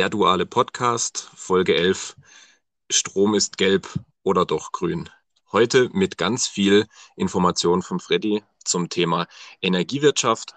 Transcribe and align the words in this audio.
der 0.00 0.08
duale 0.08 0.46
Podcast, 0.46 1.28
Folge 1.34 1.74
11. 1.74 2.16
Strom 2.90 3.34
ist 3.34 3.58
gelb 3.58 3.86
oder 4.22 4.46
doch 4.46 4.72
grün. 4.72 5.10
Heute 5.52 5.90
mit 5.92 6.16
ganz 6.16 6.48
viel 6.48 6.86
Information 7.16 7.82
von 7.82 8.00
Freddy 8.00 8.42
zum 8.64 8.88
Thema 8.88 9.26
Energiewirtschaft. 9.60 10.54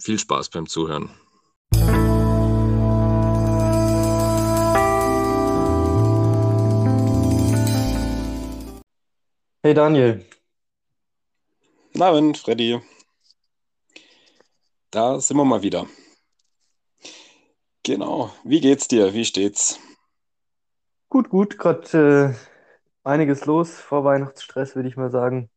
Viel 0.00 0.16
Spaß 0.16 0.50
beim 0.50 0.68
Zuhören. 0.68 1.10
Hey 9.64 9.74
Daniel. 9.74 10.24
Guten 11.92 12.02
Abend, 12.04 12.38
Freddy. 12.38 12.80
Da 14.92 15.18
sind 15.18 15.36
wir 15.36 15.44
mal 15.44 15.62
wieder. 15.62 15.88
Genau. 17.84 18.32
Wie 18.42 18.60
geht's 18.60 18.88
dir? 18.88 19.14
Wie 19.14 19.24
steht's? 19.24 19.78
Gut, 21.08 21.28
gut. 21.28 21.58
Gerade 21.58 22.34
äh, 23.04 23.08
einiges 23.08 23.44
los. 23.46 23.72
vor 23.80 24.04
Weihnachtsstress, 24.04 24.74
würde 24.76 24.88
ich 24.88 24.96
mal 24.96 25.10
sagen. 25.10 25.50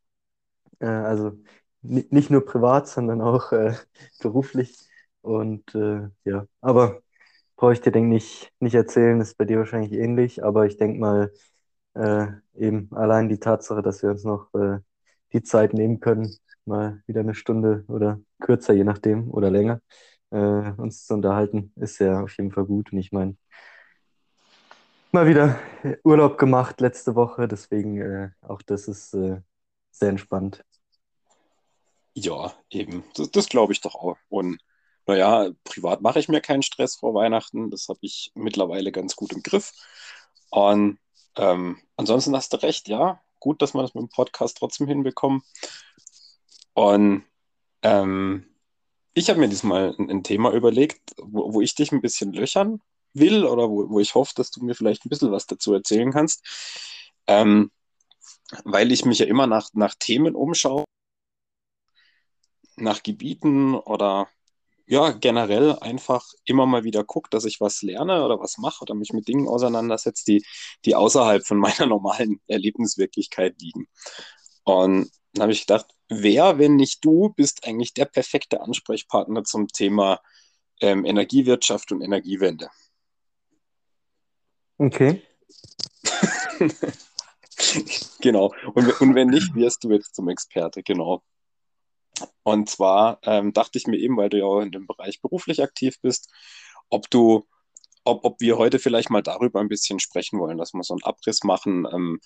Äh, 0.79 0.87
also 0.87 1.33
nicht 1.83 2.31
nur 2.31 2.45
privat, 2.45 2.87
sondern 2.87 3.21
auch 3.21 3.51
äh, 3.53 3.75
beruflich. 4.19 4.77
Und 5.21 5.75
äh, 5.75 6.09
ja, 6.25 6.47
aber 6.61 7.01
brauche 7.57 7.73
ich 7.73 7.81
dir, 7.81 7.91
denke 7.91 8.17
ich, 8.17 8.23
nicht, 8.23 8.53
nicht 8.61 8.75
erzählen. 8.75 9.21
Ist 9.21 9.37
bei 9.37 9.45
dir 9.45 9.59
wahrscheinlich 9.59 9.93
ähnlich. 9.93 10.43
Aber 10.43 10.65
ich 10.67 10.77
denke 10.77 10.99
mal, 10.99 11.33
äh, 11.95 12.27
eben 12.55 12.89
allein 12.93 13.29
die 13.29 13.39
Tatsache, 13.39 13.81
dass 13.81 14.03
wir 14.03 14.11
uns 14.11 14.23
noch 14.23 14.53
äh, 14.55 14.79
die 15.33 15.43
Zeit 15.43 15.73
nehmen 15.73 15.99
können, 15.99 16.35
mal 16.65 17.03
wieder 17.07 17.21
eine 17.21 17.35
Stunde 17.35 17.85
oder 17.87 18.19
kürzer, 18.39 18.73
je 18.73 18.83
nachdem, 18.83 19.31
oder 19.31 19.51
länger, 19.51 19.81
äh, 20.35 20.73
uns 20.77 21.05
zu 21.05 21.13
unterhalten, 21.13 21.71
ist 21.77 21.99
ja 21.99 22.21
auf 22.21 22.35
jeden 22.37 22.51
Fall 22.51 22.65
gut. 22.65 22.91
Und 22.91 22.99
ich 22.99 23.11
meine, 23.11 23.37
mal 25.11 25.27
wieder 25.27 25.57
Urlaub 26.03 26.37
gemacht 26.37 26.81
letzte 26.81 27.15
Woche, 27.15 27.47
deswegen 27.47 28.01
äh, 28.01 28.29
auch 28.41 28.61
das 28.61 28.87
ist 28.87 29.13
äh, 29.13 29.41
sehr 29.91 30.09
entspannt. 30.09 30.63
Ja, 32.13 32.53
eben. 32.69 33.03
Das, 33.15 33.31
das 33.31 33.47
glaube 33.47 33.73
ich 33.73 33.81
doch 33.81 33.95
auch. 33.95 34.17
Und 34.29 34.59
naja, 35.07 35.51
privat 35.63 36.01
mache 36.01 36.19
ich 36.19 36.29
mir 36.29 36.41
keinen 36.41 36.63
Stress 36.63 36.95
vor 36.95 37.13
Weihnachten. 37.13 37.69
Das 37.69 37.87
habe 37.89 37.99
ich 38.01 38.31
mittlerweile 38.35 38.91
ganz 38.91 39.15
gut 39.15 39.31
im 39.33 39.43
Griff. 39.43 39.71
Und 40.49 40.99
ähm, 41.37 41.79
ansonsten 41.95 42.35
hast 42.35 42.53
du 42.53 42.57
recht, 42.57 42.87
ja. 42.87 43.21
Gut, 43.39 43.61
dass 43.61 43.73
wir 43.73 43.81
das 43.81 43.93
mit 43.93 44.01
dem 44.01 44.09
Podcast 44.09 44.57
trotzdem 44.57 44.87
hinbekommen. 44.87 45.43
Und 46.73 47.23
ähm, 47.83 48.54
ich 49.15 49.29
habe 49.29 49.39
mir 49.39 49.49
diesmal 49.49 49.95
ein, 49.97 50.09
ein, 50.11 50.23
Thema 50.23 50.51
überlegt, 50.51 51.15
wo, 51.17 51.53
wo, 51.53 51.61
ich 51.61 51.73
dich 51.73 51.91
ein 51.91 52.01
bisschen 52.01 52.33
löchern 52.33 52.81
will 53.13 53.45
oder 53.45 53.69
wo, 53.69 53.89
wo, 53.89 53.99
ich 53.99 54.13
hoffe, 54.13 54.33
dass 54.35 54.51
du 54.51 54.63
mir 54.63 54.75
vielleicht 54.75 55.05
ein 55.05 55.09
bisschen 55.09 55.31
was 55.31 55.47
dazu 55.47 55.73
erzählen 55.73 56.11
kannst. 56.11 56.43
Ähm, 57.27 57.71
weil 58.65 58.91
ich 58.91 59.05
mich 59.05 59.19
ja 59.19 59.25
immer 59.25 59.47
nach, 59.47 59.69
nach 59.73 59.95
Themen 59.95 60.35
umschaue, 60.35 60.83
nach 62.75 63.03
Gebieten 63.03 63.75
oder 63.75 64.27
ja, 64.87 65.11
generell 65.11 65.77
einfach 65.79 66.25
immer 66.43 66.65
mal 66.65 66.83
wieder 66.83 67.03
gucke, 67.03 67.29
dass 67.31 67.45
ich 67.45 67.59
was 67.61 67.81
lerne 67.81 68.23
oder 68.23 68.39
was 68.39 68.57
mache 68.59 68.81
oder 68.81 68.93
mich 68.93 69.13
mit 69.13 69.27
Dingen 69.27 69.47
auseinandersetze, 69.47 70.25
die, 70.25 70.45
die 70.83 70.93
außerhalb 70.95 71.45
von 71.45 71.57
meiner 71.59 71.87
normalen 71.87 72.41
Erlebniswirklichkeit 72.47 73.59
liegen. 73.61 73.87
Und 74.63 75.09
dann 75.33 75.43
habe 75.43 75.53
ich 75.53 75.61
gedacht, 75.61 75.94
wer, 76.09 76.57
wenn 76.59 76.75
nicht 76.75 77.03
du, 77.03 77.29
bist 77.29 77.67
eigentlich 77.67 77.93
der 77.93 78.05
perfekte 78.05 78.61
Ansprechpartner 78.61 79.43
zum 79.43 79.67
Thema 79.67 80.21
ähm, 80.81 81.05
Energiewirtschaft 81.05 81.91
und 81.91 82.01
Energiewende. 82.01 82.69
Okay. 84.77 85.21
genau. 88.19 88.53
Und, 88.73 89.01
und 89.01 89.15
wenn 89.15 89.29
nicht, 89.29 89.55
wirst 89.55 89.83
du 89.83 89.91
jetzt 89.91 90.15
zum 90.15 90.29
Experte, 90.29 90.83
genau. 90.83 91.23
Und 92.43 92.69
zwar 92.69 93.19
ähm, 93.23 93.53
dachte 93.53 93.77
ich 93.77 93.87
mir 93.87 93.97
eben, 93.97 94.17
weil 94.17 94.29
du 94.29 94.37
ja 94.39 94.45
auch 94.45 94.61
in 94.61 94.71
dem 94.71 94.87
Bereich 94.87 95.21
beruflich 95.21 95.61
aktiv 95.61 95.99
bist, 96.01 96.31
ob 96.89 97.09
du, 97.09 97.45
ob, 98.03 98.23
ob 98.23 98.39
wir 98.39 98.57
heute 98.57 98.79
vielleicht 98.79 99.09
mal 99.09 99.23
darüber 99.23 99.59
ein 99.59 99.67
bisschen 99.67 99.99
sprechen 99.99 100.39
wollen, 100.39 100.57
dass 100.57 100.73
wir 100.73 100.83
so 100.83 100.93
einen 100.93 101.03
Abriss 101.03 101.43
machen, 101.43 101.87
ähm, 101.91 102.19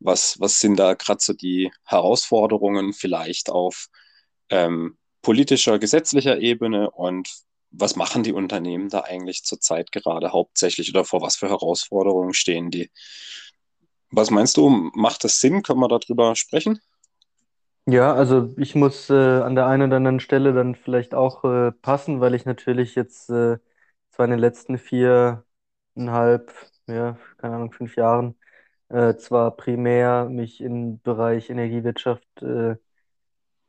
was, 0.00 0.40
was 0.40 0.60
sind 0.60 0.78
da 0.78 0.94
gerade 0.94 1.20
so 1.22 1.32
die 1.32 1.70
Herausforderungen 1.84 2.92
vielleicht 2.92 3.50
auf 3.50 3.88
ähm, 4.50 4.96
politischer, 5.22 5.78
gesetzlicher 5.78 6.38
Ebene 6.38 6.90
und 6.90 7.28
was 7.70 7.96
machen 7.96 8.22
die 8.22 8.32
Unternehmen 8.32 8.88
da 8.88 9.02
eigentlich 9.02 9.44
zurzeit 9.44 9.92
gerade 9.92 10.32
hauptsächlich 10.32 10.90
oder 10.90 11.04
vor 11.04 11.22
was 11.22 11.36
für 11.36 11.48
Herausforderungen 11.48 12.34
stehen 12.34 12.70
die? 12.70 12.90
Was 14.10 14.30
meinst 14.30 14.56
du, 14.56 14.68
macht 14.94 15.22
das 15.22 15.40
Sinn? 15.40 15.62
Können 15.62 15.80
wir 15.80 15.88
darüber 15.88 16.34
sprechen? 16.34 16.80
Ja, 17.86 18.14
also 18.14 18.54
ich 18.56 18.74
muss 18.74 19.10
äh, 19.10 19.14
an 19.14 19.54
der 19.54 19.66
einen 19.66 19.88
oder 19.88 19.96
anderen 19.96 20.20
Stelle 20.20 20.52
dann 20.52 20.74
vielleicht 20.74 21.14
auch 21.14 21.44
äh, 21.44 21.72
passen, 21.72 22.20
weil 22.20 22.34
ich 22.34 22.44
natürlich 22.44 22.94
jetzt 22.94 23.30
äh, 23.30 23.58
zwar 24.10 24.24
in 24.26 24.30
den 24.30 24.38
letzten 24.38 24.78
viereinhalb, 24.78 25.44
ja, 26.86 27.18
keine 27.38 27.56
Ahnung, 27.56 27.72
fünf 27.72 27.96
Jahren 27.96 28.36
äh, 28.90 29.16
zwar 29.16 29.56
primär 29.56 30.26
mich 30.28 30.60
im 30.60 31.00
Bereich 31.00 31.50
Energiewirtschaft 31.50 32.42
äh, 32.42 32.76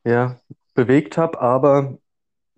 ja, 0.04 0.40
bewegt 0.74 1.18
habe, 1.18 1.40
aber 1.42 1.98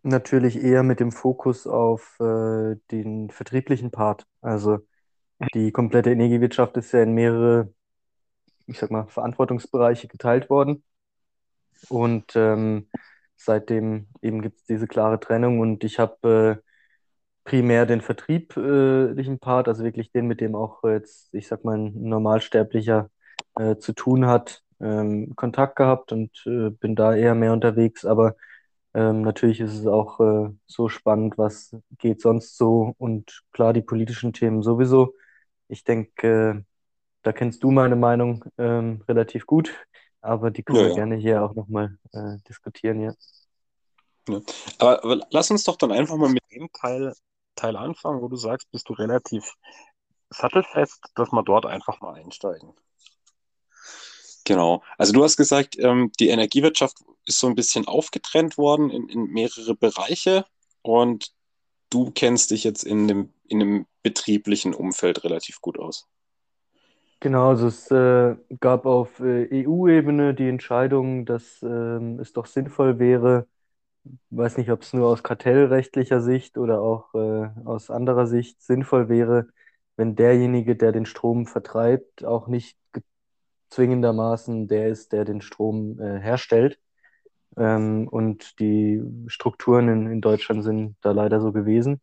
natürlich 0.03 0.61
eher 0.61 0.83
mit 0.83 0.99
dem 0.99 1.11
Fokus 1.11 1.67
auf 1.67 2.17
äh, 2.19 2.75
den 2.91 3.29
vertrieblichen 3.29 3.91
Part. 3.91 4.25
Also 4.41 4.79
die 5.53 5.71
komplette 5.71 6.11
Energiewirtschaft 6.11 6.77
ist 6.77 6.93
ja 6.93 7.03
in 7.03 7.13
mehrere, 7.13 7.73
ich 8.67 8.79
sag 8.79 8.91
mal, 8.91 9.07
Verantwortungsbereiche 9.07 10.07
geteilt 10.07 10.49
worden. 10.49 10.83
Und 11.89 12.35
ähm, 12.35 12.89
seitdem 13.35 14.07
eben 14.21 14.41
gibt 14.41 14.59
es 14.59 14.65
diese 14.65 14.87
klare 14.87 15.19
Trennung 15.19 15.59
und 15.59 15.83
ich 15.83 15.99
habe 15.99 16.61
äh, 16.63 16.72
primär 17.43 17.85
den 17.85 18.01
vertrieblichen 18.01 19.39
Part, 19.39 19.67
also 19.67 19.83
wirklich 19.83 20.11
den, 20.11 20.27
mit 20.27 20.41
dem 20.41 20.55
auch 20.55 20.83
jetzt, 20.83 21.33
ich 21.33 21.47
sag 21.47 21.63
mal, 21.63 21.77
ein 21.77 21.93
Normalsterblicher 22.01 23.09
äh, 23.55 23.77
zu 23.77 23.93
tun 23.93 24.25
hat, 24.25 24.63
ähm, 24.79 25.35
Kontakt 25.35 25.75
gehabt 25.75 26.11
und 26.11 26.31
äh, 26.45 26.69
bin 26.69 26.95
da 26.95 27.15
eher 27.15 27.35
mehr 27.35 27.53
unterwegs. 27.53 28.05
Aber 28.05 28.35
ähm, 28.93 29.21
natürlich 29.21 29.59
ist 29.59 29.73
es 29.73 29.87
auch 29.87 30.19
äh, 30.19 30.49
so 30.65 30.87
spannend, 30.89 31.37
was 31.37 31.75
geht 31.97 32.21
sonst 32.21 32.57
so 32.57 32.93
und 32.97 33.43
klar 33.51 33.73
die 33.73 33.81
politischen 33.81 34.33
Themen 34.33 34.61
sowieso. 34.61 35.15
Ich 35.67 35.83
denke, 35.83 36.27
äh, 36.27 36.63
da 37.23 37.31
kennst 37.33 37.63
du 37.63 37.71
meine 37.71 37.95
Meinung 37.95 38.45
ähm, 38.57 39.01
relativ 39.07 39.45
gut, 39.45 39.73
aber 40.21 40.51
die 40.51 40.63
können 40.63 40.79
ja, 40.79 40.83
wir 40.83 40.89
ja. 40.89 40.95
gerne 40.95 41.15
hier 41.15 41.43
auch 41.43 41.55
nochmal 41.55 41.97
äh, 42.11 42.37
diskutieren, 42.47 43.01
ja. 43.01 43.13
ja. 44.29 44.41
Aber, 44.77 45.03
aber 45.03 45.21
lass 45.31 45.51
uns 45.51 45.63
doch 45.63 45.77
dann 45.77 45.91
einfach 45.91 46.17
mal 46.17 46.29
mit 46.29 46.43
dem 46.51 46.69
Teil 46.71 47.13
Teil 47.55 47.75
anfangen, 47.75 48.21
wo 48.21 48.27
du 48.27 48.35
sagst, 48.35 48.71
bist 48.71 48.89
du 48.89 48.93
relativ 48.93 49.55
sattelfest, 50.29 51.01
dass 51.15 51.31
wir 51.31 51.43
dort 51.43 51.65
einfach 51.65 52.01
mal 52.01 52.15
einsteigen. 52.15 52.73
Genau. 54.45 54.83
Also 54.97 55.13
du 55.13 55.23
hast 55.23 55.37
gesagt, 55.37 55.77
ähm, 55.79 56.11
die 56.19 56.29
Energiewirtschaft 56.29 56.97
ist 57.25 57.39
so 57.39 57.47
ein 57.47 57.55
bisschen 57.55 57.87
aufgetrennt 57.87 58.57
worden 58.57 58.89
in, 58.89 59.07
in, 59.07 59.25
mehrere 59.27 59.75
Bereiche 59.75 60.45
und 60.81 61.31
du 61.89 62.11
kennst 62.11 62.51
dich 62.51 62.63
jetzt 62.63 62.83
in 62.83 63.07
dem, 63.07 63.33
in 63.47 63.59
dem 63.59 63.85
betrieblichen 64.01 64.73
Umfeld 64.73 65.23
relativ 65.23 65.61
gut 65.61 65.79
aus. 65.79 66.09
Genau, 67.21 67.49
also 67.49 67.67
es 67.67 67.89
äh, 67.89 68.35
gab 68.59 68.85
auf 68.85 69.21
äh, 69.21 69.65
EU-Ebene 69.65 70.33
die 70.33 70.49
Entscheidung, 70.49 71.25
dass 71.25 71.61
ähm, 71.63 72.19
es 72.19 72.33
doch 72.33 72.47
sinnvoll 72.47 72.99
wäre, 72.99 73.47
weiß 74.29 74.57
nicht, 74.57 74.69
ob 74.71 74.81
es 74.81 74.93
nur 74.93 75.07
aus 75.07 75.23
kartellrechtlicher 75.23 76.21
Sicht 76.21 76.57
oder 76.57 76.81
auch 76.81 77.13
äh, 77.13 77.49
aus 77.65 77.89
anderer 77.89 78.27
Sicht 78.27 78.61
sinnvoll 78.61 79.09
wäre, 79.09 79.47
wenn 79.95 80.15
derjenige, 80.15 80.75
der 80.75 80.91
den 80.91 81.05
Strom 81.05 81.45
vertreibt, 81.45 82.25
auch 82.25 82.47
nicht 82.47 82.77
zwingendermaßen 83.69 84.67
der 84.67 84.89
ist, 84.89 85.13
der 85.13 85.25
den 85.25 85.41
Strom 85.41 85.99
äh, 85.99 86.19
herstellt. 86.19 86.79
Ähm, 87.57 88.07
und 88.09 88.59
die 88.59 89.01
Strukturen 89.27 89.89
in, 89.89 90.07
in 90.07 90.21
Deutschland 90.21 90.63
sind 90.63 90.97
da 91.01 91.11
leider 91.11 91.41
so 91.41 91.51
gewesen. 91.51 92.01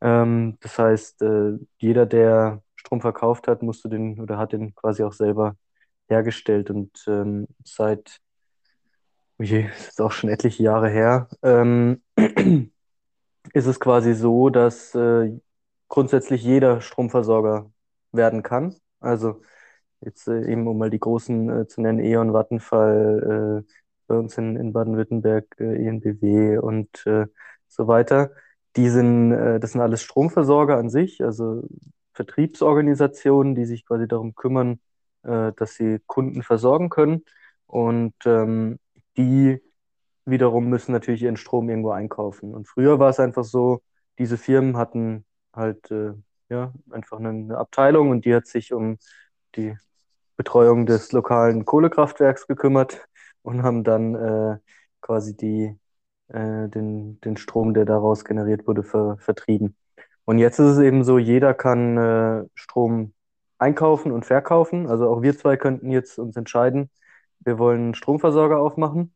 Ähm, 0.00 0.58
das 0.60 0.78
heißt, 0.78 1.22
äh, 1.22 1.58
jeder, 1.78 2.06
der 2.06 2.62
Strom 2.76 3.00
verkauft 3.00 3.48
hat, 3.48 3.62
musste 3.62 3.88
den 3.88 4.20
oder 4.20 4.38
hat 4.38 4.52
den 4.52 4.74
quasi 4.74 5.02
auch 5.04 5.12
selber 5.12 5.56
hergestellt. 6.08 6.70
Und 6.70 7.04
ähm, 7.08 7.48
seit 7.64 8.20
je, 9.38 9.64
das 9.68 9.88
ist 9.88 10.00
auch 10.00 10.12
schon 10.12 10.30
etliche 10.30 10.62
Jahre 10.62 10.88
her, 10.88 11.28
ähm, 11.42 12.02
ist 13.52 13.66
es 13.66 13.80
quasi 13.80 14.14
so, 14.14 14.50
dass 14.50 14.94
äh, 14.94 15.38
grundsätzlich 15.88 16.42
jeder 16.42 16.80
Stromversorger 16.80 17.70
werden 18.12 18.42
kann. 18.42 18.74
Also 19.00 19.42
jetzt 20.00 20.28
äh, 20.28 20.50
eben, 20.50 20.66
um 20.66 20.78
mal 20.78 20.90
die 20.90 21.00
großen 21.00 21.62
äh, 21.62 21.66
zu 21.68 21.80
nennen, 21.80 22.00
E.ON, 22.00 22.32
Vattenfall, 22.32 23.64
äh, 23.66 23.72
bei 24.08 24.16
uns 24.16 24.38
in, 24.38 24.56
in 24.56 24.72
Baden-Württemberg, 24.72 25.46
äh, 25.58 25.86
ENBW 25.86 26.58
und 26.58 27.06
äh, 27.06 27.26
so 27.68 27.88
weiter. 27.88 28.30
die 28.76 28.88
sind, 28.90 29.30
das 29.30 29.72
sind 29.72 29.80
alles 29.80 30.02
Stromversorger 30.02 30.76
an 30.76 30.90
sich, 30.90 31.22
also 31.24 31.62
Vertriebsorganisationen, 32.12 33.54
die 33.54 33.64
sich 33.66 33.86
quasi 33.86 34.06
darum 34.08 34.34
kümmern, 34.34 34.80
dass 35.22 35.74
sie 35.74 35.98
Kunden 36.06 36.42
versorgen 36.42 36.88
können. 36.90 37.24
Und 37.66 38.14
ähm, 38.26 38.78
die 39.16 39.60
wiederum 40.24 40.68
müssen 40.68 40.92
natürlich 40.92 41.22
ihren 41.22 41.36
Strom 41.36 41.68
irgendwo 41.68 41.90
einkaufen. 41.90 42.54
Und 42.54 42.68
früher 42.68 42.98
war 42.98 43.10
es 43.10 43.20
einfach 43.20 43.44
so, 43.44 43.82
diese 44.18 44.38
Firmen 44.38 44.76
hatten 44.76 45.24
halt 45.52 45.90
äh, 45.90 46.12
ja, 46.48 46.72
einfach 46.90 47.18
eine, 47.18 47.30
eine 47.30 47.58
Abteilung 47.58 48.10
und 48.10 48.24
die 48.24 48.34
hat 48.34 48.46
sich 48.46 48.72
um 48.72 48.98
die 49.56 49.76
Betreuung 50.36 50.86
des 50.86 51.12
lokalen 51.12 51.64
Kohlekraftwerks 51.64 52.46
gekümmert 52.46 53.06
und 53.42 53.62
haben 53.62 53.84
dann 53.84 54.14
äh, 54.14 54.58
quasi 55.00 55.36
die, 55.36 55.78
äh, 56.28 56.68
den, 56.68 57.20
den 57.20 57.36
Strom, 57.36 57.74
der 57.74 57.84
daraus 57.84 58.24
generiert 58.24 58.66
wurde, 58.66 58.82
ver, 58.82 59.16
vertrieben. 59.18 59.76
Und 60.24 60.38
jetzt 60.38 60.58
ist 60.58 60.72
es 60.72 60.78
eben 60.78 61.04
so, 61.04 61.18
jeder 61.18 61.54
kann 61.54 61.96
äh, 61.96 62.44
Strom 62.54 63.14
einkaufen 63.58 64.12
und 64.12 64.26
verkaufen. 64.26 64.88
Also 64.88 65.08
auch 65.08 65.22
wir 65.22 65.36
zwei 65.38 65.56
könnten 65.56 65.90
jetzt 65.90 66.18
uns 66.18 66.36
entscheiden, 66.36 66.90
wir 67.46 67.58
wollen 67.58 67.80
einen 67.80 67.94
Stromversorger 67.94 68.58
aufmachen, 68.58 69.14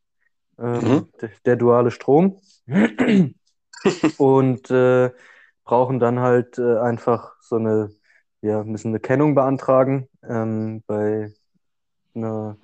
ähm, 0.59 0.73
mhm. 0.73 1.09
der, 1.21 1.31
der, 1.45 1.57
duale 1.57 1.91
Strom. 1.91 2.41
und 4.19 4.71
äh, 4.71 5.11
brauchen 5.65 5.99
dann 5.99 6.21
halt 6.21 6.59
äh, 6.59 6.79
einfach 6.79 7.35
so 7.41 7.57
eine, 7.57 7.91
ja, 8.41 8.63
müssen 8.65 8.89
eine 8.89 9.01
Kennung 9.01 9.35
beantragen 9.35 10.09
ähm, 10.23 10.83
bei 10.87 11.33
einer 12.15 12.57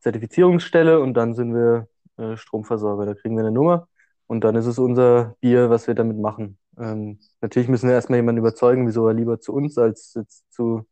Zertifizierungsstelle 0.00 1.00
und 1.00 1.14
dann 1.14 1.34
sind 1.34 1.54
wir 1.54 1.88
äh, 2.18 2.36
Stromversorger. 2.36 3.06
Da 3.06 3.14
kriegen 3.14 3.36
wir 3.36 3.42
eine 3.42 3.52
Nummer 3.52 3.88
und 4.26 4.44
dann 4.44 4.56
ist 4.56 4.66
es 4.66 4.78
unser 4.78 5.36
Bier, 5.40 5.70
was 5.70 5.86
wir 5.86 5.94
damit 5.94 6.18
machen. 6.18 6.58
Ähm, 6.78 7.18
natürlich 7.40 7.68
müssen 7.68 7.88
wir 7.88 7.94
erstmal 7.94 8.18
jemanden 8.18 8.40
überzeugen, 8.40 8.86
wieso 8.86 9.06
er 9.08 9.14
lieber 9.14 9.40
zu 9.40 9.54
uns 9.54 9.78
als 9.78 10.14
jetzt 10.14 10.44
zu 10.52 10.86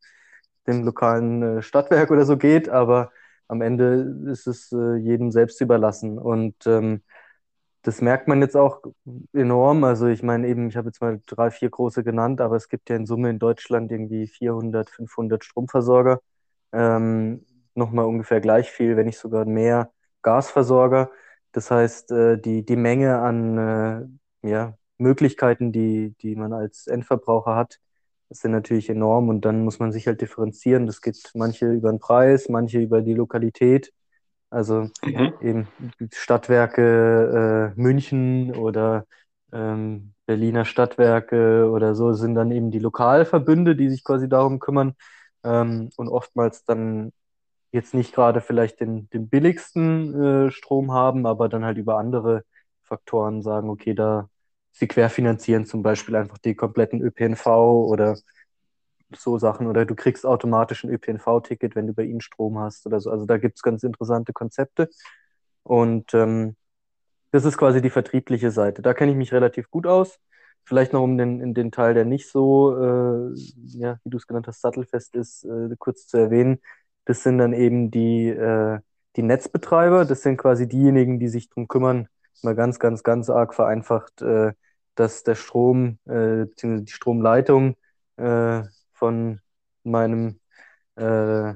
dem 0.67 0.85
lokalen 0.85 1.43
äh, 1.59 1.63
Stadtwerk 1.63 2.11
oder 2.11 2.25
so 2.25 2.37
geht, 2.37 2.69
aber 2.69 3.11
am 3.53 3.61
Ende 3.61 4.17
ist 4.33 4.47
es 4.47 4.73
äh, 4.73 4.97
jedem 4.97 5.31
selbst 5.31 5.61
überlassen. 5.61 6.19
Und 6.19 6.67
ähm, 6.67 7.03
das 7.83 8.01
merkt 8.01 8.29
man 8.29 8.41
jetzt 8.41 8.57
auch 8.57 8.83
enorm. 9.35 9.85
Also 9.85 10.07
ich 10.09 10.23
meine 10.23 10.49
eben, 10.49 10.69
ich 10.69 10.77
habe 10.77 10.89
jetzt 10.89 11.03
mal 11.03 11.21
drei, 11.27 11.51
vier 11.51 11.71
große 11.71 12.03
genannt, 12.05 12.41
aber 12.41 12.57
es 12.57 12.69
gibt 12.69 12.89
ja 12.91 12.97
in 12.97 13.07
Summe 13.07 13.31
in 13.31 13.39
Deutschland 13.39 13.93
irgendwie 13.93 14.27
400, 14.27 14.89
500 14.91 15.45
Stromversorger. 15.45 16.21
Ähm, 16.73 17.45
Nochmal 17.75 18.05
ungefähr 18.07 18.41
gleich 18.43 18.71
viel, 18.71 18.97
wenn 18.97 19.07
nicht 19.07 19.19
sogar 19.19 19.47
mehr 19.47 19.93
Gasversorger. 20.23 21.11
Das 21.53 21.71
heißt, 21.71 22.13
äh, 22.13 22.39
die, 22.39 22.65
die 22.65 22.77
Menge 22.77 23.19
an 23.21 23.59
äh, 24.43 24.49
ja, 24.49 24.77
Möglichkeiten, 24.99 25.73
die, 25.73 26.15
die 26.21 26.37
man 26.37 26.53
als 26.53 26.87
Endverbraucher 26.87 27.57
hat, 27.57 27.81
sind 28.33 28.53
natürlich 28.53 28.89
enorm 28.89 29.29
und 29.29 29.45
dann 29.45 29.65
muss 29.65 29.79
man 29.79 29.93
sich 29.93 30.07
halt 30.07 30.21
differenzieren. 30.21 30.87
Das 30.87 31.01
geht 31.01 31.31
manche 31.35 31.71
über 31.71 31.91
den 31.91 31.99
Preis, 31.99 32.49
manche 32.49 32.81
über 32.81 33.03
die 33.03 33.15
Lokalität. 33.15 33.93
Also 34.51 34.89
mhm. 35.03 35.33
eben 35.41 35.69
Stadtwerke 36.13 37.73
äh, 37.75 37.81
München 37.81 38.55
oder 38.55 39.07
ähm, 39.53 40.15
Berliner 40.27 40.65
Stadtwerke 40.65 41.71
oder 41.71 41.95
so 41.95 42.13
sind 42.13 42.35
dann 42.35 42.51
eben 42.51 42.71
die 42.71 42.79
Lokalverbünde, 42.79 43.77
die 43.77 43.89
sich 43.91 44.05
quasi 44.05 44.29
darum 44.29 44.59
kümmern 44.59 44.95
ähm, 45.45 45.91
und 45.97 46.09
oftmals 46.09 46.65
dann 46.65 47.13
jetzt 47.73 47.95
nicht 47.95 48.15
gerade 48.15 48.41
vielleicht 48.41 48.81
den, 48.81 49.09
den 49.11 49.29
billigsten 49.29 50.49
äh, 50.49 50.51
Strom 50.51 50.93
haben, 50.93 51.27
aber 51.27 51.49
dann 51.49 51.65
halt 51.65 51.79
über 51.79 51.99
andere 51.99 52.45
Faktoren 52.83 53.43
sagen, 53.43 53.71
okay, 53.71 53.95
da 53.95 54.29
sie 54.73 54.89
querfinanzieren 54.89 55.67
zum 55.67 55.83
Beispiel 55.83 56.17
einfach 56.17 56.39
die 56.39 56.55
kompletten 56.55 57.01
ÖPNV 57.01 57.47
oder 57.47 58.17
so 59.15 59.39
Sachen 59.39 59.67
oder 59.67 59.85
du 59.85 59.95
kriegst 59.95 60.25
automatisch 60.27 60.85
ein 60.85 60.91
ÖPNV-Ticket, 60.91 61.77
wenn 61.77 61.87
du 61.87 61.95
bei 61.95 62.05
ihnen 62.05 62.21
Strom 62.21 62.59
hast 62.59 62.87
oder 62.87 63.01
so. 63.01 63.11
Also 63.11 63.27
da 63.27 63.39
gibt 63.39 63.57
es 63.59 63.63
ganz 63.63 63.83
interessante 63.83 64.33
Konzepte 64.33 64.89
und 65.63 66.15
ähm, 66.15 66.57
das 67.33 67.45
ist 67.45 67.57
quasi 67.59 67.83
die 67.83 67.91
vertriebliche 67.91 68.51
Seite. 68.51 68.83
Da 68.83 68.95
kenne 68.95 69.13
ich 69.13 69.17
mich 69.19 69.33
relativ 69.33 69.71
gut 69.71 69.87
aus. 69.87 70.19
Vielleicht 70.65 70.93
noch 70.93 71.03
um 71.03 71.19
den, 71.19 71.41
in 71.41 71.55
den 71.55 71.73
Teil, 71.73 71.95
der 71.95 72.05
nicht 72.05 72.29
so, 72.31 72.77
äh, 72.77 73.35
ja, 73.67 73.99
wie 74.05 74.11
du 74.11 74.17
es 74.19 74.27
genannt 74.27 74.47
hast, 74.47 74.61
sattelfest 74.61 75.17
ist, 75.17 75.45
äh, 75.45 75.75
kurz 75.79 76.07
zu 76.07 76.19
erwähnen. 76.19 76.61
Das 77.05 77.23
sind 77.23 77.39
dann 77.39 77.53
eben 77.53 77.91
die, 77.91 78.29
äh, 78.29 78.79
die 79.17 79.23
Netzbetreiber. 79.23 80.05
Das 80.05 80.23
sind 80.23 80.37
quasi 80.37 80.69
diejenigen, 80.69 81.19
die 81.19 81.29
sich 81.29 81.49
darum 81.49 81.69
kümmern, 81.69 82.09
mal 82.43 82.55
ganz, 82.55 82.79
ganz, 82.79 83.03
ganz 83.03 83.29
arg 83.31 83.55
vereinfacht, 83.55 84.23
äh, 84.23 84.53
dass 84.95 85.23
der 85.25 85.35
Strom, 85.35 85.99
äh, 86.07 86.47
beziehungsweise 86.47 86.85
die 86.85 86.93
Stromleitung 86.93 87.77
äh, 88.17 88.63
von 88.93 89.41
meinem 89.85 90.41
äh, 90.97 91.55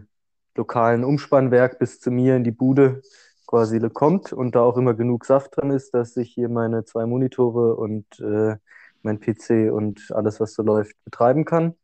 lokalen 0.56 1.04
Umspannwerk 1.04 1.78
bis 1.78 2.00
zu 2.00 2.10
mir 2.10 2.36
in 2.36 2.44
die 2.44 2.50
Bude 2.50 3.02
quasi 3.46 3.78
kommt 3.90 4.32
und 4.32 4.54
da 4.54 4.60
auch 4.60 4.76
immer 4.76 4.94
genug 4.94 5.24
Saft 5.24 5.56
drin 5.56 5.70
ist, 5.70 5.94
dass 5.94 6.16
ich 6.16 6.32
hier 6.32 6.48
meine 6.48 6.84
zwei 6.84 7.06
Monitore 7.06 7.76
und 7.76 8.06
äh, 8.20 8.56
mein 9.02 9.20
PC 9.20 9.72
und 9.72 10.10
alles, 10.12 10.40
was 10.40 10.54
so 10.54 10.62
läuft, 10.62 10.96
betreiben 11.04 11.44
kann. 11.44 11.74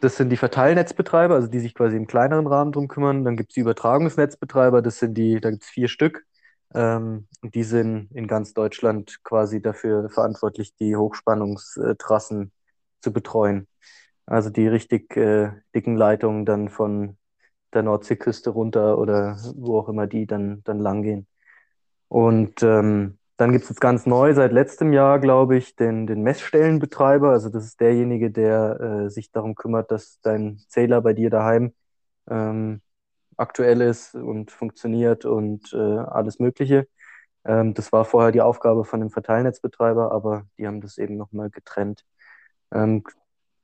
Das 0.00 0.16
sind 0.16 0.30
die 0.30 0.36
Verteilnetzbetreiber, 0.36 1.34
also 1.34 1.48
die 1.48 1.60
sich 1.60 1.74
quasi 1.74 1.96
im 1.96 2.06
kleineren 2.06 2.46
Rahmen 2.46 2.72
drum 2.72 2.88
kümmern. 2.88 3.24
Dann 3.24 3.36
gibt 3.36 3.50
es 3.50 3.54
die 3.54 3.60
Übertragungsnetzbetreiber, 3.60 4.80
das 4.80 4.98
sind 4.98 5.14
die, 5.14 5.40
da 5.40 5.50
gibt 5.50 5.64
es 5.64 5.68
vier 5.68 5.88
Stück. 5.88 6.24
Ähm, 6.74 7.26
die 7.42 7.64
sind 7.64 8.10
in 8.12 8.26
ganz 8.26 8.54
Deutschland 8.54 9.22
quasi 9.24 9.60
dafür 9.60 10.08
verantwortlich, 10.10 10.74
die 10.76 10.96
Hochspannungstrassen 10.96 12.52
zu 13.00 13.12
betreuen. 13.12 13.66
Also 14.26 14.50
die 14.50 14.68
richtig 14.68 15.16
äh, 15.16 15.50
dicken 15.74 15.96
Leitungen 15.96 16.44
dann 16.46 16.68
von 16.68 17.16
der 17.72 17.82
Nordseeküste 17.82 18.50
runter 18.50 18.98
oder 18.98 19.36
wo 19.56 19.78
auch 19.78 19.88
immer 19.88 20.06
die 20.06 20.26
dann, 20.26 20.62
dann 20.64 20.78
lang 20.78 21.02
gehen. 21.02 21.26
Und 22.08 22.62
ähm, 22.62 23.18
dann 23.36 23.52
gibt 23.52 23.64
es 23.64 23.70
jetzt 23.70 23.80
ganz 23.80 24.06
neu 24.06 24.34
seit 24.34 24.52
letztem 24.52 24.92
Jahr, 24.92 25.18
glaube 25.18 25.56
ich, 25.56 25.74
den, 25.76 26.06
den 26.06 26.22
Messstellenbetreiber. 26.22 27.30
Also 27.30 27.48
das 27.48 27.64
ist 27.64 27.80
derjenige, 27.80 28.30
der 28.30 28.80
äh, 28.80 29.10
sich 29.10 29.32
darum 29.32 29.54
kümmert, 29.54 29.90
dass 29.90 30.20
dein 30.20 30.58
Zähler 30.68 31.00
bei 31.00 31.14
dir 31.14 31.30
daheim 31.30 31.72
ähm, 32.28 32.82
aktuell 33.40 33.80
ist 33.80 34.14
und 34.14 34.50
funktioniert 34.50 35.24
und 35.24 35.72
äh, 35.72 35.76
alles 35.76 36.38
Mögliche. 36.38 36.86
Ähm, 37.44 37.74
das 37.74 37.92
war 37.92 38.04
vorher 38.04 38.32
die 38.32 38.42
Aufgabe 38.42 38.84
von 38.84 39.00
dem 39.00 39.10
Verteilnetzbetreiber, 39.10 40.12
aber 40.12 40.46
die 40.58 40.66
haben 40.66 40.80
das 40.80 40.98
eben 40.98 41.16
nochmal 41.16 41.50
getrennt. 41.50 42.04
Ähm, 42.72 43.04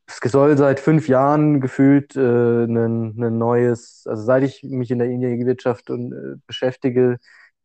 es 0.06 0.18
soll 0.30 0.56
seit 0.56 0.80
fünf 0.80 1.08
Jahren 1.08 1.60
gefühlt 1.60 2.16
äh, 2.16 2.20
ein, 2.64 3.20
ein 3.20 3.38
neues, 3.38 4.04
also 4.06 4.22
seit 4.22 4.44
ich 4.44 4.62
mich 4.62 4.90
in 4.90 4.98
der 5.00 5.08
Energiewirtschaft 5.08 5.90
und, 5.90 6.12
äh, 6.12 6.36
beschäftige, 6.46 7.18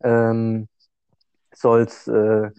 ähm, 0.03 0.68
soll 1.53 1.82
es 1.84 2.08
äh, 2.08 2.50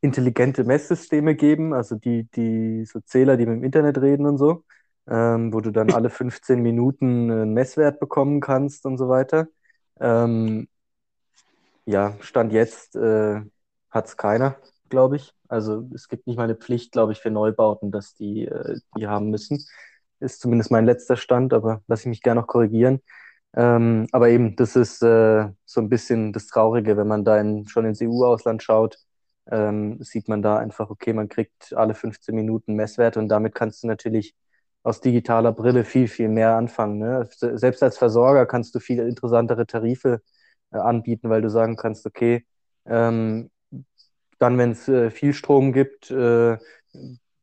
intelligente 0.00 0.64
Messsysteme 0.64 1.34
geben, 1.36 1.74
also 1.74 1.94
die, 1.96 2.24
die 2.34 2.84
so 2.86 3.00
Zähler, 3.00 3.36
die 3.36 3.46
mit 3.46 3.56
dem 3.56 3.64
Internet 3.64 3.98
reden 4.00 4.26
und 4.26 4.38
so, 4.38 4.64
ähm, 5.10 5.52
wo 5.52 5.60
du 5.60 5.70
dann 5.70 5.92
alle 5.92 6.10
15 6.10 6.60
Minuten 6.62 7.30
einen 7.30 7.54
Messwert 7.54 8.00
bekommen 8.00 8.40
kannst 8.40 8.86
und 8.86 8.98
so 8.98 9.08
weiter. 9.08 9.48
Ähm, 10.00 10.68
ja, 11.86 12.14
Stand 12.20 12.52
jetzt 12.52 12.96
äh, 12.96 13.40
hat 13.90 14.06
es 14.06 14.16
keiner 14.16 14.56
glaube 14.90 15.16
ich. 15.16 15.34
Also 15.48 15.88
es 15.94 16.08
gibt 16.08 16.26
nicht 16.26 16.36
mal 16.36 16.44
eine 16.44 16.56
Pflicht, 16.56 16.92
glaube 16.92 17.12
ich, 17.12 17.20
für 17.20 17.30
Neubauten, 17.30 17.90
dass 17.90 18.14
die 18.14 18.46
äh, 18.46 18.78
die 18.96 19.06
haben 19.06 19.30
müssen. 19.30 19.64
Ist 20.20 20.40
zumindest 20.40 20.70
mein 20.70 20.84
letzter 20.84 21.16
Stand, 21.16 21.54
aber 21.54 21.82
lasse 21.88 22.02
ich 22.02 22.08
mich 22.08 22.22
gerne 22.22 22.42
noch 22.42 22.46
korrigieren. 22.48 23.00
Ähm, 23.54 24.06
aber 24.12 24.28
eben, 24.28 24.56
das 24.56 24.76
ist 24.76 25.02
äh, 25.02 25.48
so 25.64 25.80
ein 25.80 25.88
bisschen 25.88 26.32
das 26.32 26.46
Traurige, 26.46 26.96
wenn 26.96 27.08
man 27.08 27.24
da 27.24 27.40
in, 27.40 27.66
schon 27.68 27.86
ins 27.86 28.00
EU-Ausland 28.00 28.62
schaut, 28.62 28.98
ähm, 29.50 29.98
sieht 30.02 30.28
man 30.28 30.42
da 30.42 30.58
einfach, 30.58 30.90
okay, 30.90 31.12
man 31.12 31.28
kriegt 31.28 31.74
alle 31.74 31.94
15 31.94 32.34
Minuten 32.34 32.74
Messwerte 32.74 33.18
und 33.18 33.28
damit 33.28 33.54
kannst 33.54 33.82
du 33.82 33.88
natürlich 33.88 34.36
aus 34.82 35.00
digitaler 35.00 35.52
Brille 35.52 35.84
viel, 35.84 36.08
viel 36.08 36.28
mehr 36.28 36.56
anfangen. 36.56 36.98
Ne? 36.98 37.28
Selbst 37.30 37.82
als 37.82 37.98
Versorger 37.98 38.46
kannst 38.46 38.74
du 38.74 38.80
viel 38.80 39.00
interessantere 39.00 39.66
Tarife 39.66 40.22
äh, 40.72 40.78
anbieten, 40.78 41.30
weil 41.30 41.42
du 41.42 41.50
sagen 41.50 41.76
kannst, 41.76 42.06
okay, 42.06 42.46
ähm, 42.86 43.50
dann, 44.38 44.58
wenn 44.58 44.72
es 44.72 44.88
äh, 44.88 45.10
viel 45.10 45.34
Strom 45.34 45.72
gibt, 45.72 46.10
äh, 46.10 46.56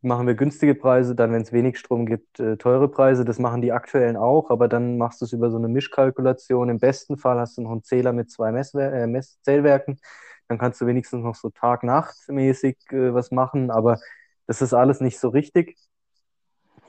machen 0.02 0.28
wir 0.28 0.36
günstige 0.36 0.76
Preise. 0.76 1.16
Dann, 1.16 1.32
wenn 1.32 1.42
es 1.44 1.52
wenig 1.54 1.78
Strom 1.78 2.06
gibt, 2.06 2.40
äh, 2.40 2.58
teure 2.58 2.90
Preise. 2.90 3.26
Das 3.26 3.40
machen 3.40 3.62
die 3.62 3.72
aktuellen 3.72 4.18
auch, 4.18 4.50
aber 4.50 4.68
dann 4.68 4.98
machst 4.98 5.22
du 5.22 5.26
es 5.26 5.34
über 5.34 5.52
so 5.52 5.58
eine 5.58 5.68
Mischkalkulation. 5.68 6.70
Im 6.70 6.80
besten 6.80 7.18
Fall 7.18 7.40
hast 7.40 7.58
du 7.58 7.62
noch 7.62 7.72
einen 7.72 7.84
Zähler 7.84 8.14
mit 8.14 8.32
zwei 8.32 8.52
Messwer 8.52 8.92
äh, 8.94 9.08
Messzählwerken. 9.08 10.00
Dann 10.48 10.58
kannst 10.58 10.82
du 10.82 10.88
wenigstens 10.88 11.24
noch 11.24 11.36
so 11.36 11.50
Tag-Nacht-mäßig 11.50 12.78
äh, 12.92 13.14
was 13.14 13.32
machen, 13.32 13.70
aber 13.70 14.00
das 14.48 14.62
ist 14.62 14.74
alles 14.74 15.02
nicht 15.02 15.20
so 15.20 15.30
richtig. 15.30 15.78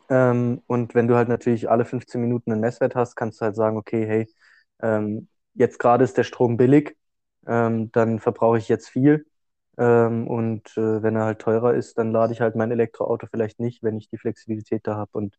Ähm, 0.08 0.62
und 0.66 0.94
wenn 0.94 1.08
du 1.08 1.16
halt 1.16 1.28
natürlich 1.28 1.68
alle 1.70 1.84
15 1.84 2.20
Minuten 2.20 2.52
einen 2.52 2.60
Messwert 2.60 2.94
hast, 2.94 3.16
kannst 3.16 3.40
du 3.40 3.44
halt 3.46 3.56
sagen, 3.56 3.76
okay, 3.76 4.06
hey, 4.06 4.26
ähm, 4.82 5.28
jetzt 5.54 5.78
gerade 5.78 6.04
ist 6.04 6.16
der 6.16 6.24
Strom 6.24 6.56
billig, 6.56 6.96
ähm, 7.46 7.90
dann 7.92 8.18
verbrauche 8.20 8.58
ich 8.58 8.68
jetzt 8.68 8.88
viel 8.88 9.26
Ähm, 9.78 10.28
und 10.28 10.76
äh, 10.76 11.02
wenn 11.02 11.16
er 11.16 11.24
halt 11.24 11.40
teurer 11.40 11.74
ist, 11.74 11.98
dann 11.98 12.12
lade 12.12 12.32
ich 12.34 12.40
halt 12.42 12.56
mein 12.56 12.72
Elektroauto 12.72 13.28
vielleicht 13.30 13.60
nicht, 13.60 13.82
wenn 13.84 13.96
ich 13.98 14.08
die 14.10 14.18
Flexibilität 14.18 14.86
da 14.86 14.96
habe. 14.96 15.10
Und 15.14 15.36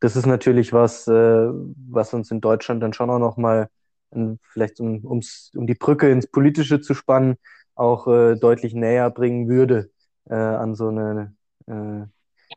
das 0.00 0.16
ist 0.16 0.26
natürlich 0.26 0.72
was, 0.72 1.06
äh, 1.08 1.12
was 1.12 2.14
uns 2.14 2.30
in 2.30 2.40
Deutschland 2.40 2.82
dann 2.82 2.94
schon 2.94 3.10
auch 3.10 3.18
nochmal, 3.18 3.68
vielleicht 4.52 4.80
um, 4.80 5.04
ums, 5.06 5.50
um 5.56 5.66
die 5.66 5.74
Brücke 5.74 6.10
ins 6.10 6.26
Politische 6.26 6.80
zu 6.80 6.94
spannen, 6.94 7.36
auch 7.74 8.06
äh, 8.08 8.36
deutlich 8.36 8.74
näher 8.74 9.10
bringen 9.10 9.48
würde 9.48 9.90
äh, 10.28 10.34
an 10.34 10.74
so 10.74 10.88
eine 10.88 11.34
äh, 11.66 12.04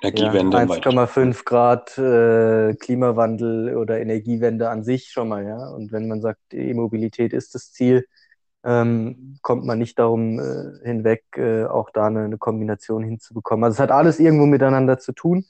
Energiewende. 0.01 0.57
Ja, 0.57 0.63
1,5 0.63 1.43
Grad 1.45 1.97
äh, 1.97 2.75
Klimawandel 2.75 3.75
oder 3.77 3.99
Energiewende 3.99 4.69
an 4.69 4.83
sich 4.83 5.09
schon 5.11 5.29
mal, 5.29 5.45
ja. 5.45 5.69
Und 5.69 5.91
wenn 5.91 6.07
man 6.07 6.21
sagt, 6.21 6.53
E-Mobilität 6.53 7.33
ist 7.33 7.55
das 7.55 7.71
Ziel, 7.71 8.05
ähm, 8.63 9.37
kommt 9.41 9.63
man 9.65 9.77
nicht 9.77 9.99
darum 9.99 10.39
äh, 10.39 10.83
hinweg, 10.83 11.23
äh, 11.37 11.65
auch 11.65 11.91
da 11.91 12.07
eine, 12.07 12.23
eine, 12.23 12.37
Kombination 12.37 13.03
hinzubekommen. 13.03 13.63
Also 13.63 13.75
es 13.75 13.79
hat 13.79 13.91
alles 13.91 14.19
irgendwo 14.19 14.47
miteinander 14.47 14.97
zu 14.97 15.11
tun 15.13 15.45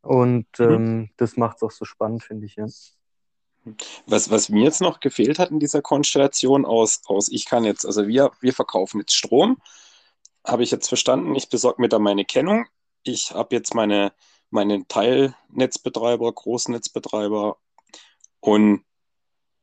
und 0.00 0.46
mhm. 0.58 0.70
ähm, 0.70 1.10
das 1.18 1.36
macht 1.36 1.56
es 1.56 1.62
auch 1.62 1.70
so 1.70 1.84
spannend, 1.84 2.24
finde 2.24 2.46
ich, 2.46 2.56
ja. 2.56 2.66
Was, 4.06 4.30
was 4.30 4.48
mir 4.50 4.64
jetzt 4.64 4.82
noch 4.82 5.00
gefehlt 5.00 5.38
hat 5.38 5.50
in 5.50 5.58
dieser 5.58 5.80
Konstellation 5.80 6.66
aus, 6.66 7.00
aus 7.06 7.28
ich 7.28 7.46
kann 7.46 7.64
jetzt, 7.64 7.86
also 7.86 8.06
wir, 8.06 8.30
wir 8.40 8.52
verkaufen 8.52 9.00
jetzt 9.00 9.14
Strom, 9.14 9.58
habe 10.46 10.62
ich 10.62 10.70
jetzt 10.70 10.88
verstanden, 10.88 11.34
ich 11.34 11.48
besorge 11.48 11.80
mir 11.80 11.88
da 11.88 11.98
meine 11.98 12.24
Kennung, 12.26 12.66
ich 13.04 13.32
habe 13.32 13.54
jetzt 13.54 13.74
meine, 13.74 14.12
meine 14.50 14.86
Teilnetzbetreiber, 14.88 16.32
Großnetzbetreiber 16.32 17.58
und 18.40 18.84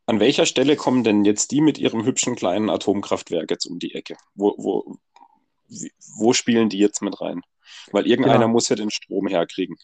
an 0.05 0.19
welcher 0.19 0.45
Stelle 0.45 0.75
kommen 0.75 1.03
denn 1.03 1.25
jetzt 1.25 1.51
die 1.51 1.61
mit 1.61 1.77
ihrem 1.77 2.05
hübschen 2.05 2.35
kleinen 2.35 2.69
Atomkraftwerk 2.69 3.49
jetzt 3.49 3.65
um 3.65 3.79
die 3.79 3.93
Ecke? 3.93 4.17
Wo, 4.35 4.55
wo, 4.57 4.97
wo 6.17 6.33
spielen 6.33 6.69
die 6.69 6.79
jetzt 6.79 7.01
mit 7.01 7.21
rein? 7.21 7.41
Weil 7.91 8.07
irgendeiner 8.07 8.39
genau. 8.39 8.49
muss 8.49 8.69
ja 8.69 8.75
den 8.75 8.89
Strom 8.89 9.27
herkriegen. 9.27 9.77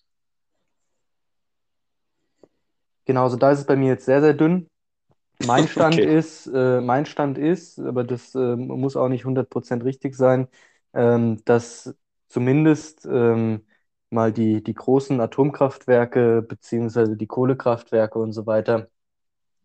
Genau, 3.05 3.23
also 3.23 3.37
da 3.37 3.51
ist 3.51 3.59
es 3.59 3.65
bei 3.65 3.77
mir 3.77 3.87
jetzt 3.87 4.05
sehr, 4.05 4.21
sehr 4.21 4.33
dünn. 4.33 4.69
Mein 5.45 5.67
Stand 5.69 5.95
okay. 5.95 6.17
ist, 6.17 6.47
äh, 6.47 6.81
mein 6.81 7.05
Stand 7.05 7.37
ist, 7.37 7.79
aber 7.79 8.03
das 8.03 8.35
äh, 8.35 8.55
muss 8.55 8.97
auch 8.97 9.07
nicht 9.07 9.23
100% 9.23 9.83
richtig 9.85 10.15
sein, 10.15 10.49
ähm, 10.93 11.41
dass 11.45 11.95
zumindest 12.27 13.05
ähm, 13.05 13.65
mal 14.09 14.31
die, 14.31 14.63
die 14.63 14.73
großen 14.73 15.19
Atomkraftwerke 15.19 16.41
beziehungsweise 16.41 17.17
die 17.17 17.27
Kohlekraftwerke 17.27 18.19
und 18.19 18.33
so 18.33 18.45
weiter 18.45 18.89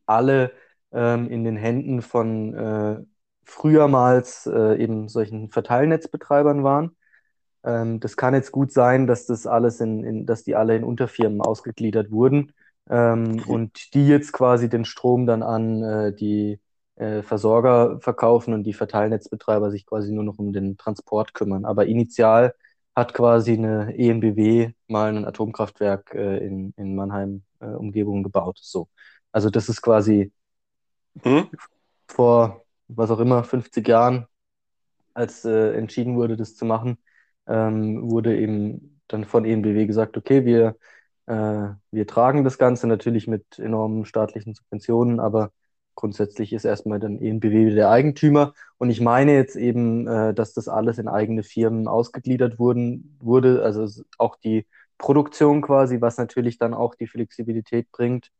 alle 0.06 0.52
ähm, 0.92 1.28
in 1.30 1.44
den 1.44 1.56
Händen 1.56 2.02
von 2.02 2.54
äh, 2.54 3.00
frühermals 3.44 4.46
äh, 4.46 4.82
eben 4.82 5.08
solchen 5.08 5.50
Verteilnetzbetreibern 5.50 6.64
waren. 6.64 6.96
Ähm, 7.64 8.00
das 8.00 8.16
kann 8.16 8.34
jetzt 8.34 8.52
gut 8.52 8.72
sein, 8.72 9.06
dass 9.06 9.26
das 9.26 9.46
alles 9.46 9.80
in, 9.80 10.04
in 10.04 10.26
dass 10.26 10.44
die 10.44 10.56
alle 10.56 10.76
in 10.76 10.84
Unterfirmen 10.84 11.40
ausgegliedert 11.40 12.10
wurden 12.10 12.52
ähm, 12.90 13.38
okay. 13.40 13.50
und 13.50 13.94
die 13.94 14.06
jetzt 14.06 14.32
quasi 14.32 14.68
den 14.68 14.84
Strom 14.84 15.26
dann 15.26 15.42
an 15.42 15.82
äh, 15.82 16.14
die 16.14 16.60
äh, 17.02 17.22
Versorger 17.22 17.98
verkaufen 18.00 18.54
und 18.54 18.62
die 18.62 18.74
Verteilnetzbetreiber 18.74 19.70
sich 19.72 19.86
quasi 19.86 20.12
nur 20.12 20.22
noch 20.22 20.38
um 20.38 20.52
den 20.52 20.76
Transport 20.76 21.34
kümmern. 21.34 21.64
Aber 21.64 21.86
initial 21.86 22.54
hat 22.94 23.12
quasi 23.12 23.54
eine 23.54 23.96
ENBW 23.98 24.72
mal 24.86 25.16
ein 25.16 25.24
Atomkraftwerk 25.24 26.14
äh, 26.14 26.38
in, 26.46 26.72
in 26.76 26.94
Mannheim 26.94 27.42
äh, 27.60 27.66
Umgebung 27.66 28.22
gebaut. 28.22 28.58
So. 28.62 28.88
Also 29.32 29.50
das 29.50 29.68
ist 29.68 29.82
quasi 29.82 30.32
hm? 31.22 31.48
vor, 32.06 32.62
was 32.88 33.10
auch 33.10 33.20
immer, 33.20 33.42
50 33.42 33.88
Jahren, 33.88 34.26
als 35.14 35.44
äh, 35.44 35.72
entschieden 35.74 36.16
wurde, 36.16 36.36
das 36.36 36.54
zu 36.54 36.64
machen, 36.64 36.98
ähm, 37.46 38.10
wurde 38.10 38.38
eben 38.38 39.00
dann 39.08 39.24
von 39.24 39.44
ENBW 39.44 39.86
gesagt, 39.86 40.16
okay, 40.16 40.44
wir, 40.44 40.76
äh, 41.26 41.68
wir 41.90 42.06
tragen 42.06 42.44
das 42.44 42.58
Ganze 42.58 42.86
natürlich 42.86 43.26
mit 43.26 43.58
enormen 43.58 44.04
staatlichen 44.04 44.54
Subventionen, 44.54 45.18
aber 45.18 45.50
grundsätzlich 45.94 46.52
ist 46.52 46.64
erstmal 46.64 46.98
dann 46.98 47.18
ENBW 47.20 47.74
der 47.74 47.90
Eigentümer. 47.90 48.54
Und 48.78 48.90
ich 48.90 49.00
meine 49.00 49.34
jetzt 49.34 49.56
eben, 49.56 50.06
äh, 50.06 50.34
dass 50.34 50.54
das 50.54 50.68
alles 50.68 50.98
in 50.98 51.08
eigene 51.08 51.42
Firmen 51.42 51.88
ausgegliedert 51.88 52.58
wurden, 52.58 53.16
wurde, 53.20 53.62
also 53.62 54.02
auch 54.18 54.36
die 54.36 54.66
Produktion 54.98 55.62
quasi, 55.62 56.00
was 56.00 56.16
natürlich 56.18 56.58
dann 56.58 56.74
auch 56.74 56.94
die 56.94 57.06
Flexibilität 57.06 57.90
bringt, 57.92 58.30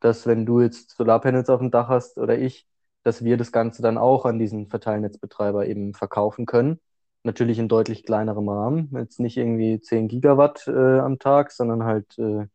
dass 0.00 0.26
wenn 0.26 0.46
du 0.46 0.60
jetzt 0.60 0.90
Solarpanels 0.96 1.48
auf 1.48 1.60
dem 1.60 1.70
Dach 1.70 1.88
hast 1.88 2.18
oder 2.18 2.38
ich, 2.38 2.66
dass 3.02 3.24
wir 3.24 3.36
das 3.36 3.52
Ganze 3.52 3.82
dann 3.82 3.98
auch 3.98 4.24
an 4.24 4.38
diesen 4.38 4.68
Verteilnetzbetreiber 4.68 5.66
eben 5.66 5.94
verkaufen 5.94 6.46
können. 6.46 6.80
Natürlich 7.24 7.58
in 7.58 7.68
deutlich 7.68 8.04
kleinerem 8.04 8.48
Rahmen. 8.48 8.90
Jetzt 8.96 9.20
nicht 9.20 9.36
irgendwie 9.36 9.80
10 9.80 10.08
Gigawatt 10.08 10.66
äh, 10.68 10.98
am 10.98 11.18
Tag, 11.18 11.52
sondern 11.52 11.84
halt 11.84 12.18
äh, 12.18 12.46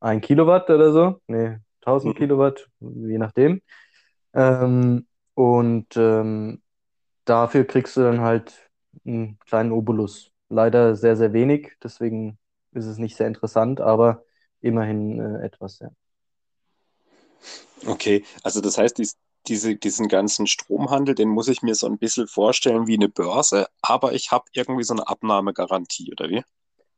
1 0.00 0.24
Kilowatt 0.24 0.68
oder 0.70 0.92
so. 0.92 1.20
Nee, 1.28 1.58
1000 1.86 2.14
mhm. 2.14 2.18
Kilowatt, 2.18 2.68
je 2.80 3.18
nachdem. 3.18 3.60
Ähm, 4.36 5.06
und 5.34 5.96
ähm, 5.96 6.62
dafür 7.24 7.64
kriegst 7.64 7.96
du 7.96 8.02
dann 8.02 8.20
halt 8.20 8.70
einen 9.04 9.38
kleinen 9.40 9.72
Obolus. 9.72 10.30
Leider 10.48 10.94
sehr, 10.94 11.16
sehr 11.16 11.32
wenig, 11.32 11.72
deswegen 11.82 12.38
ist 12.72 12.86
es 12.86 12.98
nicht 12.98 13.16
sehr 13.16 13.26
interessant, 13.26 13.80
aber 13.80 14.22
immerhin 14.60 15.18
äh, 15.18 15.44
etwas, 15.44 15.80
ja. 15.80 15.90
Okay, 17.86 18.24
also 18.42 18.60
das 18.60 18.78
heißt, 18.78 18.98
dies, 18.98 19.16
diese, 19.48 19.76
diesen 19.76 20.08
ganzen 20.08 20.46
Stromhandel, 20.46 21.14
den 21.14 21.28
muss 21.28 21.48
ich 21.48 21.62
mir 21.62 21.74
so 21.74 21.86
ein 21.86 21.98
bisschen 21.98 22.26
vorstellen 22.26 22.86
wie 22.86 22.96
eine 22.96 23.08
Börse, 23.08 23.66
aber 23.80 24.12
ich 24.12 24.30
habe 24.32 24.44
irgendwie 24.52 24.84
so 24.84 24.94
eine 24.94 25.08
Abnahmegarantie, 25.08 26.12
oder 26.12 26.28
wie? 26.28 26.42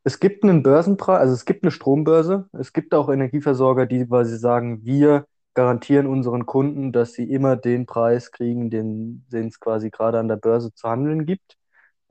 Es 0.03 0.19
gibt 0.19 0.43
einen 0.43 0.63
Börsenpreis, 0.63 1.19
also 1.19 1.33
es 1.33 1.45
gibt 1.45 1.63
eine 1.63 1.71
Strombörse. 1.71 2.49
Es 2.53 2.73
gibt 2.73 2.93
auch 2.93 3.09
Energieversorger, 3.09 3.85
die 3.85 4.05
quasi 4.07 4.37
sagen, 4.37 4.83
wir 4.83 5.25
garantieren 5.53 6.07
unseren 6.07 6.45
Kunden, 6.45 6.91
dass 6.91 7.13
sie 7.13 7.29
immer 7.31 7.55
den 7.55 7.85
Preis 7.85 8.31
kriegen, 8.31 8.69
den, 8.69 9.25
es 9.31 9.59
quasi 9.59 9.89
gerade 9.89 10.19
an 10.19 10.27
der 10.27 10.37
Börse 10.37 10.73
zu 10.73 10.87
handeln 10.89 11.25
gibt. 11.25 11.57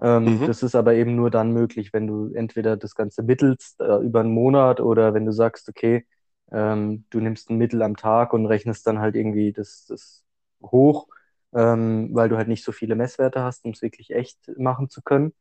Ähm, 0.01 0.41
mhm. 0.41 0.47
Das 0.47 0.63
ist 0.63 0.75
aber 0.75 0.95
eben 0.95 1.17
nur 1.17 1.31
dann 1.31 1.53
möglich, 1.53 1.93
wenn 1.93 2.07
du 2.07 2.33
entweder 2.35 2.77
das 2.77 2.95
Ganze 2.95 3.23
mittelst 3.23 3.81
äh, 3.81 3.97
über 3.99 4.21
einen 4.21 4.33
Monat 4.33 4.81
oder 4.81 5.15
wenn 5.15 5.27
du 5.27 5.33
sagst, 5.33 5.69
okay, 5.69 6.07
ähm, 6.53 7.05
du 7.11 7.21
nimmst 7.21 7.51
ein 7.51 7.59
Mittel 7.59 7.83
am 7.83 7.97
Tag 7.97 8.33
und 8.33 8.47
rechnest 8.47 8.87
dann 8.87 9.01
halt 9.01 9.17
irgendwie 9.17 9.53
das, 9.53 9.87
das 9.89 10.25
hoch, 10.63 11.09
ähm, 11.53 12.11
weil 12.13 12.29
du 12.29 12.37
halt 12.37 12.49
nicht 12.49 12.65
so 12.65 12.73
viele 12.73 12.95
Messwerte 12.95 13.43
hast, 13.43 13.65
um 13.65 13.73
es 13.73 13.83
wirklich 13.83 14.11
echt 14.15 14.39
machen 14.57 14.89
zu 14.89 15.03
können. 15.03 15.33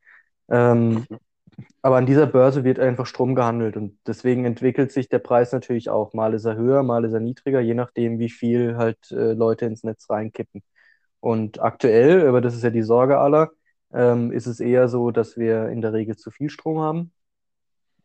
Ähm, 0.49 1.05
mhm. 1.09 1.19
Aber 1.81 1.97
an 1.97 2.05
dieser 2.05 2.27
Börse 2.27 2.63
wird 2.63 2.79
einfach 2.79 3.07
Strom 3.07 3.33
gehandelt 3.33 3.77
und 3.77 3.97
deswegen 4.05 4.45
entwickelt 4.45 4.91
sich 4.91 5.09
der 5.09 5.19
Preis 5.19 5.51
natürlich 5.51 5.89
auch. 5.89 6.13
Mal 6.13 6.33
ist 6.33 6.45
er 6.45 6.55
höher, 6.55 6.83
mal 6.83 7.03
ist 7.05 7.13
er 7.13 7.19
niedriger, 7.19 7.59
je 7.61 7.73
nachdem, 7.73 8.19
wie 8.19 8.29
viel 8.29 8.77
halt 8.77 9.11
äh, 9.11 9.33
Leute 9.33 9.65
ins 9.65 9.83
Netz 9.83 10.09
reinkippen. 10.09 10.63
Und 11.19 11.61
aktuell, 11.61 12.27
aber 12.27 12.41
das 12.41 12.55
ist 12.55 12.63
ja 12.63 12.69
die 12.69 12.83
Sorge 12.83 13.19
aller, 13.19 13.51
ähm, 13.91 14.31
ist 14.31 14.47
es 14.47 14.59
eher 14.59 14.87
so, 14.87 15.11
dass 15.11 15.37
wir 15.37 15.69
in 15.69 15.81
der 15.81 15.93
Regel 15.93 16.15
zu 16.15 16.31
viel 16.31 16.49
Strom 16.49 16.79
haben 16.79 17.11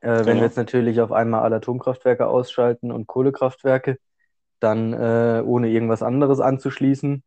äh, 0.02 0.08
wenn 0.08 0.24
genau. 0.24 0.36
wir 0.38 0.42
jetzt 0.42 0.56
natürlich 0.56 1.00
auf 1.00 1.12
einmal 1.12 1.42
alle 1.42 1.56
Atomkraftwerke 1.56 2.26
ausschalten 2.26 2.90
und 2.90 3.06
Kohlekraftwerke, 3.06 3.98
dann 4.60 4.92
äh, 4.92 5.42
ohne 5.44 5.68
irgendwas 5.70 6.02
anderes 6.02 6.40
anzuschließen, 6.40 7.22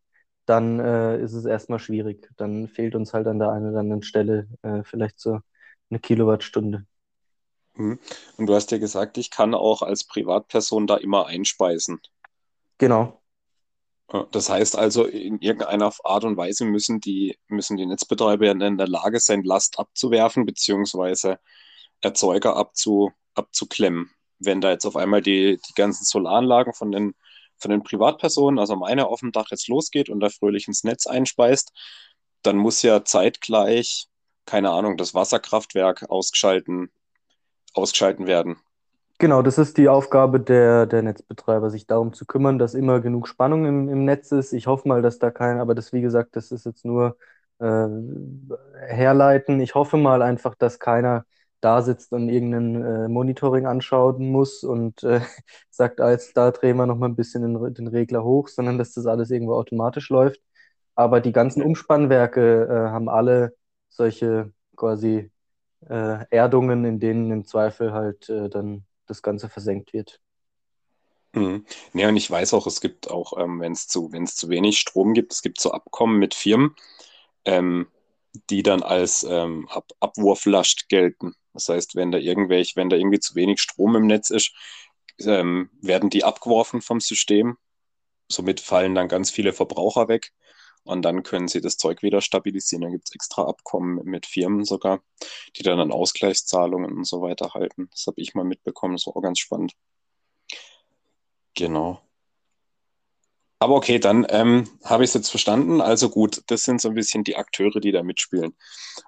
dann 0.46 0.79
äh, 0.79 1.17
ist 1.22 1.34
es 1.34 1.46
erstmal 1.46 1.79
schwierig. 1.79 2.29
Dann 2.38 2.67
fehlt 2.67 2.96
uns 2.96 3.13
halt 3.13 3.27
an 3.27 3.39
der 3.39 3.51
einen 3.51 3.70
oder 3.70 3.79
anderen 3.79 4.03
Stelle 4.03 4.48
äh, 4.62 4.84
vielleicht 4.84 5.20
so 5.20 5.39
eine 5.89 5.99
Kilowattstunde. 5.99 6.85
Mhm. 7.75 7.99
Und 8.37 8.45
du 8.47 8.55
hast 8.55 8.71
ja 8.71 8.77
gesagt, 8.77 9.17
ich 9.17 9.31
kann 9.31 9.53
auch 9.53 9.81
als 9.81 10.05
Privatperson 10.05 10.87
da 10.87 10.97
immer 10.97 11.27
einspeisen. 11.27 12.01
Genau. 12.77 13.21
Das 14.31 14.49
heißt 14.49 14.77
also, 14.77 15.05
in 15.05 15.39
irgendeiner 15.39 15.91
Art 16.03 16.25
und 16.25 16.37
Weise 16.37 16.63
müssen 16.65 16.99
die, 16.99 17.37
müssen 17.47 17.75
die 17.75 17.87
Netzbetreiber 17.87 18.51
in 18.51 18.77
der 18.77 18.87
Lage 18.87 19.19
sein, 19.19 19.43
Last 19.43 19.79
abzuwerfen, 19.79 20.45
beziehungsweise 20.45 21.39
Erzeuger 22.01 22.55
abzu, 22.55 23.11
abzuklemmen. 23.33 24.11
Wenn 24.37 24.61
da 24.61 24.69
jetzt 24.69 24.85
auf 24.85 24.95
einmal 24.95 25.21
die, 25.21 25.59
die 25.67 25.73
ganzen 25.73 26.05
Solaranlagen 26.05 26.73
von 26.73 26.91
den, 26.91 27.15
von 27.57 27.71
den 27.71 27.83
Privatpersonen, 27.83 28.59
also 28.59 28.75
meine 28.75 29.07
auf 29.07 29.21
dem 29.21 29.31
Dach 29.31 29.47
jetzt 29.49 29.67
losgeht 29.67 30.09
und 30.09 30.19
da 30.19 30.29
fröhlich 30.29 30.67
ins 30.67 30.83
Netz 30.83 31.07
einspeist, 31.07 31.71
dann 32.43 32.57
muss 32.57 32.83
ja 32.83 33.03
zeitgleich, 33.03 34.07
keine 34.45 34.71
Ahnung, 34.71 34.97
das 34.97 35.13
Wasserkraftwerk 35.13 36.09
ausgeschalten, 36.09 36.89
ausgeschalten 37.73 38.27
werden. 38.27 38.57
Genau, 39.17 39.41
das 39.41 39.57
ist 39.57 39.77
die 39.77 39.87
Aufgabe 39.87 40.41
der, 40.41 40.85
der 40.85 41.01
Netzbetreiber, 41.01 41.69
sich 41.69 41.87
darum 41.87 42.13
zu 42.13 42.25
kümmern, 42.25 42.59
dass 42.59 42.73
immer 42.73 42.99
genug 42.99 43.27
Spannung 43.29 43.65
im, 43.65 43.87
im 43.87 44.03
Netz 44.03 44.31
ist. 44.31 44.51
Ich 44.51 44.67
hoffe 44.67 44.87
mal, 44.87 45.01
dass 45.01 45.19
da 45.19 45.31
kein, 45.31 45.59
aber 45.59 45.73
das, 45.73 45.93
wie 45.93 46.01
gesagt, 46.01 46.35
das 46.35 46.51
ist 46.51 46.65
jetzt 46.65 46.83
nur 46.83 47.17
äh, 47.59 47.87
herleiten. 48.87 49.61
Ich 49.61 49.73
hoffe 49.73 49.95
mal 49.97 50.21
einfach, 50.21 50.55
dass 50.55 50.79
keiner 50.79 51.25
da 51.61 51.81
sitzt 51.81 52.11
und 52.11 52.29
irgendein 52.29 52.83
äh, 52.83 53.07
Monitoring 53.07 53.65
anschauen 53.65 54.29
muss 54.31 54.63
und 54.63 55.03
äh, 55.03 55.21
sagt, 55.69 56.01
als 56.01 56.33
da 56.33 56.51
drehen 56.51 56.77
wir 56.77 56.85
nochmal 56.85 57.09
ein 57.09 57.15
bisschen 57.15 57.41
den, 57.41 57.73
den, 57.73 57.87
Regler 57.87 58.23
hoch, 58.23 58.49
sondern 58.49 58.77
dass 58.77 58.93
das 58.93 59.05
alles 59.07 59.31
irgendwo 59.31 59.53
automatisch 59.55 60.09
läuft. 60.09 60.41
Aber 60.95 61.21
die 61.21 61.31
ganzen 61.33 61.63
Umspannwerke 61.63 62.67
äh, 62.69 62.91
haben 62.91 63.09
alle 63.09 63.55
solche 63.95 64.53
quasi 64.75 65.31
äh, 65.87 66.25
Erdungen, 66.29 66.85
in 66.85 66.99
denen 66.99 67.31
im 67.31 67.45
Zweifel 67.45 67.93
halt 67.93 68.29
äh, 68.29 68.49
dann 68.49 68.85
das 69.05 69.21
Ganze 69.21 69.49
versenkt 69.49 69.93
wird. 69.93 70.19
Mhm. 71.33 71.65
Ja, 71.93 72.09
und 72.09 72.17
ich 72.17 72.29
weiß 72.31 72.53
auch, 72.53 72.65
es 72.65 72.81
gibt 72.81 73.11
auch, 73.11 73.37
ähm, 73.37 73.59
wenn 73.59 73.73
es 73.73 73.87
zu, 73.87 74.09
zu 74.09 74.49
wenig 74.49 74.79
Strom 74.79 75.13
gibt, 75.13 75.33
es 75.33 75.41
gibt 75.41 75.59
so 75.59 75.71
Abkommen 75.71 76.17
mit 76.17 76.33
Firmen, 76.33 76.75
ähm, 77.43 77.87
die 78.49 78.63
dann 78.63 78.83
als 78.83 79.23
ähm, 79.23 79.67
Ab 79.69 79.91
Abwurflast 79.99 80.89
gelten. 80.89 81.33
Das 81.53 81.69
heißt, 81.69 81.95
wenn 81.95 82.11
da 82.11 82.17
irgendwelche, 82.17 82.75
wenn 82.75 82.89
da 82.89 82.97
irgendwie 82.97 83.19
zu 83.19 83.35
wenig 83.35 83.61
Strom 83.61 83.95
im 83.95 84.07
Netz 84.07 84.29
ist, 84.29 84.53
ähm, 85.19 85.69
werden 85.81 86.09
die 86.09 86.23
abgeworfen 86.23 86.81
vom 86.81 86.99
System. 86.99 87.57
Somit 88.29 88.59
fallen 88.59 88.95
dann 88.95 89.07
ganz 89.07 89.29
viele 89.29 89.53
Verbraucher 89.53 90.07
weg 90.07 90.33
und 90.85 91.01
dann 91.01 91.23
können 91.23 91.47
sie 91.47 91.61
das 91.61 91.77
Zeug 91.77 92.03
wieder 92.03 92.21
stabilisieren. 92.21 92.83
Da 92.83 92.89
gibt 92.89 93.09
es 93.09 93.15
extra 93.15 93.43
Abkommen 93.43 94.03
mit 94.05 94.25
Firmen 94.25 94.63
sogar, 94.65 95.01
die 95.57 95.63
dann 95.63 95.79
an 95.79 95.91
Ausgleichszahlungen 95.91 96.95
und 96.95 97.05
so 97.05 97.21
weiter 97.21 97.53
halten. 97.53 97.89
Das 97.91 98.05
habe 98.07 98.21
ich 98.21 98.35
mal 98.35 98.45
mitbekommen, 98.45 98.95
das 98.95 99.07
war 99.07 99.17
auch 99.17 99.21
ganz 99.21 99.39
spannend. 99.39 99.73
Genau. 101.55 102.01
Aber 103.57 103.75
okay, 103.75 103.99
dann 103.99 104.27
ähm, 104.29 104.69
habe 104.83 105.03
ich 105.03 105.09
es 105.09 105.13
jetzt 105.15 105.29
verstanden. 105.29 105.81
Also 105.81 106.09
gut, 106.09 106.43
das 106.47 106.63
sind 106.63 106.81
so 106.81 106.89
ein 106.89 106.93
bisschen 106.93 107.23
die 107.23 107.37
Akteure, 107.37 107.79
die 107.79 107.91
da 107.91 108.03
mitspielen. 108.03 108.55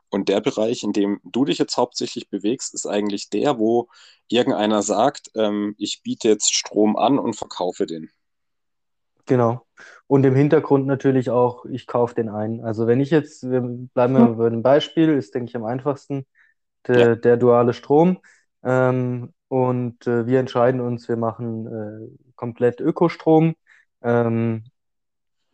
Und 0.10 0.29
der 0.29 0.41
Bereich, 0.41 0.84
in 0.84 0.93
dem 0.93 1.19
du 1.24 1.46
dich 1.46 1.57
jetzt 1.57 1.77
hauptsächlich 1.77 2.29
bewegst, 2.29 2.74
ist 2.74 2.88
eigentlich 2.88 3.29
der, 3.29 3.60
wo 3.60 3.89
irgendeiner 4.29 4.81
sagt, 4.81 5.29
ähm, 5.36 5.75
ich 5.77 6.01
biete 6.01 6.29
jetzt 6.29 6.55
Strom 6.55 6.96
an 6.96 7.19
und 7.19 7.36
verkaufe 7.36 7.86
den. 7.86 8.10
Genau. 9.25 9.65
Und 10.08 10.26
im 10.26 10.36
Hintergrund 10.36 10.88
natürlich 10.88 11.30
auch, 11.30 11.66
ich 11.66 11.86
kaufe 11.86 12.16
den 12.16 12.30
ein. 12.30 12.62
Also 12.62 12.88
wenn 12.88 13.02
ich 13.02 13.12
jetzt, 13.12 13.50
wir 13.50 13.62
bleiben 13.62 14.14
wir 14.14 14.28
hm. 14.28 14.38
bei 14.38 14.50
dem 14.50 14.64
Beispiel, 14.64 15.10
ist, 15.10 15.36
denke 15.36 15.50
ich, 15.50 15.56
am 15.56 15.66
einfachsten 15.66 16.26
der, 16.88 17.00
ja. 17.00 17.16
der 17.16 17.38
duale 17.38 17.74
Strom. 17.74 18.20
Ähm, 18.64 19.34
und 19.50 20.08
äh, 20.08 20.26
wir 20.26 20.40
entscheiden 20.40 20.80
uns, 20.80 21.10
wir 21.10 21.18
machen 21.18 21.68
äh, 21.68 22.32
komplett 22.36 22.80
Ökostrom. 22.80 23.56
Ähm, 24.02 24.64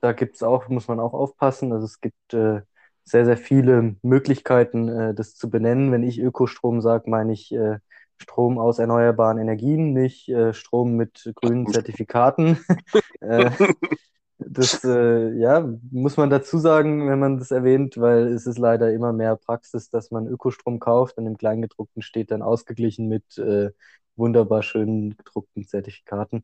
da 0.02 0.14
gibt 0.14 0.36
es 0.36 0.44
auch, 0.44 0.68
muss 0.70 0.88
man 0.88 1.00
auch 1.00 1.14
aufpassen. 1.14 1.74
Also 1.74 1.86
es 1.86 2.00
gibt 2.00 2.34
äh, 2.34 2.62
sehr, 3.04 3.26
sehr 3.26 3.38
viele 3.38 3.96
Möglichkeiten, 4.04 4.88
äh, 4.88 5.14
das 5.16 5.36
zu 5.36 5.50
benennen. 5.50 5.92
Wenn 5.92 6.04
ich 6.04 6.20
Ökostrom 6.20 6.82
sage, 6.82 7.10
meine 7.10 7.34
ich 7.34 7.52
äh, 7.54 7.80
Strom 8.18 8.60
aus 8.60 8.80
erneuerbaren 8.80 9.40
Energien, 9.40 9.94
nicht 9.94 10.30
äh, 10.30 10.54
Strom 10.54 10.96
mit 10.96 11.32
grünen 11.36 11.68
Zertifikaten. 11.68 12.60
Das 14.48 14.84
äh, 14.84 15.34
ja, 15.38 15.68
muss 15.92 16.18
man 16.18 16.30
dazu 16.30 16.58
sagen, 16.58 17.10
wenn 17.10 17.20
man 17.20 17.38
das 17.38 17.52
erwähnt, 17.52 17.98
weil 17.98 18.28
es 18.28 18.48
ist 18.48 18.58
leider 18.58 18.92
immer 18.92 19.14
mehr 19.14 19.36
Praxis, 19.36 19.90
dass 19.90 20.12
man 20.12 20.28
Ökostrom 20.28 20.80
kauft 20.80 21.18
und 21.18 21.28
im 21.28 21.38
Kleingedruckten 21.38 22.02
steht 22.02 22.32
dann 22.32 22.42
ausgeglichen 22.42 23.08
mit 23.08 23.38
äh, 23.38 23.72
wunderbar 24.16 24.64
schönen 24.64 25.18
gedruckten 25.18 25.66
Zertifikaten. 25.68 26.44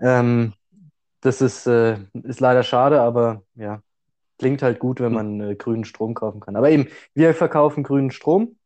Ähm, 0.00 0.54
das 1.20 1.40
ist, 1.40 1.66
äh, 1.66 1.98
ist 2.22 2.40
leider 2.40 2.62
schade, 2.62 3.00
aber 3.00 3.42
ja, 3.54 3.82
klingt 4.38 4.62
halt 4.62 4.78
gut, 4.78 5.00
wenn 5.00 5.12
man 5.12 5.40
äh, 5.40 5.54
grünen 5.56 5.84
Strom 5.84 6.14
kaufen 6.14 6.40
kann. 6.40 6.56
Aber 6.56 6.70
eben, 6.70 6.88
wir 7.14 7.34
verkaufen 7.34 7.82
grünen 7.82 8.10
Strom 8.10 8.56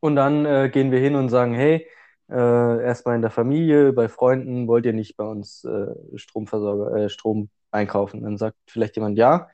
und 0.00 0.16
dann 0.16 0.44
äh, 0.44 0.70
gehen 0.72 0.90
wir 0.90 0.98
hin 0.98 1.14
und 1.14 1.28
sagen, 1.28 1.54
hey, 1.54 1.86
äh, 2.28 2.82
erstmal 2.84 3.16
in 3.16 3.22
der 3.22 3.30
Familie, 3.30 3.92
bei 3.92 4.08
Freunden, 4.08 4.66
wollt 4.66 4.86
ihr 4.86 4.92
nicht 4.92 5.16
bei 5.16 5.24
uns 5.24 5.64
äh, 5.64 5.86
Stromversorger, 6.16 6.96
äh, 6.96 7.08
Strom 7.08 7.50
einkaufen? 7.72 8.22
Dann 8.22 8.38
sagt 8.38 8.56
vielleicht 8.66 8.96
jemand 8.96 9.18
ja. 9.18 9.48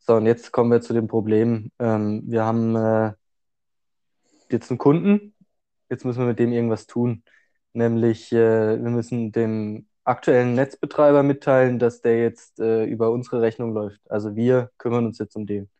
So, 0.00 0.16
und 0.16 0.26
jetzt 0.26 0.52
kommen 0.52 0.70
wir 0.70 0.80
zu 0.82 0.92
dem 0.92 1.08
Problem. 1.08 1.70
Ähm, 1.78 2.22
wir 2.26 2.44
haben 2.44 2.76
äh, 2.76 3.12
jetzt 4.50 4.70
einen 4.70 4.78
Kunden, 4.78 5.34
jetzt 5.90 6.04
müssen 6.04 6.20
wir 6.20 6.26
mit 6.26 6.38
dem 6.38 6.52
irgendwas 6.52 6.86
tun. 6.86 7.24
Nämlich, 7.72 8.32
äh, 8.32 8.82
wir 8.82 8.90
müssen 8.90 9.32
dem 9.32 9.86
aktuellen 10.04 10.54
Netzbetreiber 10.54 11.22
mitteilen, 11.22 11.78
dass 11.78 12.02
der 12.02 12.20
jetzt 12.22 12.60
äh, 12.60 12.84
über 12.84 13.10
unsere 13.10 13.40
Rechnung 13.40 13.72
läuft. 13.74 14.00
Also 14.10 14.36
wir 14.36 14.70
kümmern 14.78 15.06
uns 15.06 15.18
jetzt 15.18 15.36
um 15.36 15.46
den. 15.46 15.70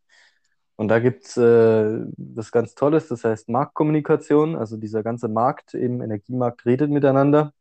Und 0.76 0.88
da 0.88 0.98
gibt 0.98 1.26
es 1.26 1.36
äh, 1.36 2.00
was 2.16 2.50
ganz 2.50 2.74
Tolles, 2.74 3.08
das 3.08 3.24
heißt 3.24 3.48
Marktkommunikation. 3.48 4.56
Also 4.56 4.76
dieser 4.76 5.02
ganze 5.02 5.28
Markt, 5.28 5.74
eben 5.74 6.02
Energiemarkt, 6.02 6.66
redet 6.66 6.90
miteinander. 6.90 7.52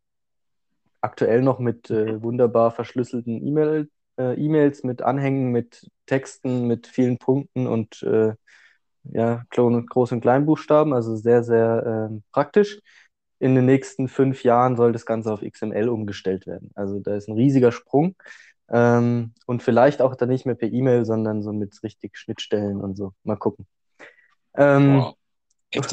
Aktuell 1.02 1.42
noch 1.42 1.60
mit 1.60 1.92
äh, 1.92 2.22
wunderbar 2.24 2.72
verschlüsselten 2.72 3.46
E-Mail, 3.46 3.90
äh, 4.18 4.34
E-Mails, 4.34 4.84
mit 4.84 5.02
Anhängen, 5.02 5.52
mit 5.52 5.90
Texten, 6.06 6.68
mit 6.68 6.88
vielen 6.88 7.18
Punkten 7.18 7.68
und 7.68 8.04
äh, 8.04 8.34
ja, 9.06 9.44
Groß- 9.52 10.14
und 10.14 10.22
Kleinbuchstaben. 10.22 10.94
Also 10.94 11.16
sehr, 11.16 11.44
sehr 11.44 12.10
ähm, 12.10 12.24
praktisch 12.32 12.80
in 13.40 13.56
den 13.56 13.66
nächsten 13.66 14.08
fünf 14.08 14.44
Jahren 14.44 14.78
soll 14.78 14.94
das 14.94 15.06
Ganze 15.06 15.32
auf 15.34 15.42
XML 15.42 15.90
umgestellt 15.90 16.48
werden. 16.48 16.72
Also 16.76 17.00
da 17.00 17.16
ist 17.16 17.28
ein 17.28 17.36
riesiger 17.36 17.72
Sprung. 17.72 18.16
Ähm, 18.70 19.34
und 19.46 19.62
vielleicht 19.62 20.02
auch 20.02 20.16
dann 20.16 20.30
nicht 20.30 20.46
mehr 20.46 20.56
per 20.56 20.72
E-Mail, 20.72 21.06
sondern 21.06 21.44
so 21.44 21.52
mit 21.52 21.78
richtig 21.84 22.18
Schnittstellen 22.18 22.80
und 22.80 22.96
so. 22.96 23.12
Mal 23.24 23.36
gucken. 23.36 23.68
Ähm, 24.56 25.00
wow. 25.00 25.16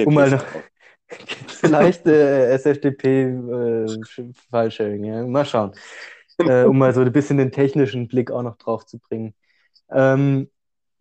Um 0.05 0.15
mal 0.15 0.31
noch, 0.31 0.45
vielleicht 1.49 2.07
äh, 2.07 2.53
SFTP 2.53 3.05
äh, 3.05 3.87
File-Sharing, 4.51 5.05
ja. 5.05 5.27
Mal 5.27 5.45
schauen. 5.45 5.73
Äh, 6.48 6.64
um 6.64 6.79
mal 6.79 6.94
so 6.94 7.00
ein 7.00 7.12
bisschen 7.12 7.38
den 7.38 7.53
technischen 7.53 8.09
Blick 8.09 8.31
auch 8.31 8.42
noch 8.42 8.57
drauf 8.57 8.87
zu 8.87 8.98
bringen. 8.98 9.35
Ähm, 9.90 10.48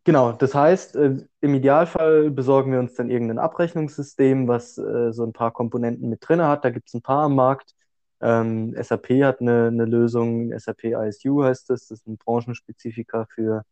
Genau, 0.10 0.32
das 0.32 0.56
heißt, 0.56 0.96
äh, 0.96 1.18
im 1.42 1.54
Idealfall 1.54 2.32
besorgen 2.32 2.72
wir 2.72 2.80
uns 2.80 2.96
dann 2.96 3.12
irgendein 3.12 3.38
Abrechnungssystem, 3.38 4.48
was 4.48 4.78
äh, 4.78 5.12
so 5.12 5.24
ein 5.24 5.34
paar 5.34 5.52
Komponenten 5.52 6.10
mit 6.10 6.28
drin 6.28 6.42
hat. 6.42 6.66
Da 6.66 6.72
gibt 6.72 6.88
es 6.88 6.96
ein 6.96 7.04
paar 7.04 7.26
am 7.26 7.36
Markt. 7.36 7.76
Ähm, 8.22 8.76
SAP 8.82 9.10
hat 9.24 9.40
eine, 9.42 9.68
eine, 9.68 9.86
Lösung, 9.86 10.52
SAP 10.58 10.86
ISU 10.86 11.44
heißt 11.44 11.70
das, 11.70 11.88
das 11.88 12.00
ist 12.00 12.08
ein 12.08 12.18
Branchenspezifika 12.18 13.28
für 13.34 13.64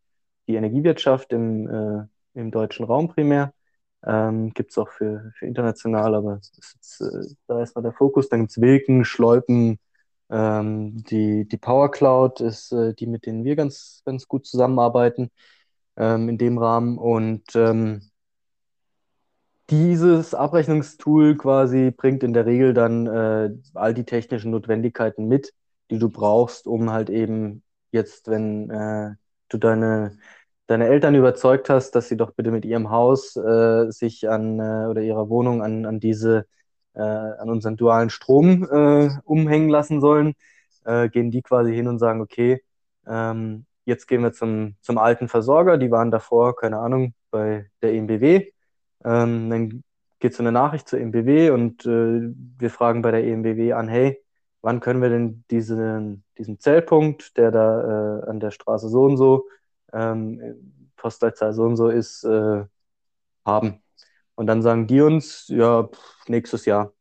die 0.46 0.54
Energiewirtschaft 0.54 1.32
im, 1.32 1.68
äh, 1.68 2.06
im 2.34 2.50
deutschen 2.52 2.86
Raum 2.86 3.08
primär. 3.08 3.52
Ähm, 4.06 4.50
gibt 4.54 4.70
es 4.70 4.78
auch 4.78 4.90
für, 4.90 5.32
für 5.36 5.46
international, 5.46 6.14
aber 6.14 6.36
ist, 6.38 7.00
äh, 7.00 7.34
da 7.48 7.62
ist 7.62 7.74
mal 7.74 7.82
der 7.82 7.92
Fokus. 7.92 8.28
Dann 8.28 8.40
gibt 8.40 8.52
es 8.52 8.60
Wilken, 8.60 9.04
Schleupen, 9.04 9.78
ähm, 10.30 11.04
die, 11.04 11.46
die 11.48 11.56
Power 11.56 11.90
Cloud 11.90 12.40
ist 12.40 12.72
äh, 12.72 12.94
die, 12.94 13.06
mit 13.06 13.26
denen 13.26 13.44
wir 13.44 13.56
ganz, 13.56 14.02
ganz 14.04 14.28
gut 14.28 14.46
zusammenarbeiten 14.46 15.30
ähm, 15.96 16.28
in 16.28 16.38
dem 16.38 16.58
Rahmen. 16.58 16.98
Und 16.98 17.44
ähm, 17.54 18.10
dieses 19.70 20.34
Abrechnungstool 20.34 21.36
quasi 21.36 21.90
bringt 21.90 22.22
in 22.22 22.32
der 22.32 22.46
Regel 22.46 22.74
dann 22.74 23.06
äh, 23.06 23.50
all 23.74 23.94
die 23.94 24.04
technischen 24.04 24.50
Notwendigkeiten 24.50 25.26
mit, 25.28 25.52
die 25.90 25.98
du 25.98 26.08
brauchst, 26.08 26.66
um 26.66 26.90
halt 26.90 27.10
eben 27.10 27.62
jetzt, 27.90 28.28
wenn 28.28 28.70
äh, 28.70 29.14
du 29.48 29.58
deine, 29.58 30.18
deine 30.66 30.86
Eltern 30.88 31.14
überzeugt 31.14 31.70
hast, 31.70 31.92
dass 31.92 32.08
sie 32.08 32.16
doch 32.16 32.32
bitte 32.32 32.50
mit 32.50 32.64
ihrem 32.64 32.90
Haus 32.90 33.36
äh, 33.36 33.90
sich 33.90 34.28
an 34.28 34.60
äh, 34.60 34.86
oder 34.88 35.02
ihrer 35.02 35.28
Wohnung 35.28 35.62
an, 35.62 35.86
an 35.86 36.00
diese 36.00 36.46
äh, 36.98 37.02
an 37.02 37.48
unseren 37.50 37.76
dualen 37.76 38.10
Strom 38.10 38.64
äh, 38.70 39.08
umhängen 39.24 39.68
lassen 39.68 40.00
sollen, 40.00 40.34
gehen 41.12 41.30
die 41.30 41.42
quasi 41.42 41.74
hin 41.74 41.86
und 41.86 41.98
sagen, 41.98 42.22
okay, 42.22 42.62
ähm, 43.06 43.66
Jetzt 43.88 44.06
gehen 44.06 44.22
wir 44.22 44.34
zum, 44.34 44.76
zum 44.82 44.98
alten 44.98 45.28
Versorger. 45.28 45.78
Die 45.78 45.90
waren 45.90 46.10
davor, 46.10 46.54
keine 46.54 46.78
Ahnung, 46.78 47.14
bei 47.30 47.70
der 47.80 47.94
EMBW. 47.94 48.52
Ähm, 49.02 49.48
dann 49.48 49.82
geht 50.18 50.34
so 50.34 50.42
eine 50.42 50.52
Nachricht 50.52 50.86
zur 50.86 51.00
EMBW 51.00 51.48
und 51.52 51.86
äh, 51.86 52.34
wir 52.58 52.68
fragen 52.68 53.00
bei 53.00 53.12
der 53.12 53.24
EMBW 53.24 53.72
an, 53.72 53.88
hey, 53.88 54.22
wann 54.60 54.80
können 54.80 55.00
wir 55.00 55.08
denn 55.08 55.42
diesen, 55.50 56.22
diesen 56.36 56.60
Zellpunkt, 56.60 57.38
der 57.38 57.50
da 57.50 58.18
äh, 58.18 58.28
an 58.28 58.40
der 58.40 58.50
Straße 58.50 58.90
so 58.90 59.04
und 59.04 59.16
so, 59.16 59.46
ähm, 59.94 60.90
Postleitzahl 60.96 61.54
so 61.54 61.62
und 61.62 61.76
so 61.78 61.88
ist, 61.88 62.24
äh, 62.24 62.66
haben? 63.46 63.80
Und 64.38 64.46
dann 64.46 64.62
sagen 64.62 64.86
die 64.86 65.00
uns, 65.00 65.48
ja, 65.48 65.88
nächstes 66.28 66.64
Jahr. 66.64 66.92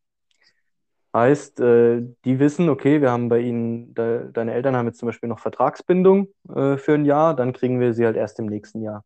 Heißt, 1.14 1.60
äh, 1.60 2.02
die 2.26 2.40
wissen, 2.40 2.68
okay, 2.68 3.00
wir 3.00 3.12
haben 3.12 3.30
bei 3.30 3.40
ihnen, 3.42 3.94
de, 3.94 4.32
deine 4.32 4.54
Eltern 4.54 4.76
haben 4.76 4.88
jetzt 4.88 4.98
zum 4.98 5.06
Beispiel 5.08 5.30
noch 5.30 5.38
Vertragsbindung 5.40 6.30
äh, 6.50 6.78
für 6.78 6.96
ein 6.96 7.06
Jahr, 7.06 7.36
dann 7.36 7.54
kriegen 7.54 7.80
wir 7.80 7.94
sie 7.94 8.06
halt 8.06 8.18
erst 8.18 8.40
im 8.40 8.48
nächsten 8.48 8.82
Jahr. 8.82 9.06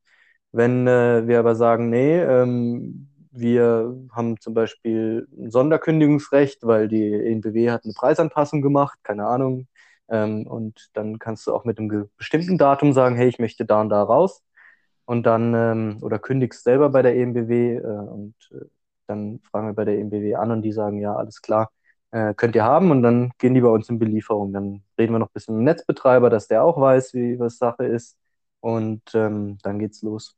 Wenn 0.53 0.87
äh, 0.87 1.27
wir 1.27 1.39
aber 1.39 1.55
sagen, 1.55 1.89
nee, 1.89 2.21
ähm, 2.21 3.09
wir 3.31 3.93
haben 4.13 4.39
zum 4.39 4.53
Beispiel 4.53 5.27
ein 5.37 5.51
Sonderkündigungsrecht, 5.51 6.63
weil 6.63 6.87
die 6.87 7.13
ENBW 7.13 7.69
hat 7.69 7.83
eine 7.83 7.93
Preisanpassung 7.93 8.61
gemacht, 8.61 8.97
keine 9.03 9.25
Ahnung, 9.27 9.67
ähm, 10.09 10.47
und 10.47 10.89
dann 10.93 11.19
kannst 11.19 11.47
du 11.47 11.53
auch 11.53 11.65
mit 11.65 11.79
einem 11.79 12.09
bestimmten 12.17 12.57
Datum 12.57 12.93
sagen, 12.93 13.17
hey, 13.17 13.27
ich 13.27 13.39
möchte 13.39 13.65
da 13.65 13.81
und 13.81 13.89
da 13.89 14.01
raus. 14.03 14.41
Und 15.05 15.25
dann, 15.25 15.53
ähm, 15.53 15.97
oder 16.01 16.19
kündigst 16.19 16.63
selber 16.63 16.89
bei 16.89 17.01
der 17.01 17.15
EMBW 17.15 17.77
äh, 17.77 17.81
und 17.81 18.35
äh, 18.51 18.65
dann 19.07 19.39
fragen 19.39 19.67
wir 19.67 19.73
bei 19.73 19.85
der 19.85 19.97
EMBW 19.97 20.35
an 20.35 20.51
und 20.51 20.61
die 20.61 20.71
sagen, 20.71 20.99
ja, 20.99 21.15
alles 21.15 21.41
klar, 21.41 21.71
äh, 22.11 22.33
könnt 22.33 22.55
ihr 22.55 22.63
haben 22.63 22.91
und 22.91 23.03
dann 23.03 23.31
gehen 23.37 23.53
die 23.53 23.61
bei 23.61 23.69
uns 23.69 23.89
in 23.89 23.99
Belieferung. 23.99 24.53
Dann 24.53 24.83
reden 24.97 25.13
wir 25.13 25.19
noch 25.19 25.27
ein 25.27 25.33
bisschen 25.33 25.55
mit 25.55 25.61
dem 25.61 25.65
Netzbetreiber, 25.65 26.29
dass 26.29 26.47
der 26.47 26.63
auch 26.63 26.79
weiß, 26.79 27.13
wie 27.13 27.39
was 27.39 27.57
Sache 27.57 27.85
ist 27.85 28.17
und 28.61 29.01
ähm, 29.13 29.57
dann 29.63 29.79
geht's 29.79 30.01
los. 30.01 30.37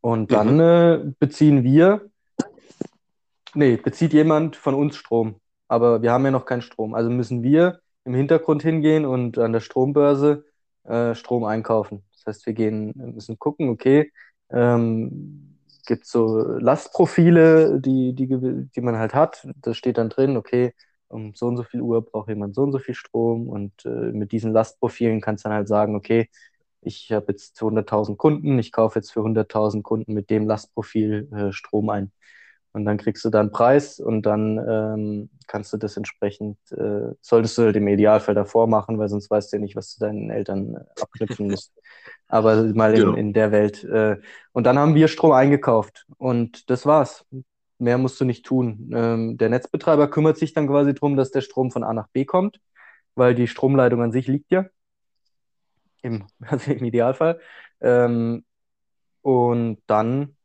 Und 0.00 0.32
dann 0.32 0.54
mhm. 0.54 0.60
äh, 0.60 1.14
beziehen 1.18 1.62
wir, 1.62 2.10
nee, 3.54 3.76
bezieht 3.76 4.12
jemand 4.12 4.56
von 4.56 4.74
uns 4.74 4.96
Strom. 4.96 5.36
Aber 5.68 6.02
wir 6.02 6.12
haben 6.12 6.24
ja 6.24 6.30
noch 6.30 6.46
keinen 6.46 6.62
Strom. 6.62 6.94
Also 6.94 7.10
müssen 7.10 7.42
wir 7.42 7.80
im 8.04 8.14
Hintergrund 8.14 8.62
hingehen 8.62 9.04
und 9.04 9.38
an 9.38 9.52
der 9.52 9.60
Strombörse 9.60 10.44
äh, 10.84 11.14
Strom 11.14 11.44
einkaufen. 11.44 12.02
Das 12.24 12.36
heißt, 12.36 12.46
wir 12.46 12.52
gehen, 12.54 12.92
müssen 12.96 13.38
gucken, 13.38 13.68
okay, 13.70 14.12
ähm, 14.50 15.56
gibt 15.86 16.06
so 16.06 16.38
Lastprofile, 16.58 17.80
die, 17.80 18.14
die, 18.14 18.26
die 18.28 18.80
man 18.80 18.96
halt 18.98 19.14
hat. 19.14 19.46
Da 19.56 19.74
steht 19.74 19.98
dann 19.98 20.08
drin, 20.10 20.36
okay, 20.36 20.74
um 21.08 21.34
so 21.34 21.46
und 21.46 21.56
so 21.56 21.62
viel 21.64 21.80
Uhr 21.82 22.04
braucht 22.04 22.28
jemand 22.28 22.54
so 22.54 22.62
und 22.62 22.72
so 22.72 22.78
viel 22.78 22.94
Strom 22.94 23.48
und 23.48 23.84
äh, 23.84 23.88
mit 24.12 24.32
diesen 24.32 24.52
Lastprofilen 24.52 25.20
kannst 25.20 25.44
du 25.44 25.48
dann 25.48 25.56
halt 25.56 25.68
sagen, 25.68 25.96
okay, 25.96 26.28
ich 26.82 27.12
habe 27.12 27.26
jetzt 27.32 27.60
100.000 27.62 28.18
Kunden, 28.18 28.58
ich 28.58 28.72
kaufe 28.72 28.98
jetzt 28.98 29.12
für 29.12 29.22
100.000 29.22 29.82
Kunden 29.84 30.14
mit 30.14 30.30
dem 30.30 30.46
Lastprofil 30.46 31.28
äh, 31.32 31.52
Strom 31.52 31.90
ein. 31.90 32.12
Und 32.72 32.84
dann 32.84 32.98
kriegst 32.98 33.24
du 33.24 33.30
da 33.30 33.40
einen 33.40 33.50
Preis 33.50 33.98
und 33.98 34.22
dann 34.22 34.58
ähm, 34.58 35.30
kannst 35.48 35.72
du 35.72 35.76
das 35.76 35.96
entsprechend, 35.96 36.56
äh, 36.70 37.14
solltest 37.20 37.58
du 37.58 37.72
dem 37.72 37.88
Idealfall 37.88 38.34
davor 38.34 38.68
machen, 38.68 38.98
weil 38.98 39.08
sonst 39.08 39.28
weißt 39.28 39.52
du 39.52 39.56
ja 39.56 39.60
nicht, 39.60 39.74
was 39.74 39.96
du 39.96 40.06
deinen 40.06 40.30
Eltern 40.30 40.76
äh, 40.76 41.00
abknüpfen 41.00 41.48
musst. 41.48 41.72
Aber 42.28 42.62
mal 42.74 42.94
in, 42.94 43.00
genau. 43.00 43.14
in 43.16 43.32
der 43.32 43.50
Welt. 43.50 43.82
Äh, 43.82 44.18
und 44.52 44.64
dann 44.64 44.78
haben 44.78 44.94
wir 44.94 45.08
Strom 45.08 45.32
eingekauft 45.32 46.06
und 46.16 46.70
das 46.70 46.86
war's. 46.86 47.24
Mehr 47.78 47.98
musst 47.98 48.20
du 48.20 48.24
nicht 48.24 48.46
tun. 48.46 48.90
Ähm, 48.94 49.36
der 49.36 49.48
Netzbetreiber 49.48 50.08
kümmert 50.08 50.36
sich 50.36 50.54
dann 50.54 50.68
quasi 50.68 50.94
darum, 50.94 51.16
dass 51.16 51.32
der 51.32 51.40
Strom 51.40 51.72
von 51.72 51.82
A 51.82 51.92
nach 51.92 52.08
B 52.08 52.24
kommt, 52.24 52.60
weil 53.16 53.34
die 53.34 53.48
Stromleitung 53.48 54.00
an 54.00 54.12
sich 54.12 54.28
liegt 54.28 54.52
ja. 54.52 54.66
Im, 56.02 56.26
also 56.46 56.70
im 56.70 56.84
Idealfall. 56.84 57.40
Ähm, 57.80 58.44
und 59.22 59.78
dann 59.88 60.36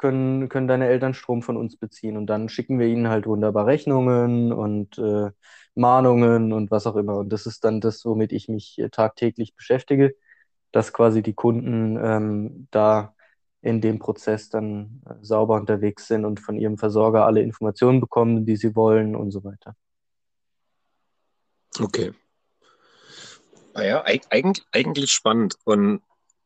können, 0.00 0.48
können 0.48 0.68
deine 0.68 0.88
Eltern 0.88 1.14
Strom 1.14 1.42
von 1.42 1.56
uns 1.56 1.76
beziehen. 1.76 2.16
Und 2.16 2.26
dann 2.26 2.48
schicken 2.48 2.78
wir 2.78 2.86
ihnen 2.86 3.08
halt 3.08 3.26
wunderbar 3.26 3.66
Rechnungen 3.66 4.52
und 4.52 4.98
äh, 4.98 5.30
Mahnungen 5.74 6.52
und 6.52 6.70
was 6.70 6.86
auch 6.86 6.96
immer. 6.96 7.16
Und 7.18 7.30
das 7.30 7.46
ist 7.46 7.64
dann 7.64 7.80
das, 7.80 8.04
womit 8.04 8.32
ich 8.32 8.48
mich 8.48 8.80
tagtäglich 8.92 9.54
beschäftige, 9.54 10.14
dass 10.72 10.92
quasi 10.92 11.22
die 11.22 11.34
Kunden 11.34 11.98
ähm, 12.02 12.68
da 12.70 13.14
in 13.62 13.80
dem 13.80 13.98
Prozess 13.98 14.48
dann 14.48 15.02
äh, 15.06 15.14
sauber 15.20 15.56
unterwegs 15.56 16.06
sind 16.06 16.24
und 16.24 16.40
von 16.40 16.56
ihrem 16.56 16.78
Versorger 16.78 17.26
alle 17.26 17.42
Informationen 17.42 18.00
bekommen, 18.00 18.46
die 18.46 18.56
sie 18.56 18.74
wollen 18.74 19.14
und 19.14 19.30
so 19.30 19.44
weiter. 19.44 19.76
Okay. 21.78 22.12
Naja, 23.74 24.02
eigentlich, 24.04 24.66
eigentlich 24.72 25.12
spannend. 25.12 25.56
Und 25.64 26.02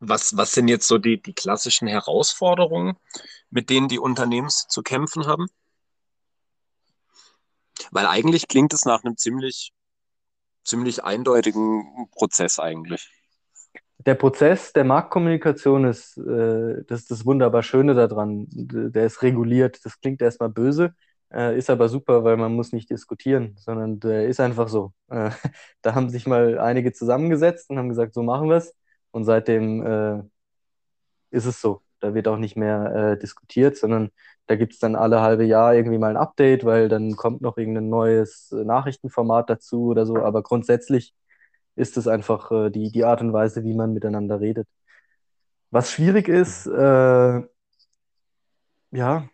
was, 0.09 0.37
was 0.37 0.53
sind 0.53 0.69
jetzt 0.69 0.87
so 0.87 0.99
die, 0.99 1.21
die 1.21 1.35
klassischen 1.35 1.89
Herausforderungen, 1.89 2.97
mit 3.51 3.71
denen 3.71 3.89
die 3.89 3.99
Unternehmen 3.99 4.49
zu 4.49 4.83
kämpfen 4.83 5.27
haben? 5.27 5.47
Weil 7.91 8.07
eigentlich 8.07 8.49
klingt 8.49 8.73
es 8.73 8.85
nach 8.85 9.05
einem 9.05 9.17
ziemlich, 9.17 9.73
ziemlich 10.65 11.05
eindeutigen 11.05 12.09
Prozess 12.13 12.59
eigentlich. 12.59 13.11
Der 13.99 14.15
Prozess 14.15 14.73
der 14.73 14.85
Marktkommunikation 14.85 15.85
ist, 15.85 16.19
äh, 16.19 16.85
das 16.87 17.03
ist 17.03 17.11
das 17.11 17.27
wunderbar 17.27 17.63
Schöne 17.63 17.95
daran. 17.95 18.47
Der 18.51 19.07
ist 19.07 19.23
reguliert. 19.23 19.85
Das 19.85 20.01
klingt 20.01 20.21
erstmal 20.21 20.51
böse, 20.51 20.95
äh, 21.33 21.57
ist 21.57 21.71
aber 21.71 21.89
super, 21.89 22.25
weil 22.25 22.37
man 22.37 22.55
muss 22.55 22.73
nicht 22.73 22.91
diskutieren, 22.91 23.57
sondern 23.59 24.01
der 24.01 24.27
ist 24.27 24.41
einfach 24.41 24.69
so. 24.69 24.93
Äh, 25.09 25.31
da 25.83 25.95
haben 25.95 26.11
sich 26.11 26.27
mal 26.27 26.59
einige 26.59 26.93
zusammengesetzt 26.93 27.71
und 27.71 27.79
haben 27.79 27.89
gesagt, 27.89 28.15
so 28.15 28.23
machen 28.23 28.49
wir 28.49 28.57
es. 28.57 28.75
Und 29.15 29.25
seitdem 29.25 29.87
äh, 29.87 30.23
ist 31.31 31.47
es 31.47 31.61
so. 31.61 31.83
Da 32.01 32.15
wird 32.15 32.29
auch 32.29 32.37
nicht 32.37 32.57
mehr 32.57 33.13
äh, 33.15 33.19
diskutiert, 33.19 33.77
sondern 33.77 34.11
da 34.47 34.57
gibt 34.57 34.75
es 34.75 34.81
dann 34.81 34.97
alle 34.97 35.21
halbe 35.23 35.45
Jahr 35.45 35.75
irgendwie 35.75 35.99
mal 35.99 36.11
ein 36.11 36.17
Update, 36.17 36.65
weil 36.65 36.89
dann 36.89 37.17
kommt 37.17 37.41
noch 37.41 37.57
irgendein 37.57 37.89
neues 37.89 38.53
äh, 38.53 38.65
Nachrichtenformat 38.65 39.49
dazu 39.51 39.87
oder 39.87 40.05
so. 40.07 40.17
Aber 40.17 40.43
grundsätzlich 40.43 41.15
ist 41.77 41.97
es 41.97 42.09
einfach 42.09 42.51
äh, 42.51 42.71
die, 42.71 42.91
die 42.93 43.05
Art 43.05 43.21
und 43.23 43.33
Weise, 43.33 43.65
wie 43.65 43.75
man 43.75 43.95
miteinander 43.95 44.41
redet. 44.41 44.69
Was 45.71 45.93
schwierig 45.93 46.29
ist, 46.29 46.67
äh, 46.67 47.43
ja, 48.91 49.29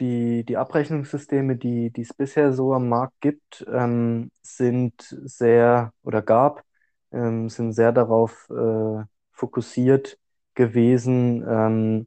die, 0.00 0.44
die 0.44 0.56
Abrechnungssysteme, 0.56 1.56
die, 1.56 1.92
es 1.98 2.14
bisher 2.14 2.52
so 2.52 2.74
am 2.74 2.88
Markt 2.88 3.20
gibt, 3.20 3.64
ähm, 3.72 4.30
sind 4.42 4.94
sehr 5.24 5.92
oder 6.02 6.22
gab, 6.22 6.64
ähm, 7.12 7.48
sind 7.48 7.72
sehr 7.72 7.92
darauf 7.92 8.48
äh, 8.50 9.04
fokussiert 9.42 10.18
gewesen, 10.54 11.44
ähm, 11.48 12.06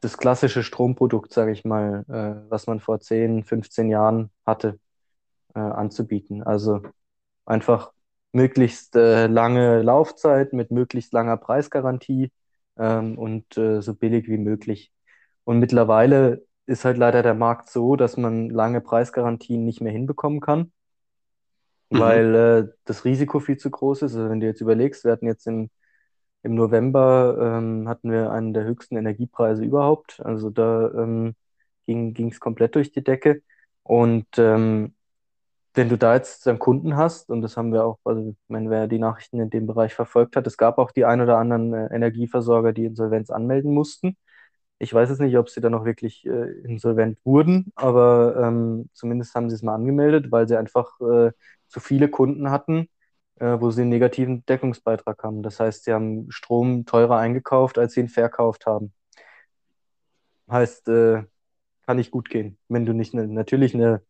das 0.00 0.18
klassische 0.18 0.62
Stromprodukt, 0.62 1.32
sage 1.32 1.52
ich 1.52 1.64
mal, 1.64 2.04
äh, 2.08 2.50
was 2.50 2.66
man 2.66 2.78
vor 2.78 3.00
10, 3.00 3.42
15 3.42 3.88
Jahren 3.88 4.30
hatte, 4.44 4.78
äh, 5.54 5.60
anzubieten. 5.60 6.42
Also 6.42 6.82
einfach 7.46 7.92
möglichst 8.32 8.96
äh, 8.96 9.28
lange 9.28 9.80
Laufzeit 9.80 10.52
mit 10.52 10.70
möglichst 10.70 11.14
langer 11.14 11.38
Preisgarantie 11.38 12.30
ähm, 12.76 13.16
und 13.16 13.56
äh, 13.56 13.80
so 13.80 13.94
billig 13.94 14.28
wie 14.28 14.36
möglich. 14.36 14.92
Und 15.44 15.58
mittlerweile 15.58 16.44
ist 16.66 16.84
halt 16.84 16.98
leider 16.98 17.22
der 17.22 17.34
Markt 17.34 17.70
so, 17.70 17.96
dass 17.96 18.18
man 18.18 18.50
lange 18.50 18.82
Preisgarantien 18.82 19.64
nicht 19.64 19.80
mehr 19.80 19.92
hinbekommen 19.92 20.40
kann, 20.40 20.70
mhm. 21.88 21.98
weil 21.98 22.34
äh, 22.34 22.68
das 22.84 23.06
Risiko 23.06 23.40
viel 23.40 23.56
zu 23.56 23.70
groß 23.70 24.02
ist. 24.02 24.16
Also 24.16 24.28
wenn 24.28 24.40
du 24.40 24.46
jetzt 24.46 24.60
überlegst, 24.60 25.04
wir 25.04 25.12
hatten 25.12 25.26
jetzt 25.26 25.46
im 25.46 25.70
im 26.44 26.54
November 26.54 27.58
ähm, 27.58 27.88
hatten 27.88 28.12
wir 28.12 28.30
einen 28.30 28.52
der 28.54 28.64
höchsten 28.64 28.96
Energiepreise 28.96 29.64
überhaupt. 29.64 30.20
Also 30.24 30.50
da 30.50 30.90
ähm, 30.92 31.34
ging 31.86 32.30
es 32.30 32.40
komplett 32.40 32.74
durch 32.76 32.92
die 32.92 33.02
Decke. 33.04 33.42
Und 33.82 34.26
ähm, 34.38 34.94
wenn 35.74 35.88
du 35.88 35.98
da 35.98 36.14
jetzt 36.14 36.46
einen 36.48 36.58
Kunden 36.58 36.96
hast, 36.96 37.30
und 37.30 37.42
das 37.42 37.56
haben 37.56 37.72
wir 37.72 37.84
auch, 37.84 37.98
also 38.04 38.36
wenn 38.48 38.70
wer 38.70 38.88
die 38.88 38.98
Nachrichten 38.98 39.40
in 39.40 39.50
dem 39.50 39.66
Bereich 39.66 39.94
verfolgt 39.94 40.36
hat, 40.36 40.46
es 40.46 40.56
gab 40.56 40.78
auch 40.78 40.92
die 40.92 41.04
ein 41.04 41.20
oder 41.20 41.38
anderen 41.38 41.74
äh, 41.74 41.86
Energieversorger, 41.94 42.72
die 42.72 42.84
Insolvenz 42.86 43.30
anmelden 43.30 43.72
mussten. 43.74 44.16
Ich 44.78 44.92
weiß 44.94 45.08
jetzt 45.10 45.20
nicht, 45.20 45.38
ob 45.38 45.48
sie 45.50 45.60
dann 45.60 45.74
auch 45.74 45.84
wirklich 45.84 46.26
äh, 46.26 46.50
insolvent 46.64 47.18
wurden, 47.24 47.72
aber 47.76 48.36
ähm, 48.38 48.90
zumindest 48.92 49.34
haben 49.34 49.50
sie 49.50 49.56
es 49.56 49.62
mal 49.62 49.74
angemeldet, 49.74 50.30
weil 50.30 50.48
sie 50.48 50.56
einfach 50.58 51.00
äh, 51.00 51.32
zu 51.68 51.80
viele 51.80 52.08
Kunden 52.08 52.50
hatten, 52.50 52.88
äh, 53.36 53.60
wo 53.60 53.70
sie 53.70 53.82
einen 53.82 53.90
negativen 53.90 54.44
Deckungsbeitrag 54.46 55.22
haben. 55.22 55.42
Das 55.42 55.60
heißt, 55.60 55.84
sie 55.84 55.92
haben 55.92 56.30
Strom 56.30 56.86
teurer 56.86 57.18
eingekauft, 57.18 57.78
als 57.78 57.94
sie 57.94 58.00
ihn 58.00 58.08
verkauft 58.08 58.66
haben. 58.66 58.92
Heißt, 60.50 60.88
äh, 60.88 61.24
kann 61.86 61.96
nicht 61.96 62.10
gut 62.10 62.28
gehen. 62.30 62.58
Wenn 62.68 62.86
du 62.86 62.92
nicht 62.92 63.14
ne, 63.14 63.26
natürlich 63.26 63.74
eine 63.74 64.02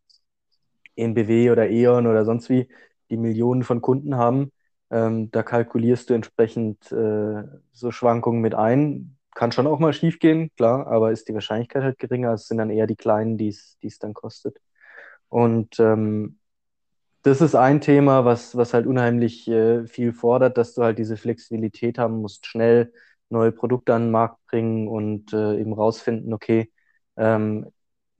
ENBW 0.96 1.50
oder 1.50 1.68
E.ON 1.70 2.06
oder 2.06 2.24
sonst 2.24 2.48
wie, 2.50 2.68
die 3.10 3.16
Millionen 3.16 3.62
von 3.64 3.80
Kunden 3.80 4.16
haben, 4.16 4.52
ähm, 4.90 5.30
da 5.30 5.42
kalkulierst 5.42 6.10
du 6.10 6.14
entsprechend 6.14 6.90
äh, 6.92 7.44
so 7.72 7.90
Schwankungen 7.90 8.40
mit 8.40 8.54
ein. 8.54 9.16
Kann 9.34 9.52
schon 9.52 9.66
auch 9.66 9.78
mal 9.80 9.92
schief 9.92 10.20
gehen, 10.20 10.50
klar, 10.56 10.86
aber 10.86 11.12
ist 11.12 11.28
die 11.28 11.34
Wahrscheinlichkeit 11.34 11.82
halt 11.82 11.98
geringer. 11.98 12.32
Es 12.34 12.46
sind 12.46 12.58
dann 12.58 12.70
eher 12.70 12.86
die 12.86 12.96
Kleinen, 12.96 13.36
die 13.36 13.48
es 13.48 13.98
dann 13.98 14.14
kostet. 14.14 14.60
Und 15.28 15.80
ähm, 15.80 16.38
das 17.24 17.40
ist 17.40 17.54
ein 17.54 17.80
Thema, 17.80 18.26
was, 18.26 18.54
was 18.54 18.74
halt 18.74 18.86
unheimlich 18.86 19.48
äh, 19.48 19.86
viel 19.86 20.12
fordert, 20.12 20.58
dass 20.58 20.74
du 20.74 20.82
halt 20.82 20.98
diese 20.98 21.16
Flexibilität 21.16 21.98
haben 21.98 22.20
musst, 22.20 22.46
schnell 22.46 22.92
neue 23.30 23.50
Produkte 23.50 23.94
an 23.94 24.02
den 24.02 24.10
Markt 24.10 24.38
bringen 24.46 24.88
und 24.88 25.32
äh, 25.32 25.58
eben 25.58 25.72
rausfinden, 25.72 26.34
okay, 26.34 26.70
ähm, 27.16 27.66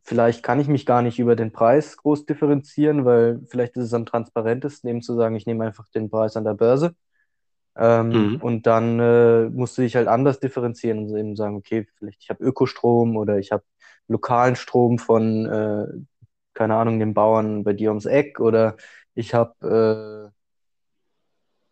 vielleicht 0.03 0.43
kann 0.43 0.59
ich 0.59 0.69
mich 0.69 0.87
gar 0.87 1.03
nicht 1.03 1.19
über 1.19 1.37
den 1.37 1.53
Preis 1.53 1.99
groß 1.99 2.25
differenzieren, 2.25 3.05
weil 3.05 3.43
vielleicht 3.47 3.77
ist 3.77 3.85
es 3.85 3.95
am 3.95 4.07
transparentesten, 4.07 4.88
eben 4.88 5.03
zu 5.03 5.14
sagen, 5.14 5.37
ich 5.37 5.45
nehme 5.45 5.64
einfach 5.67 5.87
den 5.90 6.09
Preis 6.09 6.37
an 6.38 6.45
der 6.45 6.55
Börse. 6.55 6.95
Ähm, 7.77 8.09
mhm. 8.09 8.37
Und 8.37 8.67
dann 8.67 9.01
äh, 9.01 9.51
musst 9.51 9.77
du 9.77 9.83
dich 9.83 9.97
halt 9.97 10.09
anders 10.09 10.40
differenzieren 10.40 11.01
und 11.01 11.17
eben 11.17 11.37
sagen, 11.37 11.57
okay, 11.57 11.87
vielleicht 11.99 12.23
ich 12.23 12.31
habe 12.31 12.43
Ökostrom 12.43 13.17
oder 13.19 13.38
ich 13.38 13.53
habe 13.53 13.64
lokalen 14.09 14.57
Strom 14.57 14.99
von 14.99 15.47
äh, 15.47 15.87
keine 16.55 16.77
Ahnung, 16.77 16.99
den 16.99 17.14
Bauern 17.14 17.64
bei 17.64 17.73
dir 17.73 17.90
ums 17.90 18.07
Eck 18.07 18.40
oder 18.40 18.77
ich 19.14 19.35
habe 19.35 20.31
äh, 20.31 20.35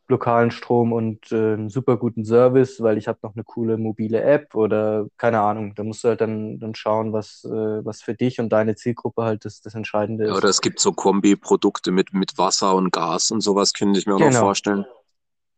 lokalen 0.09 0.51
Strom 0.51 0.92
und 0.92 1.31
äh, 1.33 1.55
einen 1.55 1.71
super 1.71 1.97
guten 1.97 2.25
Service, 2.25 2.81
weil 2.81 2.99
ich 2.99 3.09
habe 3.09 3.18
noch 3.23 3.35
eine 3.35 3.42
coole 3.45 3.79
mobile 3.79 4.23
App 4.23 4.55
oder 4.55 5.07
keine 5.16 5.40
Ahnung. 5.40 5.75
Da 5.75 5.83
musst 5.83 6.05
du 6.05 6.09
halt 6.09 6.21
dann, 6.21 6.61
dann 6.61 6.75
schauen, 6.75 7.12
was, 7.12 7.45
äh, 7.45 7.85
was 7.85 8.03
für 8.03 8.14
dich 8.14 8.38
und 8.38 8.51
deine 8.51 8.77
Zielgruppe 8.77 9.25
halt 9.25 9.45
das, 9.45 9.61
das 9.61 9.75
Entscheidende 9.75 10.25
ist. 10.25 10.31
Ja, 10.31 10.37
oder 10.37 10.49
es 10.49 10.61
gibt 10.61 10.79
so 10.81 10.92
Kombi-Produkte 10.92 11.90
mit, 11.90 12.12
mit 12.12 12.38
Wasser 12.38 12.75
und 12.75 12.92
Gas 12.92 13.31
und 13.31 13.40
sowas, 13.40 13.73
könnte 13.73 13.99
ich 13.99 14.07
mir 14.07 14.14
genau. 14.14 14.27
auch 14.27 14.27
noch 14.27 14.31
genau. 14.31 14.47
vorstellen. 14.47 14.85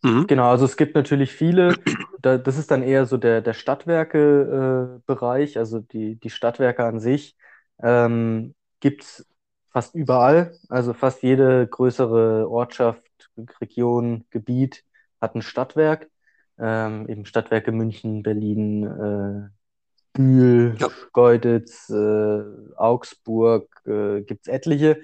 Mhm. 0.03 0.27
Genau, 0.27 0.51
also 0.51 0.65
es 0.67 0.77
gibt 0.77 0.95
natürlich 0.95 1.33
viele, 1.33 1.75
da, 2.21 2.39
das 2.39 2.59
ist 2.59 2.71
dann 2.71 2.83
eher 2.83 3.07
so 3.07 3.17
der, 3.17 3.41
der 3.41 3.55
Stadtwerke-Bereich, 3.55 5.57
äh, 5.57 5.59
also 5.59 5.81
die, 5.81 6.17
die 6.17 6.31
Stadtwerke 6.31 6.85
an 6.85 7.01
sich. 7.01 7.37
Ähm, 7.83 8.55
gibt 8.85 9.05
es 9.05 9.27
fast 9.73 9.97
überall. 9.97 10.59
Also 10.71 10.95
fast 10.95 11.25
jede 11.25 11.67
größere 11.69 12.51
Ortschaft, 12.51 13.03
Region, 13.63 14.27
Gebiet 14.31 14.85
hat 15.23 15.37
ein 15.37 15.43
Stadtwerk. 15.43 16.11
ähm, 16.59 17.09
eben 17.09 17.27
Stadtwerke 17.27 17.73
München, 17.73 18.23
Berlin, 18.25 18.85
äh, 18.87 19.51
Bühl, 20.15 20.79
Ja. 20.79 20.89
Schkeuditz, 21.11 21.91
äh, 21.91 22.43
Augsburg, 22.77 23.69
äh, 23.87 24.23
gibt 24.23 24.47
es 24.49 24.53
etliche, 24.53 25.01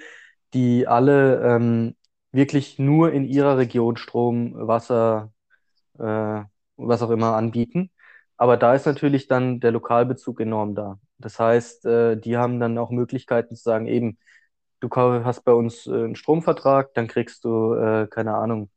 die 0.54 0.86
alle 0.88 1.42
ähm, 1.44 1.96
wirklich 2.32 2.78
nur 2.78 3.12
in 3.12 3.24
ihrer 3.24 3.58
Region 3.58 3.96
Strom, 3.96 4.54
Wasser, 4.68 5.32
äh, 5.98 6.42
was 6.76 7.02
auch 7.02 7.10
immer 7.10 7.36
anbieten. 7.36 7.90
Aber 8.38 8.56
da 8.56 8.74
ist 8.74 8.86
natürlich 8.86 9.28
dann 9.28 9.60
der 9.60 9.72
Lokalbezug 9.72 10.40
enorm 10.40 10.74
da. 10.76 11.00
Das 11.20 11.38
heißt, 11.38 11.86
äh, 11.86 12.16
die 12.16 12.36
haben 12.36 12.60
dann 12.60 12.78
auch 12.78 12.90
Möglichkeiten 12.90 13.56
zu 13.56 13.62
sagen, 13.62 13.86
eben, 13.86 14.18
du 14.80 14.88
hast 15.24 15.44
bei 15.44 15.52
uns 15.52 15.86
äh, 15.86 15.90
einen 15.92 16.16
Stromvertrag, 16.16 16.94
dann 16.94 17.08
kriegst 17.08 17.44
du, 17.44 17.74
äh, 17.74 18.06
keine 18.08 18.34
Ahnung, 18.36 18.70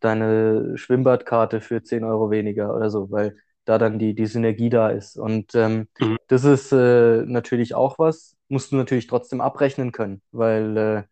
deine 0.00 0.76
Schwimmbadkarte 0.78 1.60
für 1.60 1.82
10 1.82 2.04
Euro 2.04 2.30
weniger 2.30 2.74
oder 2.74 2.90
so, 2.90 3.10
weil 3.10 3.36
da 3.64 3.78
dann 3.78 3.98
die, 3.98 4.14
die 4.14 4.26
Synergie 4.26 4.70
da 4.70 4.90
ist. 4.90 5.16
Und 5.18 5.54
ähm, 5.54 5.88
Mhm. 5.98 6.16
das 6.28 6.44
ist 6.44 6.72
äh, 6.72 7.22
natürlich 7.26 7.74
auch 7.74 7.98
was, 7.98 8.36
musst 8.48 8.72
du 8.72 8.76
natürlich 8.76 9.06
trotzdem 9.06 9.40
abrechnen 9.40 9.92
können, 9.92 10.22
weil 10.32 10.76
äh, 10.76 11.04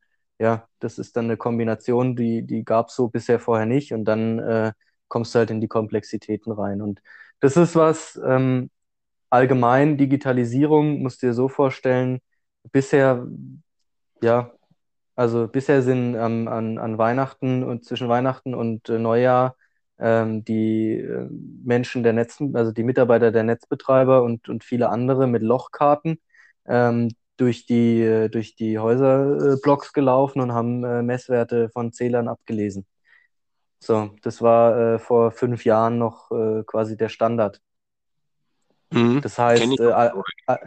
ja, 0.43 0.69
das 0.81 0.99
ist 0.99 1.17
dann 1.17 1.27
eine 1.27 1.37
Kombination, 1.37 2.17
die, 2.17 2.43
die 2.47 2.65
gab 2.65 2.89
es 2.89 2.97
so 2.97 3.09
bisher 3.09 3.39
vorher 3.41 3.67
nicht 3.67 3.93
und 3.93 4.05
dann 4.07 4.39
äh, 4.39 4.73
kommst 5.09 5.35
du 5.35 5.39
halt 5.41 5.51
in 5.51 5.61
die 5.61 5.69
Komplexitäten 5.69 6.53
rein. 6.53 6.81
Und 6.83 7.01
das 7.41 7.57
ist 7.57 7.77
was, 7.77 8.19
ähm, 8.25 8.71
allgemein 9.31 9.97
Digitalisierung, 9.99 11.03
musst 11.03 11.23
du 11.23 11.29
dir 11.29 11.35
so 11.35 11.49
vorstellen, 11.49 12.21
bisher, 12.73 13.27
ja, 14.23 14.53
also 15.17 15.49
bisher 15.49 15.83
sind 15.83 16.15
ähm, 16.15 16.49
an, 16.49 16.79
an 16.79 16.99
Weihnachten 16.99 17.63
und 17.65 17.85
zwischen 17.85 18.09
Weihnachten 18.09 18.55
und 18.55 18.89
äh, 18.89 18.99
Neujahr 18.99 19.57
ähm, 19.99 20.45
die 20.45 20.95
äh, 20.99 21.29
Menschen 21.65 22.03
der 22.03 22.13
Netz, 22.15 22.39
also 22.55 22.73
die 22.73 22.83
Mitarbeiter 22.85 23.33
der 23.33 23.45
Netzbetreiber 23.45 24.23
und, 24.23 24.49
und 24.49 24.65
viele 24.65 24.89
andere 24.91 25.27
mit 25.27 25.43
Lochkarten 25.43 26.21
ähm, 26.67 27.11
durch 27.37 27.67
die, 27.67 28.03
äh, 28.03 28.29
durch 28.31 28.57
die 28.57 28.79
Häuserblocks 28.79 29.93
gelaufen 29.93 30.41
und 30.41 30.53
haben 30.53 30.85
äh, 30.85 31.03
Messwerte 31.03 31.71
von 31.71 31.93
Zählern 31.93 32.29
abgelesen. 32.29 32.87
So, 33.81 34.11
das 34.23 34.43
war 34.43 34.95
äh, 34.95 34.99
vor 34.99 35.31
fünf 35.33 35.65
Jahren 35.65 35.99
noch 35.99 36.31
äh, 36.31 36.63
quasi 36.65 36.97
der 36.97 37.09
Standard. 37.09 37.61
Mhm. 38.93 39.21
Das 39.21 39.39
heißt, 39.39 39.63
äh, 39.63 39.85
äh, 39.85 40.11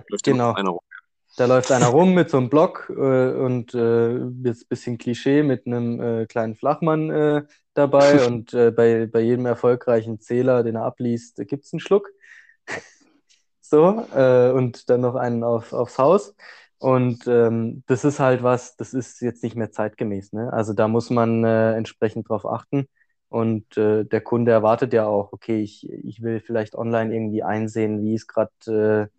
Läuft 0.09 0.23
genau. 0.23 0.81
Da 1.35 1.45
läuft 1.47 1.71
einer 1.71 1.87
rum 1.87 2.13
mit 2.13 2.29
so 2.29 2.37
einem 2.37 2.49
Block 2.49 2.91
äh, 2.95 3.31
und 3.31 3.73
äh, 3.73 4.17
jetzt 4.43 4.63
ein 4.63 4.67
bisschen 4.69 4.97
Klischee 4.99 5.41
mit 5.41 5.65
einem 5.65 5.99
äh, 5.99 6.25
kleinen 6.27 6.55
Flachmann 6.55 7.09
äh, 7.09 7.43
dabei 7.73 8.25
und 8.27 8.53
äh, 8.53 8.69
bei, 8.69 9.07
bei 9.07 9.21
jedem 9.21 9.47
erfolgreichen 9.47 10.19
Zähler, 10.19 10.63
den 10.63 10.75
er 10.75 10.83
abliest, 10.83 11.37
gibt 11.47 11.65
es 11.65 11.73
einen 11.73 11.79
Schluck. 11.79 12.09
So, 13.65 14.05
äh, 14.13 14.51
und 14.51 14.87
dann 14.91 15.01
noch 15.01 15.15
einen 15.15 15.43
auf, 15.43 15.73
aufs 15.73 15.97
Haus. 15.97 16.35
Und 16.77 17.25
ähm, 17.25 17.81
das 17.87 18.03
ist 18.05 18.19
halt 18.19 18.43
was, 18.43 18.75
das 18.75 18.93
ist 18.93 19.19
jetzt 19.21 19.41
nicht 19.41 19.55
mehr 19.55 19.71
zeitgemäß. 19.71 20.31
Ne? 20.33 20.53
Also 20.53 20.73
da 20.73 20.87
muss 20.87 21.09
man 21.09 21.43
äh, 21.43 21.73
entsprechend 21.73 22.29
drauf 22.29 22.45
achten. 22.45 22.87
Und 23.33 23.77
äh, 23.77 24.03
der 24.05 24.21
Kunde 24.21 24.51
erwartet 24.51 24.93
ja 24.93 25.07
auch, 25.07 25.33
okay, 25.33 25.59
ich, 25.61 25.89
ich 25.91 26.21
will 26.21 26.39
vielleicht 26.39 26.75
online 26.75 27.13
irgendwie 27.15 27.41
einsehen, 27.43 28.03
wie 28.03 28.13
ist 28.13 28.27
gerade 28.27 29.09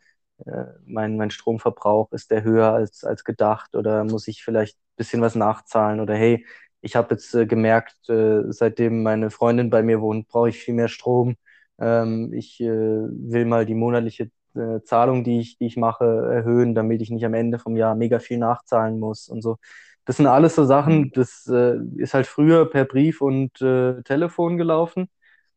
äh, 0.47 0.51
äh, 0.51 0.67
mein, 0.87 1.17
mein 1.17 1.31
Stromverbrauch, 1.33 2.13
ist 2.13 2.31
der 2.31 2.45
höher 2.45 2.73
als, 2.73 3.03
als 3.05 3.25
gedacht 3.25 3.75
oder 3.75 4.05
muss 4.05 4.29
ich 4.29 4.45
vielleicht 4.45 4.77
ein 4.79 4.97
bisschen 4.97 5.21
was 5.21 5.35
nachzahlen 5.35 5.99
oder 6.01 6.15
hey, 6.15 6.47
ich 6.81 6.95
habe 6.97 7.15
jetzt 7.15 7.35
äh, 7.35 7.47
gemerkt, 7.47 8.09
äh, 8.09 8.43
seitdem 8.53 9.03
meine 9.03 9.31
Freundin 9.31 9.71
bei 9.71 9.83
mir 9.83 10.01
wohnt, 10.01 10.29
brauche 10.29 10.51
ich 10.51 10.59
viel 10.59 10.75
mehr 10.75 10.89
Strom. 10.89 11.37
Ähm, 11.81 12.33
ich 12.33 12.61
äh, 12.61 12.67
will 12.69 13.47
mal 13.47 13.67
die 13.67 13.75
monatliche 13.75 14.31
äh, 14.55 14.81
Zahlung, 14.85 15.25
die 15.25 15.41
ich, 15.41 15.59
die 15.59 15.67
ich 15.67 15.77
mache, 15.77 16.05
erhöhen, 16.05 16.75
damit 16.77 17.03
ich 17.03 17.11
nicht 17.11 17.25
am 17.25 17.35
Ende 17.35 17.59
vom 17.59 17.77
Jahr 17.77 17.95
mega 17.97 18.19
viel 18.21 18.39
nachzahlen 18.39 19.01
muss 19.01 19.29
und 19.29 19.43
so. 19.43 19.57
Das 20.05 20.17
sind 20.19 20.27
alles 20.27 20.55
so 20.55 20.65
Sachen, 20.65 21.11
das 21.13 21.47
äh, 21.49 21.77
ist 21.97 22.15
halt 22.15 22.27
früher 22.27 22.69
per 22.71 22.85
Brief 22.85 23.21
und 23.23 23.61
äh, 23.63 24.03
Telefon 24.03 24.59
gelaufen. 24.59 25.09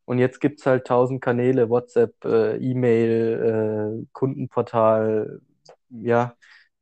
Und 0.06 0.20
jetzt 0.20 0.40
gibt 0.42 0.60
es 0.62 0.66
halt 0.66 0.88
tausend 0.88 1.22
Kanäle, 1.22 1.70
WhatsApp, 1.70 2.14
äh, 2.26 2.56
E-Mail, 2.58 4.02
äh, 4.04 4.08
Kundenportal, 4.14 5.42
ja. 5.90 6.36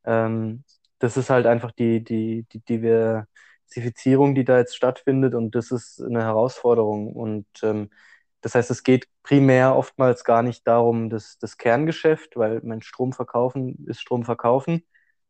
Ähm, 0.06 0.64
das 1.00 1.18
ist 1.18 1.30
halt 1.30 1.46
einfach 1.48 1.72
die, 1.72 2.04
die, 2.04 2.46
die 2.54 2.60
Diversifizierung, 2.62 4.36
die 4.36 4.46
da 4.46 4.58
jetzt 4.60 4.76
stattfindet 4.76 5.34
und 5.36 5.56
das 5.56 5.72
ist 5.72 6.02
eine 6.02 6.22
Herausforderung. 6.24 7.14
Und 7.16 7.46
ähm, 7.64 7.90
das 8.42 8.56
heißt, 8.56 8.70
es 8.72 8.84
geht 8.84 9.08
primär 9.24 9.76
oftmals 9.76 10.24
gar 10.24 10.44
nicht 10.44 10.68
darum, 10.68 11.10
das, 11.10 11.38
das 11.40 11.58
Kerngeschäft, 11.58 12.36
weil 12.38 12.62
mein 12.64 12.82
Strom 12.84 13.12
verkaufen 13.14 13.86
ist 13.88 14.02
Strom 14.02 14.24
verkaufen. 14.26 14.84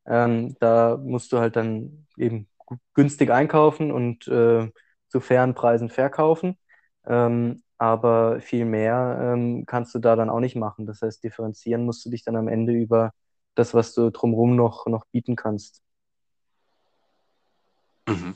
Ähm, 0.07 0.55
da 0.59 0.97
musst 0.97 1.31
du 1.31 1.39
halt 1.39 1.55
dann 1.55 2.07
eben 2.17 2.47
günstig 2.93 3.31
einkaufen 3.31 3.91
und 3.91 4.27
äh, 4.27 4.71
zu 5.09 5.19
fairen 5.19 5.55
Preisen 5.55 5.89
verkaufen. 5.89 6.57
Ähm, 7.05 7.63
aber 7.77 8.39
viel 8.39 8.65
mehr 8.65 9.19
ähm, 9.21 9.65
kannst 9.65 9.93
du 9.95 9.99
da 9.99 10.15
dann 10.15 10.29
auch 10.29 10.39
nicht 10.39 10.55
machen. 10.55 10.85
Das 10.85 11.01
heißt, 11.01 11.23
differenzieren 11.23 11.85
musst 11.85 12.05
du 12.05 12.09
dich 12.09 12.23
dann 12.23 12.35
am 12.35 12.47
Ende 12.47 12.73
über 12.73 13.11
das, 13.55 13.73
was 13.73 13.93
du 13.93 14.11
drumherum 14.11 14.55
noch, 14.55 14.85
noch 14.87 15.05
bieten 15.11 15.35
kannst. 15.35 15.81
Mhm. 18.07 18.35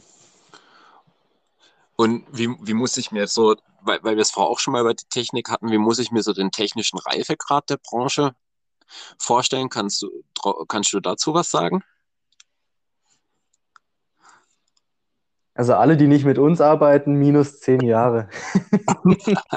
Und 1.96 2.26
wie, 2.32 2.48
wie 2.62 2.74
muss 2.74 2.96
ich 2.98 3.12
mir 3.12 3.28
so, 3.28 3.56
weil, 3.82 4.00
weil 4.04 4.16
wir 4.16 4.22
es 4.22 4.32
vorher 4.32 4.50
auch 4.50 4.60
schon 4.60 4.72
mal 4.72 4.82
über 4.82 4.94
die 4.94 5.08
Technik 5.10 5.50
hatten, 5.50 5.70
wie 5.70 5.78
muss 5.78 6.00
ich 6.00 6.12
mir 6.12 6.24
so 6.24 6.34
den 6.34 6.52
technischen 6.52 6.98
Reifegrad 6.98 7.70
der 7.70 7.78
Branche 7.78 8.34
vorstellen? 9.18 9.70
Kannst 9.70 10.02
du, 10.02 10.10
kannst 10.68 10.94
du 10.94 11.00
dazu 11.00 11.34
was 11.34 11.50
sagen? 11.52 11.84
Also 15.54 15.74
alle, 15.76 15.98
die 15.98 16.08
nicht 16.08 16.24
mit 16.24 16.38
uns 16.38 16.62
arbeiten, 16.62 17.16
minus 17.16 17.60
zehn 17.60 17.82
Jahre. 17.82 18.30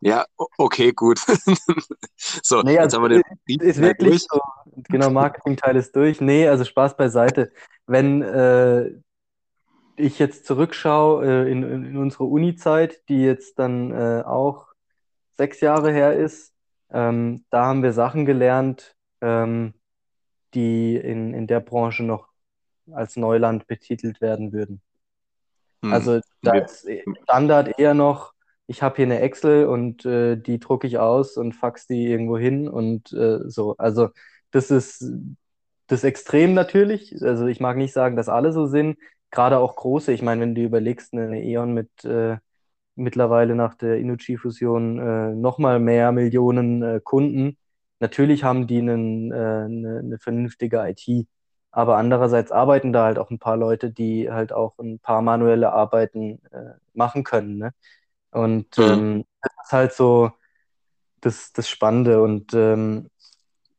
Ja, 0.00 0.26
okay, 0.56 0.92
gut. 0.92 1.20
So, 2.16 2.62
Nee, 2.62 2.74
jetzt 2.74 2.94
also 2.94 2.96
haben 2.98 3.04
wir 3.04 3.08
den 3.08 3.22
ist, 3.46 3.76
ist 3.76 3.80
wirklich 3.80 4.26
durch. 4.26 4.26
so. 4.30 4.40
Genau, 4.88 5.10
Marketingteil 5.10 5.76
ist 5.76 5.94
durch. 5.96 6.20
Nee, 6.20 6.46
also 6.48 6.64
Spaß 6.64 6.96
beiseite. 6.96 7.52
Wenn 7.86 8.22
äh, 8.22 8.92
ich 9.96 10.18
jetzt 10.18 10.46
zurückschaue 10.46 11.26
äh, 11.26 11.50
in, 11.50 11.62
in 11.64 11.84
in 11.84 11.96
unsere 11.96 12.24
Uni-Zeit, 12.24 13.08
die 13.08 13.22
jetzt 13.22 13.58
dann 13.58 13.90
äh, 13.90 14.22
auch 14.24 14.68
sechs 15.36 15.60
Jahre 15.60 15.92
her 15.92 16.16
ist, 16.16 16.53
ähm, 16.94 17.44
da 17.50 17.66
haben 17.66 17.82
wir 17.82 17.92
Sachen 17.92 18.24
gelernt, 18.24 18.94
ähm, 19.20 19.74
die 20.54 20.96
in, 20.96 21.34
in 21.34 21.48
der 21.48 21.58
Branche 21.58 22.04
noch 22.04 22.28
als 22.92 23.16
Neuland 23.16 23.66
betitelt 23.66 24.20
werden 24.20 24.52
würden. 24.52 24.80
Hm. 25.82 25.92
Also 25.92 26.20
da 26.42 26.52
ist 26.52 26.86
Standard 27.24 27.80
eher 27.80 27.94
noch, 27.94 28.32
ich 28.68 28.80
habe 28.80 28.96
hier 28.96 29.06
eine 29.06 29.20
Excel 29.20 29.66
und 29.66 30.06
äh, 30.06 30.36
die 30.36 30.60
drucke 30.60 30.86
ich 30.86 30.98
aus 30.98 31.36
und 31.36 31.54
fax 31.54 31.88
die 31.88 32.06
irgendwo 32.06 32.38
hin 32.38 32.68
und 32.68 33.12
äh, 33.12 33.40
so. 33.50 33.76
Also 33.76 34.10
das 34.52 34.70
ist 34.70 35.04
das 35.88 36.04
Extrem 36.04 36.54
natürlich. 36.54 37.20
Also 37.20 37.46
ich 37.46 37.58
mag 37.58 37.76
nicht 37.76 37.92
sagen, 37.92 38.14
dass 38.14 38.28
alle 38.28 38.52
so 38.52 38.66
sind. 38.66 38.98
Gerade 39.32 39.58
auch 39.58 39.74
große. 39.74 40.12
Ich 40.12 40.22
meine, 40.22 40.42
wenn 40.42 40.54
du 40.54 40.62
überlegst, 40.62 41.12
eine 41.12 41.42
E.ON 41.42 41.74
mit 41.74 42.04
äh, 42.04 42.36
mittlerweile 42.96 43.54
nach 43.54 43.74
der 43.74 43.98
Innogy-Fusion 43.98 44.98
äh, 44.98 45.34
nochmal 45.34 45.80
mehr 45.80 46.12
Millionen 46.12 46.82
äh, 46.82 47.00
Kunden. 47.02 47.56
Natürlich 48.00 48.44
haben 48.44 48.66
die 48.66 48.78
einen, 48.78 49.32
äh, 49.32 49.34
eine, 49.36 49.98
eine 50.00 50.18
vernünftige 50.18 50.78
IT. 50.88 51.26
Aber 51.70 51.96
andererseits 51.96 52.52
arbeiten 52.52 52.92
da 52.92 53.04
halt 53.04 53.18
auch 53.18 53.30
ein 53.30 53.38
paar 53.40 53.56
Leute, 53.56 53.90
die 53.90 54.30
halt 54.30 54.52
auch 54.52 54.78
ein 54.78 55.00
paar 55.00 55.22
manuelle 55.22 55.72
Arbeiten 55.72 56.40
äh, 56.52 56.74
machen 56.94 57.24
können. 57.24 57.58
Ne? 57.58 57.74
Und 58.32 58.78
Mhm. 58.78 58.80
ähm, 58.80 59.24
das 59.42 59.52
ist 59.66 59.72
halt 59.72 59.92
so 59.94 60.32
das, 61.20 61.52
das 61.52 61.68
Spannende. 61.68 62.22
Und 62.22 62.52
ähm, 62.54 63.10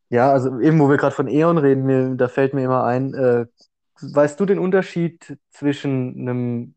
ja, 0.10 0.32
also 0.32 0.60
eben, 0.60 0.80
wo 0.80 0.89
wir 0.89 0.97
gerade 0.97 1.15
von 1.15 1.28
E.ON 1.28 1.58
reden, 1.58 1.86
mir, 1.86 2.15
da 2.15 2.28
fällt 2.28 2.54
mir 2.54 2.63
immer 2.65 2.84
ein, 2.86 3.13
äh, 3.13 3.45
weißt 4.01 4.39
du 4.39 4.45
den 4.45 4.60
Unterschied 4.60 5.38
zwischen 5.51 6.19
einem, 6.21 6.75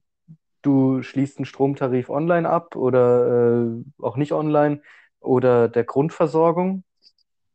du 0.62 1.02
schließt 1.02 1.38
einen 1.38 1.46
Stromtarif 1.46 2.10
online 2.10 2.48
ab 2.48 2.76
oder 2.76 3.64
äh, 3.64 4.02
auch 4.02 4.16
nicht 4.16 4.32
online 4.32 4.82
oder 5.20 5.68
der 5.68 5.84
Grundversorgung? 5.84 6.84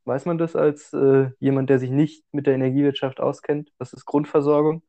Weiß 0.06 0.26
man 0.26 0.38
das 0.38 0.56
als 0.56 0.92
äh, 0.94 1.30
jemand, 1.39 1.70
der 1.70 1.80
sich 1.80 1.89
nicht 1.89 2.26
mit 2.34 2.46
der 2.46 2.56
Energiewirtschaft 2.56 3.20
auskennt? 3.20 3.72
Was 3.78 3.94
ist 3.94 4.06
Grundversorgung? 4.06 4.84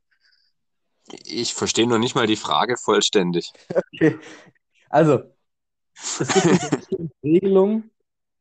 Ich 1.25 1.55
verstehe 1.55 1.87
noch 1.87 1.99
nicht 1.99 2.15
mal 2.15 2.27
die 2.27 2.37
Frage 2.37 2.77
vollständig. 2.77 3.53
Okay. 3.95 4.19
Also, 4.91 5.23
es 5.95 6.29
gibt 6.29 6.47
eine 6.47 6.71
bestimmte 6.71 7.15
Regelung, 7.23 7.91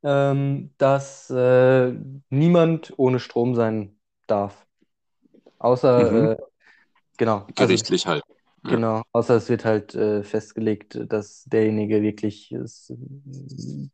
ähm, 0.03 0.71
dass 0.77 1.29
äh, 1.29 1.93
niemand 2.29 2.93
ohne 2.97 3.19
Strom 3.19 3.55
sein 3.55 3.97
darf. 4.27 4.65
Mhm. 5.35 5.51
Außer, 5.59 6.31
äh, 6.31 6.37
genau, 7.17 7.37
also 7.37 7.53
Gerichtlich 7.55 8.07
halt. 8.07 8.23
Genau, 8.65 9.03
außer 9.11 9.35
es 9.35 9.49
wird 9.49 9.65
halt 9.65 9.93
äh, 9.93 10.23
festgelegt, 10.23 10.97
dass 11.11 11.43
derjenige 11.45 12.01
wirklich 12.01 12.51
es 12.53 12.91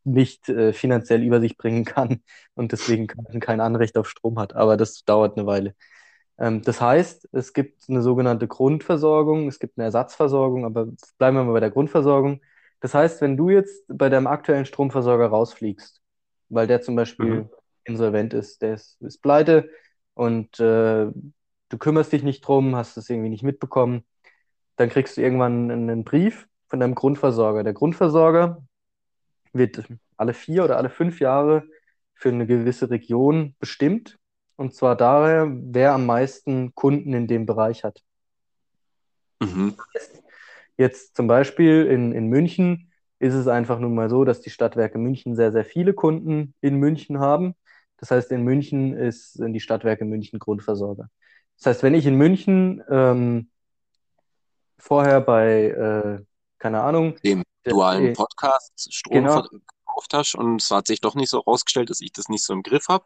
nicht 0.03 0.49
äh, 0.49 0.73
finanziell 0.73 1.23
über 1.23 1.39
sich 1.41 1.57
bringen 1.57 1.85
kann 1.85 2.21
und 2.55 2.71
deswegen 2.71 3.07
kein, 3.07 3.39
kein 3.39 3.61
Anrecht 3.61 3.97
auf 3.97 4.09
Strom 4.09 4.39
hat. 4.39 4.55
Aber 4.55 4.77
das 4.77 5.03
dauert 5.05 5.37
eine 5.37 5.45
Weile. 5.47 5.75
Ähm, 6.39 6.61
das 6.63 6.81
heißt, 6.81 7.29
es 7.33 7.53
gibt 7.53 7.89
eine 7.89 8.01
sogenannte 8.01 8.47
Grundversorgung, 8.47 9.47
es 9.47 9.59
gibt 9.59 9.77
eine 9.77 9.85
Ersatzversorgung, 9.85 10.65
aber 10.65 10.87
bleiben 11.17 11.37
wir 11.37 11.43
mal 11.43 11.53
bei 11.53 11.59
der 11.61 11.71
Grundversorgung. 11.71 12.41
Das 12.81 12.93
heißt, 12.93 13.21
wenn 13.21 13.37
du 13.37 13.49
jetzt 13.49 13.85
bei 13.89 14.09
deinem 14.09 14.27
aktuellen 14.27 14.65
Stromversorger 14.65 15.27
rausfliegst, 15.27 16.01
weil 16.49 16.67
der 16.67 16.81
zum 16.81 16.95
Beispiel 16.95 17.45
Mhm. 17.45 17.49
insolvent 17.85 18.33
ist, 18.33 18.61
der 18.61 18.75
ist, 18.75 19.01
ist 19.01 19.21
pleite 19.21 19.69
und 20.15 20.59
äh, 20.59 21.07
du 21.69 21.77
kümmerst 21.77 22.11
dich 22.13 22.23
nicht 22.23 22.41
drum, 22.41 22.75
hast 22.75 22.97
es 22.97 23.09
irgendwie 23.09 23.29
nicht 23.29 23.43
mitbekommen, 23.43 24.03
dann 24.79 24.89
kriegst 24.89 25.17
du 25.17 25.21
irgendwann 25.21 25.69
einen 25.69 26.05
Brief 26.05 26.47
von 26.69 26.79
deinem 26.79 26.95
Grundversorger. 26.95 27.65
Der 27.65 27.73
Grundversorger 27.73 28.63
wird 29.51 29.83
alle 30.15 30.33
vier 30.33 30.63
oder 30.63 30.77
alle 30.77 30.89
fünf 30.89 31.19
Jahre 31.19 31.65
für 32.13 32.29
eine 32.29 32.47
gewisse 32.47 32.89
Region 32.89 33.55
bestimmt. 33.59 34.17
Und 34.55 34.73
zwar 34.73 34.95
daher, 34.95 35.51
wer 35.51 35.91
am 35.91 36.05
meisten 36.05 36.73
Kunden 36.75 37.13
in 37.13 37.27
dem 37.27 37.45
Bereich 37.45 37.83
hat. 37.83 38.01
Mhm. 39.41 39.75
Jetzt 40.77 41.17
zum 41.17 41.27
Beispiel 41.27 41.85
in, 41.85 42.13
in 42.13 42.27
München 42.27 42.89
ist 43.19 43.33
es 43.33 43.49
einfach 43.49 43.79
nun 43.79 43.95
mal 43.95 44.09
so, 44.09 44.23
dass 44.23 44.39
die 44.39 44.49
Stadtwerke 44.49 44.97
München 44.97 45.35
sehr, 45.35 45.51
sehr 45.51 45.65
viele 45.65 45.93
Kunden 45.93 46.53
in 46.61 46.75
München 46.75 47.19
haben. 47.19 47.53
Das 47.97 48.11
heißt, 48.11 48.31
in 48.31 48.43
München 48.43 48.93
ist, 48.93 49.33
sind 49.33 49.51
die 49.51 49.59
Stadtwerke 49.59 50.05
München 50.05 50.39
Grundversorger. 50.39 51.09
Das 51.57 51.65
heißt, 51.65 51.83
wenn 51.83 51.95
ich 51.95 52.05
in 52.05 52.15
München 52.15 52.81
ähm, 52.89 53.49
vorher 54.79 55.21
bei, 55.21 55.65
äh, 55.65 56.23
keine 56.57 56.81
Ahnung, 56.81 57.15
Dem 57.23 57.43
der, 57.65 57.73
dualen 57.73 58.07
äh, 58.07 58.13
Podcast 58.13 58.93
Strom 58.93 59.23
genau, 59.23 59.43
verkauft 59.85 60.13
hast 60.13 60.35
und 60.35 60.61
es 60.61 60.71
hat 60.71 60.87
sich 60.87 61.01
doch 61.01 61.15
nicht 61.15 61.29
so 61.29 61.39
rausgestellt, 61.39 61.89
dass 61.89 62.01
ich 62.01 62.11
das 62.11 62.29
nicht 62.29 62.43
so 62.43 62.53
im 62.53 62.63
Griff 62.63 62.87
habe. 62.89 63.05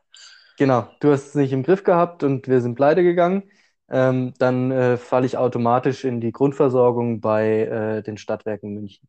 genau, 0.58 0.88
du 1.00 1.12
hast 1.12 1.30
es 1.30 1.36
nicht 1.36 1.54
im 1.54 1.64
Griff 1.64 1.84
gehabt 1.84 2.24
und 2.24 2.48
wir 2.48 2.62
sind 2.62 2.76
pleite 2.76 3.04
gegangen, 3.04 3.44
ähm, 3.90 4.34
dann 4.40 4.72
äh, 4.72 4.98
falle 4.98 5.26
ich 5.26 5.38
automatisch 5.38 6.04
in 6.06 6.22
die 6.22 6.32
Grundversorgung 6.32 7.22
bei 7.22 7.62
äh, 7.62 8.04
den 8.04 8.18
Stadtwerken 8.18 8.74
München. 8.74 9.08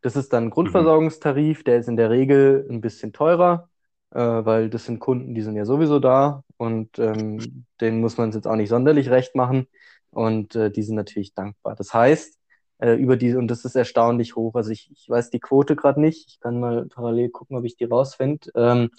Das 0.00 0.16
ist 0.16 0.32
dann 0.32 0.44
ein. 0.44 0.50
Grundversorgungstarif, 0.50 1.64
der 1.64 1.78
ist 1.78 1.88
in 1.88 1.96
der 1.96 2.10
Regel 2.10 2.66
ein 2.70 2.80
bisschen 2.80 3.12
teurer, 3.12 3.68
äh, 4.12 4.20
weil 4.20 4.70
das 4.70 4.84
sind 4.84 5.00
Kunden, 5.00 5.34
die 5.34 5.42
sind 5.42 5.56
ja 5.56 5.64
sowieso 5.64 5.98
da 5.98 6.44
und 6.56 6.98
ähm, 6.98 7.66
denen 7.80 8.00
muss 8.00 8.16
man 8.16 8.30
es 8.30 8.36
jetzt 8.36 8.46
auch 8.46 8.56
nicht 8.56 8.68
sonderlich 8.70 9.10
recht 9.10 9.34
machen 9.34 9.66
und 10.10 10.54
äh, 10.54 10.70
die 10.70 10.82
sind 10.82 10.96
natürlich 10.96 11.34
dankbar. 11.34 11.74
Das 11.76 11.92
heißt, 11.94 12.38
äh, 12.78 12.94
über 12.94 13.16
die, 13.16 13.34
und 13.34 13.48
das 13.48 13.64
ist 13.64 13.74
erstaunlich 13.74 14.36
hoch, 14.36 14.54
also 14.54 14.70
ich, 14.70 14.90
ich 14.92 15.08
weiß 15.08 15.30
die 15.30 15.40
Quote 15.40 15.76
gerade 15.76 16.00
nicht, 16.00 16.28
ich 16.28 16.40
kann 16.40 16.60
mal 16.60 16.86
parallel 16.86 17.30
gucken, 17.30 17.56
ob 17.56 17.64
ich 17.64 17.76
die 17.76 17.84
rausfinde, 17.84 18.50
ähm, 18.54 18.90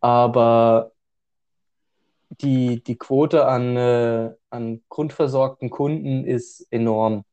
aber 0.00 0.92
die, 2.40 2.82
die 2.82 2.96
Quote 2.96 3.46
an, 3.46 3.76
äh, 3.76 4.34
an 4.50 4.82
grundversorgten 4.88 5.70
Kunden 5.70 6.24
ist 6.24 6.66
enorm. 6.70 7.24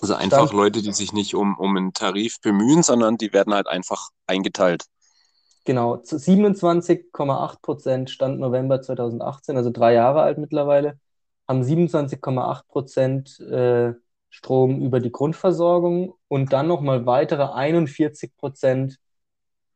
Also 0.00 0.14
einfach 0.14 0.52
Leute, 0.52 0.82
die 0.82 0.92
sich 0.92 1.12
nicht 1.12 1.34
um, 1.34 1.56
um 1.56 1.76
einen 1.76 1.92
Tarif 1.92 2.40
bemühen, 2.40 2.82
sondern 2.82 3.16
die 3.16 3.32
werden 3.32 3.54
halt 3.54 3.68
einfach 3.68 4.10
eingeteilt. 4.26 4.86
Genau, 5.64 5.96
zu 5.98 6.16
27,8 6.16 7.62
Prozent 7.62 8.10
Stand 8.10 8.38
November 8.38 8.82
2018, 8.82 9.56
also 9.56 9.70
drei 9.70 9.94
Jahre 9.94 10.22
alt 10.22 10.36
mittlerweile, 10.38 10.98
haben 11.48 11.62
27,8 11.62 12.66
Prozent 12.68 13.40
äh, 13.40 13.94
Strom 14.28 14.82
über 14.82 15.00
die 15.00 15.12
Grundversorgung 15.12 16.14
und 16.28 16.52
dann 16.52 16.66
nochmal 16.68 17.06
weitere 17.06 17.44
41 17.52 18.36
Prozent 18.36 18.98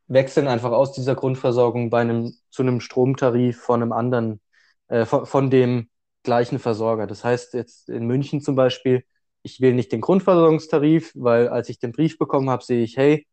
wechseln 0.09 0.49
einfach 0.49 0.73
aus 0.73 0.93
dieser 0.93 1.15
Grundversorgung 1.15 1.91
bei 1.91 2.01
einem, 2.01 2.35
zu 2.51 2.63
einem 2.63 2.81
Stromtarif 2.81 3.61
von 3.61 3.83
einem 3.83 3.93
anderen, 3.93 4.41
äh, 4.89 5.05
von, 5.07 5.27
von 5.27 5.51
dem 5.51 5.89
gleichen 6.23 6.59
Versorger. 6.59 7.07
Das 7.07 7.25
heißt 7.25 7.55
jetzt 7.55 7.89
in 7.89 8.07
München 8.07 8.41
zum 8.41 8.57
Beispiel, 8.57 9.05
ich 9.43 9.61
wähle 9.61 9.75
nicht 9.75 9.93
den 9.93 10.01
Grundversorgungstarif, 10.01 11.13
weil 11.15 11.49
als 11.49 11.69
ich 11.69 11.79
den 11.79 11.93
Brief 11.93 12.19
bekommen 12.19 12.51
habe, 12.51 12.65
sehe 12.65 12.83
ich, 12.83 12.97
hey, 12.97 13.27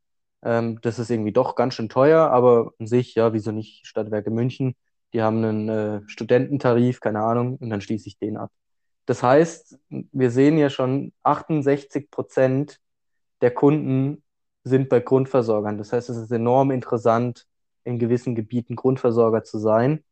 ähm, 0.45 0.79
das 0.81 0.99
ist 0.99 1.09
irgendwie 1.09 1.33
doch 1.33 1.55
ganz 1.55 1.73
schön 1.73 1.89
teuer, 1.89 2.29
aber 2.29 2.71
an 2.79 2.87
sich, 2.87 3.15
ja, 3.15 3.33
wieso 3.33 3.51
nicht 3.51 3.85
Stadtwerke 3.87 4.31
München? 4.31 4.75
Die 5.13 5.21
haben 5.21 5.43
einen 5.43 5.69
äh, 5.69 6.01
Studententarif, 6.07 6.99
keine 6.99 7.21
Ahnung, 7.21 7.57
und 7.57 7.69
dann 7.69 7.81
schließe 7.81 8.07
ich 8.07 8.19
den 8.19 8.37
ab. 8.37 8.51
Das 9.05 9.23
heißt, 9.23 9.79
wir 9.89 10.31
sehen 10.31 10.57
ja 10.57 10.69
schon 10.69 11.13
68 11.23 12.11
Prozent 12.11 12.79
der 13.41 13.51
Kunden 13.51 14.23
sind 14.63 14.89
bei 14.89 14.99
Grundversorgern. 14.99 15.77
Das 15.77 15.93
heißt, 15.93 16.09
es 16.09 16.17
ist 16.17 16.31
enorm 16.31 16.71
interessant, 16.71 17.45
in 17.83 17.99
gewissen 17.99 18.35
Gebieten 18.35 18.75
Grundversorger 18.75 19.43
zu 19.43 19.59
sein. 19.59 20.03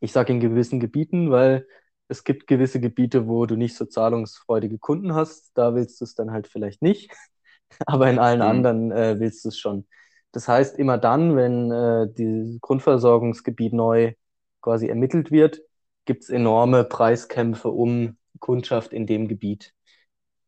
Ich 0.00 0.12
sage 0.12 0.32
in 0.32 0.40
gewissen 0.40 0.80
Gebieten, 0.80 1.30
weil 1.30 1.66
es 2.08 2.24
gibt 2.24 2.46
gewisse 2.46 2.80
Gebiete, 2.80 3.26
wo 3.26 3.46
du 3.46 3.56
nicht 3.56 3.76
so 3.76 3.86
zahlungsfreudige 3.86 4.78
Kunden 4.78 5.14
hast. 5.14 5.52
Da 5.54 5.74
willst 5.74 6.00
du 6.00 6.04
es 6.04 6.14
dann 6.14 6.30
halt 6.32 6.46
vielleicht 6.46 6.82
nicht, 6.82 7.10
aber 7.86 8.10
in 8.10 8.18
allen 8.18 8.40
Mhm. 8.40 8.42
anderen 8.42 8.92
äh, 8.92 9.18
willst 9.20 9.44
du 9.44 9.48
es 9.50 9.58
schon. 9.58 9.86
Das 10.32 10.48
heißt, 10.48 10.78
immer 10.78 10.98
dann, 10.98 11.36
wenn 11.36 11.70
äh, 11.70 12.08
dieses 12.12 12.60
Grundversorgungsgebiet 12.60 13.72
neu 13.72 14.14
quasi 14.60 14.88
ermittelt 14.88 15.30
wird, 15.30 15.60
gibt 16.06 16.24
es 16.24 16.30
enorme 16.30 16.84
Preiskämpfe 16.84 17.68
um 17.70 18.16
Kundschaft 18.40 18.92
in 18.92 19.06
dem 19.06 19.28
Gebiet. 19.28 19.72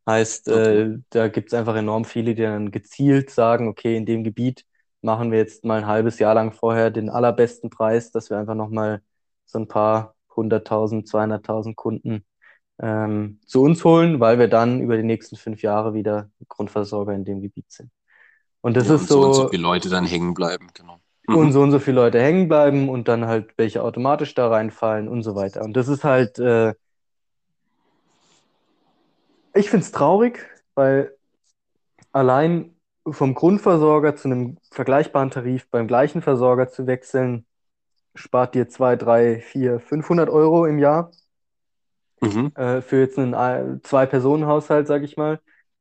Heißt, 0.09 0.49
Okay. 0.49 0.87
äh, 0.89 0.99
da 1.11 1.29
gibt 1.29 1.49
es 1.49 1.55
einfach 1.55 1.75
enorm 1.77 2.05
viele, 2.05 2.35
die 2.35 2.43
dann 2.43 2.71
gezielt 2.71 3.31
sagen, 3.31 3.69
okay, 3.69 3.97
in 3.97 4.07
dem 4.07 4.23
Gebiet 4.25 4.65
machen 5.03 5.33
wir 5.33 5.39
jetzt 5.39 5.65
mal 5.65 5.79
ein 5.81 5.87
halbes 5.87 6.19
Jahr 6.21 6.35
lang 6.35 6.53
vorher 6.53 6.91
den 6.91 7.11
allerbesten 7.11 7.71
Preis, 7.71 8.13
dass 8.13 8.31
wir 8.31 8.39
einfach 8.39 8.55
nochmal 8.55 9.03
so 9.47 9.59
ein 9.59 9.67
paar 9.69 10.15
hunderttausend, 10.37 11.09
zweihunderttausend 11.09 11.77
Kunden 11.77 12.25
ähm, 12.81 13.41
zu 13.47 13.63
uns 13.63 13.85
holen, 13.85 14.21
weil 14.21 14.39
wir 14.39 14.49
dann 14.49 14.81
über 14.81 14.97
die 14.97 15.03
nächsten 15.05 15.37
fünf 15.37 15.63
Jahre 15.63 15.95
wieder 15.95 16.31
Grundversorger 16.49 17.15
in 17.15 17.25
dem 17.25 17.41
Gebiet 17.43 17.71
sind. 17.73 17.91
Und 18.63 18.77
das 18.77 18.89
Ja, 18.89 18.91
ist 18.91 19.09
und 19.09 19.11
so 19.11 19.23
und 19.23 19.35
so 19.35 19.45
viele 19.49 19.63
Leute 19.63 19.89
dann 19.89 20.07
hängen 20.07 20.35
bleiben, 20.35 20.71
genau. 20.75 21.01
und 21.31 21.53
Mhm. 21.53 21.53
so 21.53 21.61
und 21.63 21.71
so 21.73 21.79
viele 21.79 21.97
Leute 21.97 22.21
hängen 22.21 22.49
bleiben 22.49 22.89
und 22.89 23.09
dann 23.09 23.27
halt 23.27 23.53
welche 23.59 23.83
automatisch 23.83 24.35
da 24.35 24.49
reinfallen 24.49 25.09
und 25.09 25.23
so 25.23 25.35
weiter. 25.35 25.63
Und 25.63 25.75
das 25.77 25.89
ist 25.89 26.05
halt, 26.05 26.39
äh, 26.39 26.75
ich 29.55 29.71
finde 29.71 29.85
es 29.87 29.93
traurig, 29.93 30.49
weil 30.75 31.17
Allein 32.13 32.75
vom 33.09 33.35
Grundversorger 33.35 34.17
zu 34.17 34.29
einem 34.29 34.59
vergleichbaren 34.73 35.31
Tarif 35.31 35.69
beim 35.71 35.87
gleichen 35.87 36.23
Versorger 36.23 36.69
zu 36.69 36.87
wechseln, 36.87 37.47
spart 38.15 38.55
dir 38.55 38.69
2, 38.69 38.97
3, 38.97 39.41
4, 39.41 39.81
500 39.81 40.31
Euro 40.31 40.67
im 40.67 40.79
Jahr 40.79 41.13
Mhm. 42.21 42.53
äh, 42.55 42.81
für 42.83 43.01
jetzt 43.01 43.19
einen 43.19 43.35
Ein- 43.35 43.81
Zwei-Personen-Haushalt, 43.83 44.87
sag 44.87 45.03
ich 45.03 45.17
mal. 45.17 45.41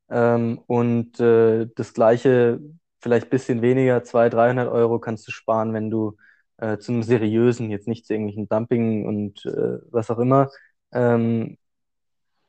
Ähm, 0.09 0.59
und 0.67 1.19
äh, 1.19 1.67
das 1.75 1.93
gleiche, 1.93 2.59
vielleicht 2.99 3.27
ein 3.27 3.29
bisschen 3.29 3.61
weniger, 3.61 4.03
200, 4.03 4.33
300 4.33 4.69
Euro 4.69 4.99
kannst 4.99 5.27
du 5.27 5.31
sparen, 5.31 5.73
wenn 5.73 5.89
du 5.89 6.17
äh, 6.57 6.77
zu 6.77 6.91
einem 6.91 7.03
seriösen, 7.03 7.71
jetzt 7.71 7.87
nicht 7.87 8.05
zu 8.05 8.13
irgendwelchen 8.13 8.47
Dumping 8.49 9.05
und 9.05 9.45
äh, 9.45 9.79
was 9.91 10.09
auch 10.11 10.19
immer, 10.19 10.49
ähm, 10.93 11.57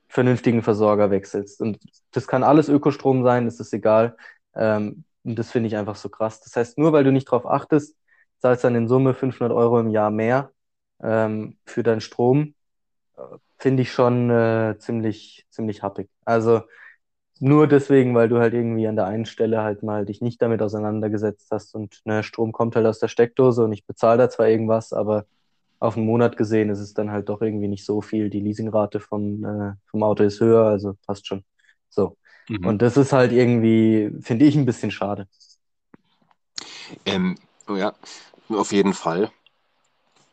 vernünftigen 0.08 0.62
Versorger 0.62 1.10
wechselst. 1.10 1.60
Und 1.60 1.78
das 2.12 2.26
kann 2.26 2.42
alles 2.42 2.68
Ökostrom 2.68 3.22
sein, 3.24 3.44
das 3.46 3.60
ist 3.60 3.72
egal. 3.72 4.16
Ähm, 4.54 5.04
und 5.24 5.38
das 5.38 5.50
finde 5.50 5.68
ich 5.68 5.76
einfach 5.76 5.96
so 5.96 6.08
krass. 6.08 6.40
Das 6.40 6.54
heißt, 6.56 6.78
nur 6.78 6.92
weil 6.92 7.04
du 7.04 7.12
nicht 7.12 7.26
darauf 7.28 7.46
achtest, 7.46 7.96
zahlst 8.38 8.64
dann 8.64 8.74
in 8.76 8.88
Summe 8.88 9.14
500 9.14 9.56
Euro 9.56 9.80
im 9.80 9.90
Jahr 9.90 10.10
mehr 10.10 10.52
ähm, 11.02 11.58
für 11.66 11.82
deinen 11.82 12.00
Strom, 12.00 12.54
finde 13.58 13.82
ich 13.82 13.92
schon 13.92 14.30
äh, 14.30 14.76
ziemlich, 14.78 15.46
ziemlich 15.50 15.82
happig. 15.82 16.08
Also 16.24 16.62
nur 17.38 17.66
deswegen, 17.66 18.14
weil 18.14 18.28
du 18.28 18.38
halt 18.38 18.54
irgendwie 18.54 18.86
an 18.86 18.96
der 18.96 19.06
einen 19.06 19.26
Stelle 19.26 19.62
halt 19.62 19.82
mal 19.82 20.06
dich 20.06 20.22
nicht 20.22 20.40
damit 20.40 20.62
auseinandergesetzt 20.62 21.48
hast 21.50 21.74
und 21.74 22.00
ne, 22.04 22.22
Strom 22.22 22.52
kommt 22.52 22.76
halt 22.76 22.86
aus 22.86 22.98
der 22.98 23.08
Steckdose 23.08 23.64
und 23.64 23.72
ich 23.72 23.86
bezahle 23.86 24.18
da 24.18 24.30
zwar 24.30 24.48
irgendwas, 24.48 24.92
aber 24.92 25.26
auf 25.78 25.96
einen 25.96 26.06
Monat 26.06 26.36
gesehen 26.36 26.70
ist 26.70 26.78
es 26.80 26.94
dann 26.94 27.10
halt 27.10 27.28
doch 27.28 27.42
irgendwie 27.42 27.68
nicht 27.68 27.84
so 27.84 28.00
viel. 28.00 28.30
Die 28.30 28.40
Leasingrate 28.40 29.00
vom, 29.00 29.44
äh, 29.44 29.72
vom 29.86 30.02
Auto 30.02 30.24
ist 30.24 30.40
höher, 30.40 30.64
also 30.64 30.94
passt 31.06 31.26
schon. 31.26 31.44
So. 31.90 32.16
Mhm. 32.48 32.66
Und 32.66 32.82
das 32.82 32.96
ist 32.96 33.12
halt 33.12 33.32
irgendwie, 33.32 34.10
finde 34.20 34.46
ich, 34.46 34.56
ein 34.56 34.64
bisschen 34.64 34.90
schade. 34.90 35.28
Ähm, 37.04 37.36
ja, 37.68 37.92
auf 38.48 38.72
jeden 38.72 38.94
Fall. 38.94 39.30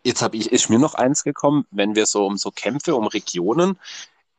Jetzt 0.03 0.21
habe 0.21 0.37
ich, 0.37 0.51
ist 0.51 0.69
mir 0.69 0.79
noch 0.79 0.95
eins 0.95 1.23
gekommen, 1.23 1.65
wenn 1.71 1.95
wir 1.95 2.05
so 2.05 2.25
um 2.25 2.37
so 2.37 2.51
Kämpfe, 2.51 2.95
um 2.95 3.07
Regionen 3.07 3.79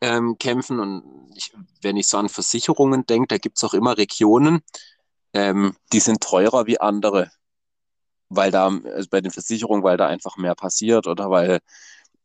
ähm, 0.01 0.37
kämpfen 0.39 0.81
und 0.81 1.31
ich, 1.37 1.53
wenn 1.83 1.97
ich 1.97 2.07
so 2.09 2.19
an 2.19 2.29
Versicherungen 2.29 3.07
denke, 3.07 3.29
da 3.29 3.39
gibt 3.39 3.57
es 3.59 3.65
auch 3.65 3.75
immer 3.75 3.97
Regionen, 3.97 4.63
ähm, 5.35 5.77
die 5.93 6.01
sind 6.01 6.23
teurer 6.23 6.67
wie 6.67 6.81
andere, 6.81 7.31
weil 8.29 8.51
da, 8.51 8.69
also 8.69 9.09
bei 9.11 9.21
den 9.21 9.31
Versicherungen, 9.33 9.85
weil 9.85 9.97
da 9.97 10.07
einfach 10.09 10.37
mehr 10.37 10.55
passiert 10.55 11.07
oder 11.07 11.31
weil 11.31 11.61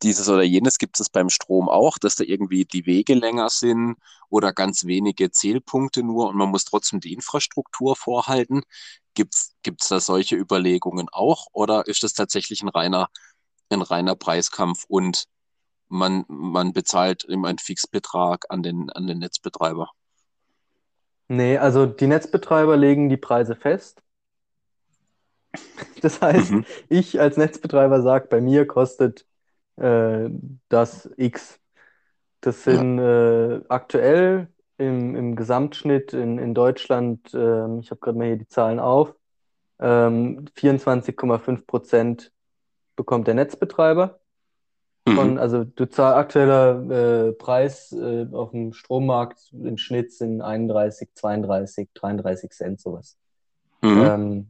dieses 0.02 0.28
oder 0.28 0.42
jenes 0.42 0.78
gibt 0.78 0.98
es 1.00 1.10
beim 1.10 1.28
Strom 1.28 1.68
auch, 1.68 1.98
dass 1.98 2.16
da 2.16 2.24
irgendwie 2.24 2.64
die 2.64 2.86
Wege 2.86 3.14
länger 3.14 3.50
sind 3.50 3.96
oder 4.30 4.52
ganz 4.52 4.84
wenige 4.86 5.30
Zählpunkte 5.30 6.02
nur 6.02 6.28
und 6.30 6.36
man 6.36 6.50
muss 6.50 6.64
trotzdem 6.64 7.00
die 7.00 7.12
Infrastruktur 7.12 7.96
vorhalten. 7.96 8.62
Gibt 9.14 9.34
es 9.34 9.88
da 9.88 10.00
solche 10.00 10.36
Überlegungen 10.36 11.08
auch 11.12 11.48
oder 11.52 11.86
ist 11.86 12.02
das 12.02 12.14
tatsächlich 12.14 12.62
ein 12.62 12.68
reiner, 12.68 13.08
ein 13.72 13.82
reiner 13.82 14.16
Preiskampf 14.16 14.84
und 14.88 15.24
man, 15.88 16.24
man 16.28 16.72
bezahlt 16.72 17.24
immer 17.24 17.48
einen 17.48 17.58
Fixbetrag 17.58 18.46
an 18.48 18.62
den, 18.62 18.90
an 18.90 19.06
den 19.06 19.18
Netzbetreiber? 19.18 19.90
Nee, 21.28 21.58
also 21.58 21.86
die 21.86 22.06
Netzbetreiber 22.06 22.76
legen 22.76 23.08
die 23.08 23.16
Preise 23.16 23.54
fest. 23.54 24.02
Das 26.00 26.20
heißt, 26.22 26.52
mhm. 26.52 26.64
ich 26.88 27.20
als 27.20 27.36
Netzbetreiber 27.36 28.02
sage, 28.02 28.28
bei 28.28 28.40
mir 28.40 28.66
kostet 28.66 29.26
äh, 29.76 30.30
das 30.68 31.10
X. 31.16 31.60
Das 32.40 32.64
sind 32.64 32.98
ja. 32.98 33.56
äh, 33.56 33.62
aktuell 33.68 34.48
im, 34.78 35.14
im 35.14 35.36
Gesamtschnitt 35.36 36.14
in, 36.14 36.38
in 36.38 36.54
Deutschland, 36.54 37.34
äh, 37.34 37.78
ich 37.78 37.90
habe 37.90 38.00
gerade 38.00 38.16
mal 38.16 38.26
hier 38.28 38.38
die 38.38 38.48
Zahlen 38.48 38.78
auf, 38.78 39.14
ähm, 39.78 40.46
24,5 40.56 41.66
Prozent 41.66 42.32
bekommt 43.00 43.26
der 43.26 43.34
Netzbetreiber. 43.34 44.20
Mhm. 45.08 45.14
Von, 45.14 45.38
also 45.38 45.64
du 45.64 45.86
zahlst 45.86 46.18
aktueller 46.18 47.28
äh, 47.28 47.32
Preis 47.32 47.92
äh, 47.92 48.26
auf 48.30 48.50
dem 48.50 48.74
Strommarkt 48.74 49.54
im 49.54 49.78
Schnitt 49.78 50.12
sind 50.12 50.42
31, 50.42 51.08
32, 51.14 51.88
33 51.94 52.50
Cent 52.50 52.78
sowas. 52.78 53.16
Mhm. 53.80 54.04
Ähm, 54.04 54.48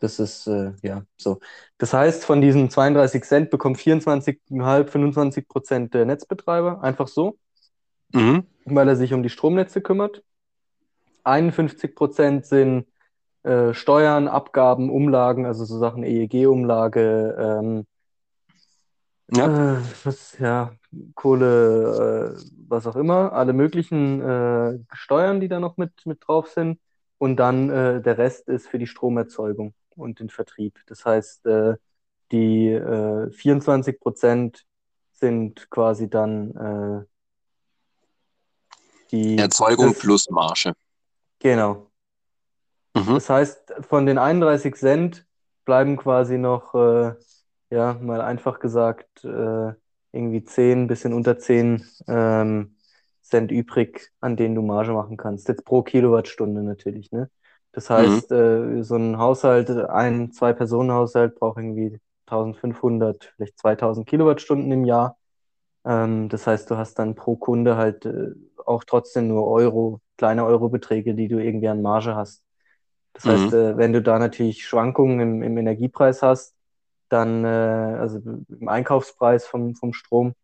das 0.00 0.18
ist 0.18 0.48
äh, 0.48 0.72
ja 0.82 1.04
so. 1.16 1.38
Das 1.78 1.94
heißt, 1.94 2.24
von 2.24 2.40
diesen 2.40 2.68
32 2.68 3.22
Cent 3.22 3.50
bekommen 3.50 3.76
24,5, 3.76 4.88
25 4.88 5.46
Prozent 5.46 5.94
der 5.94 6.04
Netzbetreiber 6.04 6.82
einfach 6.82 7.06
so, 7.06 7.38
mhm. 8.12 8.48
weil 8.64 8.88
er 8.88 8.96
sich 8.96 9.14
um 9.14 9.22
die 9.22 9.30
Stromnetze 9.30 9.80
kümmert. 9.80 10.24
51 11.22 11.94
Prozent 11.94 12.44
sind 12.44 12.86
äh, 13.44 13.74
Steuern, 13.74 14.28
Abgaben, 14.28 14.90
Umlagen, 14.90 15.46
also 15.46 15.64
so 15.64 15.78
Sachen 15.78 16.02
EEG-Umlage, 16.02 17.36
ähm, 17.38 17.86
ja. 19.30 19.76
Äh, 19.76 19.82
was, 20.04 20.38
ja, 20.38 20.74
Kohle, 21.14 22.36
äh, 22.36 22.42
was 22.68 22.86
auch 22.86 22.96
immer, 22.96 23.32
alle 23.32 23.52
möglichen 23.52 24.20
äh, 24.20 24.78
Steuern, 24.92 25.40
die 25.40 25.48
da 25.48 25.60
noch 25.60 25.76
mit, 25.76 25.92
mit 26.04 26.26
drauf 26.26 26.48
sind. 26.48 26.78
Und 27.18 27.36
dann 27.36 27.70
äh, 27.70 28.02
der 28.02 28.18
Rest 28.18 28.48
ist 28.48 28.68
für 28.68 28.78
die 28.78 28.86
Stromerzeugung 28.86 29.72
und 29.96 30.20
den 30.20 30.28
Vertrieb. 30.28 30.80
Das 30.86 31.04
heißt, 31.04 31.46
die 32.32 32.68
äh, 32.68 33.30
24 33.30 34.00
Prozent 34.00 34.64
sind 35.12 35.70
quasi 35.70 36.10
dann 36.10 37.06
die 39.12 39.38
Erzeugung 39.38 39.90
das, 39.90 39.98
plus 40.00 40.28
Marge. 40.28 40.72
Genau. 41.38 41.86
Mhm. 42.94 43.14
Das 43.14 43.28
heißt, 43.28 43.74
von 43.88 44.06
den 44.06 44.18
31 44.18 44.74
Cent 44.76 45.26
bleiben 45.64 45.96
quasi 45.96 46.38
noch 46.38 46.74
ja, 47.74 47.94
mal 48.00 48.20
einfach 48.20 48.60
gesagt, 48.60 49.24
äh, 49.24 49.72
irgendwie 50.12 50.44
10, 50.44 50.86
bisschen 50.86 51.12
unter 51.12 51.38
10 51.38 51.84
ähm, 52.06 52.76
Cent 53.20 53.50
übrig, 53.50 54.12
an 54.20 54.36
denen 54.36 54.54
du 54.54 54.62
Marge 54.62 54.92
machen 54.92 55.16
kannst. 55.16 55.48
Jetzt 55.48 55.64
pro 55.64 55.82
Kilowattstunde 55.82 56.62
natürlich, 56.62 57.10
ne? 57.10 57.30
Das 57.72 57.90
heißt, 57.90 58.30
mhm. 58.30 58.78
äh, 58.80 58.82
so 58.84 58.94
ein 58.94 59.18
Haushalt, 59.18 59.68
ein, 59.70 60.30
zwei 60.30 60.52
Personen 60.52 60.92
Haushalt 60.92 61.34
braucht 61.34 61.58
irgendwie 61.58 61.98
1500, 62.26 63.32
vielleicht 63.34 63.58
2000 63.58 64.06
Kilowattstunden 64.06 64.70
im 64.70 64.84
Jahr. 64.84 65.16
Ähm, 65.84 66.28
das 66.28 66.46
heißt, 66.46 66.70
du 66.70 66.76
hast 66.76 67.00
dann 67.00 67.16
pro 67.16 67.34
Kunde 67.34 67.76
halt 67.76 68.06
äh, 68.06 68.30
auch 68.64 68.84
trotzdem 68.84 69.26
nur 69.26 69.48
Euro, 69.48 70.00
kleine 70.16 70.44
Eurobeträge, 70.44 71.14
die 71.16 71.26
du 71.26 71.38
irgendwie 71.42 71.68
an 71.68 71.82
Marge 71.82 72.14
hast. 72.14 72.43
Das 73.14 73.24
mhm. 73.24 73.30
heißt, 73.30 73.54
äh, 73.54 73.76
wenn 73.78 73.92
du 73.92 74.02
da 74.02 74.18
natürlich 74.18 74.66
Schwankungen 74.66 75.20
im, 75.20 75.42
im 75.42 75.56
Energiepreis 75.56 76.22
hast, 76.22 76.54
dann, 77.08 77.44
äh, 77.44 77.48
also 77.48 78.18
im 78.18 78.68
Einkaufspreis 78.68 79.46
vom, 79.46 79.74
vom 79.74 79.92
Strom, 79.92 80.34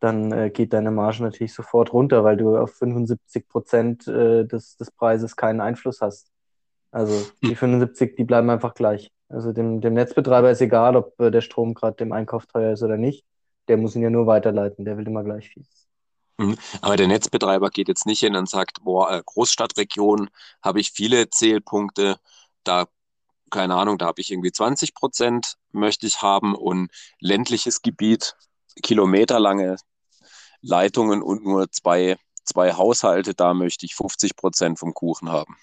dann 0.00 0.32
äh, 0.32 0.50
geht 0.50 0.72
deine 0.72 0.90
Marge 0.90 1.22
natürlich 1.22 1.52
sofort 1.52 1.92
runter, 1.92 2.24
weil 2.24 2.36
du 2.36 2.56
auf 2.56 2.72
75 2.74 3.48
Prozent 3.48 4.08
äh, 4.08 4.46
des, 4.46 4.76
des 4.76 4.90
Preises 4.90 5.36
keinen 5.36 5.60
Einfluss 5.60 6.00
hast. 6.00 6.30
Also 6.90 7.30
die 7.42 7.54
75, 7.54 8.10
hm. 8.10 8.16
die 8.16 8.24
bleiben 8.24 8.50
einfach 8.50 8.74
gleich. 8.74 9.12
Also 9.28 9.52
dem, 9.52 9.80
dem 9.80 9.94
Netzbetreiber 9.94 10.50
ist 10.50 10.60
egal, 10.60 10.96
ob 10.96 11.18
äh, 11.20 11.30
der 11.30 11.42
Strom 11.42 11.74
gerade 11.74 11.96
dem 11.96 12.12
Einkauf 12.12 12.46
teuer 12.46 12.72
ist 12.72 12.82
oder 12.82 12.96
nicht. 12.96 13.24
Der 13.68 13.76
muss 13.76 13.94
ihn 13.94 14.02
ja 14.02 14.10
nur 14.10 14.26
weiterleiten, 14.26 14.84
der 14.84 14.96
will 14.96 15.06
immer 15.06 15.22
gleich 15.22 15.50
viel. 15.50 15.64
Mhm. 16.38 16.56
Aber 16.80 16.96
der 16.96 17.08
Netzbetreiber 17.08 17.70
geht 17.70 17.88
jetzt 17.88 18.06
nicht 18.06 18.20
hin 18.20 18.36
und 18.36 18.48
sagt, 18.48 18.82
boah, 18.82 19.10
äh, 19.10 19.22
Großstadtregion 19.24 20.30
habe 20.62 20.80
ich 20.80 20.92
viele 20.92 21.30
Zählpunkte, 21.30 22.18
da 22.64 22.86
keine 23.50 23.74
Ahnung, 23.74 23.98
da 23.98 24.06
habe 24.06 24.20
ich 24.20 24.30
irgendwie 24.30 24.52
20 24.52 24.94
Prozent 24.94 25.56
möchte 25.72 26.06
ich 26.06 26.22
haben 26.22 26.54
und 26.54 26.90
ländliches 27.18 27.82
Gebiet, 27.82 28.36
kilometerlange 28.82 29.76
Leitungen 30.62 31.22
und 31.22 31.44
nur 31.44 31.70
zwei, 31.70 32.16
zwei 32.44 32.74
Haushalte, 32.74 33.34
da 33.34 33.54
möchte 33.54 33.86
ich 33.86 33.94
50 33.94 34.36
Prozent 34.36 34.78
vom 34.78 34.94
Kuchen 34.94 35.30
haben. 35.30 35.56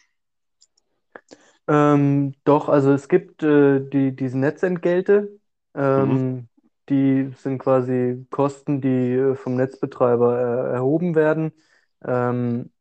Ähm, 1.67 2.33
doch, 2.43 2.69
also 2.69 2.93
es 2.93 3.07
gibt 3.07 3.43
äh, 3.43 3.79
die, 3.81 4.15
diese 4.15 4.37
Netzentgelte, 4.37 5.39
ähm, 5.75 6.09
mhm. 6.09 6.49
Die 6.89 7.33
sind 7.37 7.59
quasi 7.59 8.25
Kosten, 8.31 8.81
die 8.81 9.13
äh, 9.13 9.35
vom 9.35 9.55
Netzbetreiber 9.55 10.71
äh, 10.71 10.73
erhoben 10.75 11.15
werden. 11.15 11.51
Ähm, 12.05 12.71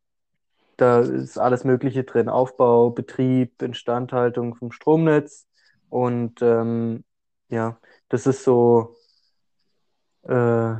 da 0.77 0.99
ist 1.01 1.37
alles 1.37 1.63
Mögliche 1.63 2.03
drin: 2.03 2.29
Aufbau, 2.29 2.91
Betrieb, 2.91 3.61
Instandhaltung 3.61 4.55
vom 4.55 4.71
Stromnetz. 4.71 5.47
Und 5.89 6.41
ähm, 6.41 7.03
ja, 7.49 7.79
das 8.09 8.27
ist 8.27 8.43
so 8.43 8.95
äh, 10.23 10.75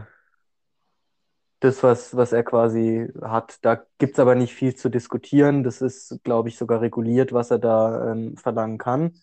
das, 1.59 1.81
was, 1.83 2.15
was 2.15 2.33
er 2.33 2.43
quasi 2.43 3.07
hat. 3.21 3.59
Da 3.65 3.83
gibt 3.97 4.13
es 4.13 4.19
aber 4.19 4.35
nicht 4.35 4.53
viel 4.53 4.75
zu 4.75 4.89
diskutieren. 4.89 5.63
Das 5.63 5.81
ist, 5.81 6.19
glaube 6.23 6.49
ich, 6.49 6.57
sogar 6.57 6.81
reguliert, 6.81 7.33
was 7.33 7.51
er 7.51 7.59
da 7.59 8.11
ähm, 8.11 8.37
verlangen 8.37 8.77
kann. 8.77 9.13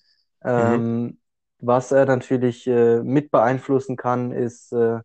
Mhm. 0.55 1.19
Was 1.61 1.93
er 1.93 2.05
natürlich 2.07 2.67
äh, 2.67 3.01
mit 3.03 3.31
beeinflussen 3.31 3.97
kann, 3.97 4.33
ist, 4.33 4.73
äh, 4.73 5.01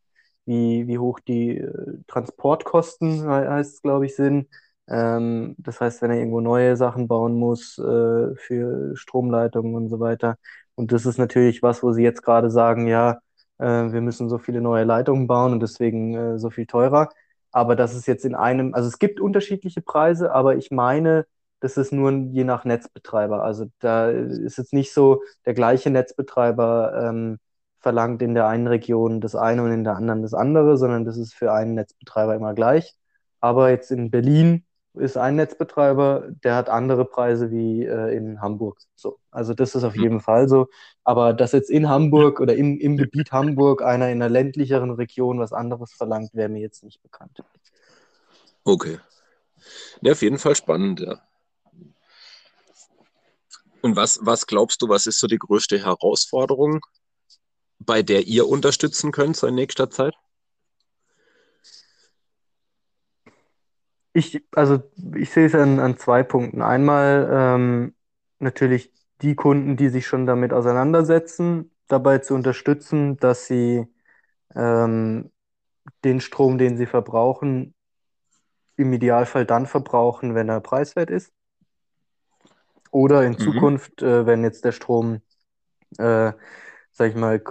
wie, 0.46 0.88
wie 0.88 0.98
hoch 1.00 1.20
die 1.20 1.58
äh, 1.58 2.00
Transportkosten, 2.08 3.26
heißt 3.28 3.76
es, 3.76 3.82
glaube 3.82 4.06
ich, 4.08 4.16
sind. 4.16 4.48
Ähm, 4.88 5.56
das 5.58 5.80
heißt, 5.80 6.02
wenn 6.02 6.12
er 6.12 6.18
irgendwo 6.18 6.42
neue 6.42 6.76
Sachen 6.76 7.08
bauen 7.08 7.36
muss 7.36 7.78
äh, 7.78 8.36
für 8.36 8.96
Stromleitungen 8.96 9.76
und 9.76 9.90
so 9.90 10.00
weiter. 10.00 10.38
Und 10.76 10.92
das 10.92 11.06
ist 11.06 11.18
natürlich 11.18 11.62
was, 11.64 11.84
wo 11.84 11.92
sie 11.94 12.04
jetzt 12.04 12.24
gerade 12.24 12.50
sagen, 12.52 12.88
ja, 12.88 13.20
äh, 13.60 13.66
wir 13.92 14.02
müssen 14.02 14.28
so 14.30 14.38
viele 14.38 14.62
neue 14.62 14.84
Leitungen 14.84 15.28
bauen 15.28 15.54
und 15.54 15.60
deswegen 15.62 16.16
äh, 16.16 16.40
so 16.40 16.50
viel 16.50 16.66
teurer. 16.66 17.10
Aber 17.52 17.76
das 17.76 17.96
ist 17.96 18.08
jetzt 18.08 18.26
in 18.26 18.36
einem, 18.36 18.74
also 18.74 18.88
es 18.88 19.00
gibt 19.00 19.20
unterschiedliche 19.20 19.82
Preise, 19.82 20.32
aber 20.34 20.56
ich 20.58 20.72
meine, 20.72 21.26
das 21.60 21.78
ist 21.78 21.92
nur 21.92 22.12
je 22.12 22.44
nach 22.44 22.66
Netzbetreiber. 22.66 23.44
Also 23.44 23.66
da 23.80 24.10
ist 24.10 24.58
jetzt 24.58 24.74
nicht 24.74 24.94
so, 24.94 25.24
der 25.46 25.54
gleiche 25.54 25.90
Netzbetreiber 25.90 27.10
ähm, 27.10 27.40
verlangt 27.80 28.22
in 28.22 28.34
der 28.34 28.48
einen 28.48 28.68
Region 28.68 29.22
das 29.22 29.36
eine 29.36 29.64
und 29.64 29.72
in 29.72 29.84
der 29.84 29.96
anderen 29.96 30.22
das 30.22 30.34
andere, 30.34 30.78
sondern 30.78 31.06
das 31.06 31.18
ist 31.18 31.34
für 31.34 31.54
einen 31.54 31.76
Netzbetreiber 31.76 32.36
immer 32.36 32.54
gleich. 32.54 32.96
Aber 33.42 33.70
jetzt 33.70 33.92
in 33.92 34.12
Berlin 34.12 34.66
ist 34.94 35.18
ein 35.18 35.36
Netzbetreiber, 35.36 36.28
der 36.44 36.56
hat 36.56 36.70
andere 36.70 37.06
Preise 37.06 37.52
wie 37.52 37.86
äh, 37.86 38.16
in 38.16 38.42
Hamburg. 38.42 38.80
So. 38.96 39.20
Also 39.32 39.54
das 39.54 39.76
ist 39.76 39.84
auf 39.84 39.94
hm. 39.94 40.02
jeden 40.02 40.20
Fall 40.20 40.50
so. 40.50 40.68
Aber 41.04 41.34
dass 41.34 41.52
jetzt 41.52 41.70
in 41.70 41.88
Hamburg 41.88 42.40
oder 42.40 42.56
im, 42.56 42.78
im 42.80 42.98
Gebiet 42.98 43.32
Hamburg 43.32 43.82
einer 43.82 44.10
in 44.10 44.22
einer 44.22 44.30
ländlicheren 44.30 44.92
Region 44.92 45.40
was 45.40 45.54
anderes 45.54 45.94
verlangt, 45.94 46.34
wäre 46.34 46.50
mir 46.50 46.60
jetzt 46.60 46.84
nicht 46.84 47.02
bekannt. 47.02 47.44
Okay. 48.64 49.00
Ja, 50.02 50.14
auf 50.14 50.22
jeden 50.22 50.38
Fall 50.38 50.56
spannend, 50.56 51.02
ja. 51.02 51.22
Und 53.82 53.96
was, 53.96 54.20
was 54.22 54.46
glaubst 54.48 54.82
du, 54.82 54.90
was 54.90 55.06
ist 55.06 55.20
so 55.20 55.28
die 55.28 55.38
größte 55.38 55.84
Herausforderung, 55.84 56.82
bei 57.80 58.04
der 58.04 58.28
ihr 58.28 58.48
unterstützen 58.48 59.12
könnt 59.12 59.38
so 59.38 59.48
in 59.48 59.56
nächster 59.56 59.90
Zeit? 59.90 60.14
Ich, 64.14 64.44
also 64.54 64.82
ich 65.16 65.30
sehe 65.30 65.46
es 65.46 65.56
an, 65.56 65.80
an 65.80 65.98
zwei 65.98 66.24
Punkten. 66.24 66.62
Einmal 66.62 67.30
ähm, 67.32 67.96
natürlich 68.40 68.92
die 69.22 69.36
Kunden, 69.36 69.78
die 69.78 69.90
sich 69.90 70.08
schon 70.08 70.26
damit 70.26 70.52
auseinandersetzen, 70.52 71.72
dabei 71.88 72.18
zu 72.20 72.34
unterstützen, 72.34 73.18
dass 73.18 73.48
sie 73.48 73.88
ähm, 74.56 75.32
den 76.04 76.22
Strom, 76.22 76.58
den 76.58 76.78
sie 76.78 76.86
verbrauchen, 76.86 77.74
im 78.78 78.94
Idealfall 78.94 79.46
dann 79.46 79.66
verbrauchen, 79.68 80.36
wenn 80.36 80.50
er 80.50 80.62
preiswert 80.62 81.10
ist. 81.10 81.32
Oder 82.92 83.24
in 83.24 83.34
mhm. 83.34 83.40
Zukunft, 83.40 84.02
äh, 84.02 84.26
wenn 84.26 84.44
jetzt 84.44 84.66
der 84.66 84.72
Strom, 84.72 85.22
äh, 85.98 86.34
sag 86.92 87.10
ich 87.10 87.16
mal, 87.16 87.42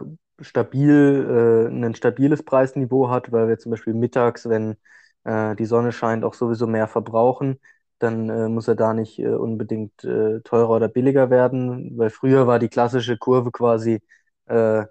stabil, 0.41 1.69
äh, 1.71 1.75
ein 1.75 1.95
stabiles 1.95 2.43
Preisniveau 2.45 3.11
hat, 3.11 3.33
weil 3.33 3.49
wir 3.49 3.59
zum 3.59 3.71
Beispiel 3.71 3.95
mittags, 3.95 4.49
wenn 4.49 4.77
äh, 5.25 5.55
die 5.57 5.67
Sonne 5.67 5.93
scheint, 5.93 6.25
auch 6.25 6.35
sowieso 6.35 6.67
mehr 6.67 6.89
verbrauchen. 6.89 7.61
Dann 7.99 8.29
äh, 8.29 8.49
muss 8.49 8.69
er 8.69 8.77
da 8.77 8.95
nicht 8.95 9.19
äh, 9.19 9.29
unbedingt 9.29 10.05
äh, 10.05 10.41
teurer 10.43 10.71
oder 10.71 10.89
billiger 10.89 11.31
werden, 11.31 11.99
weil 11.99 12.11
früher 12.11 12.47
war 12.47 12.59
die 12.59 12.69
klassische 12.69 13.19
Kurve 13.19 13.51
quasi 13.51 14.01
äh, 14.47 14.85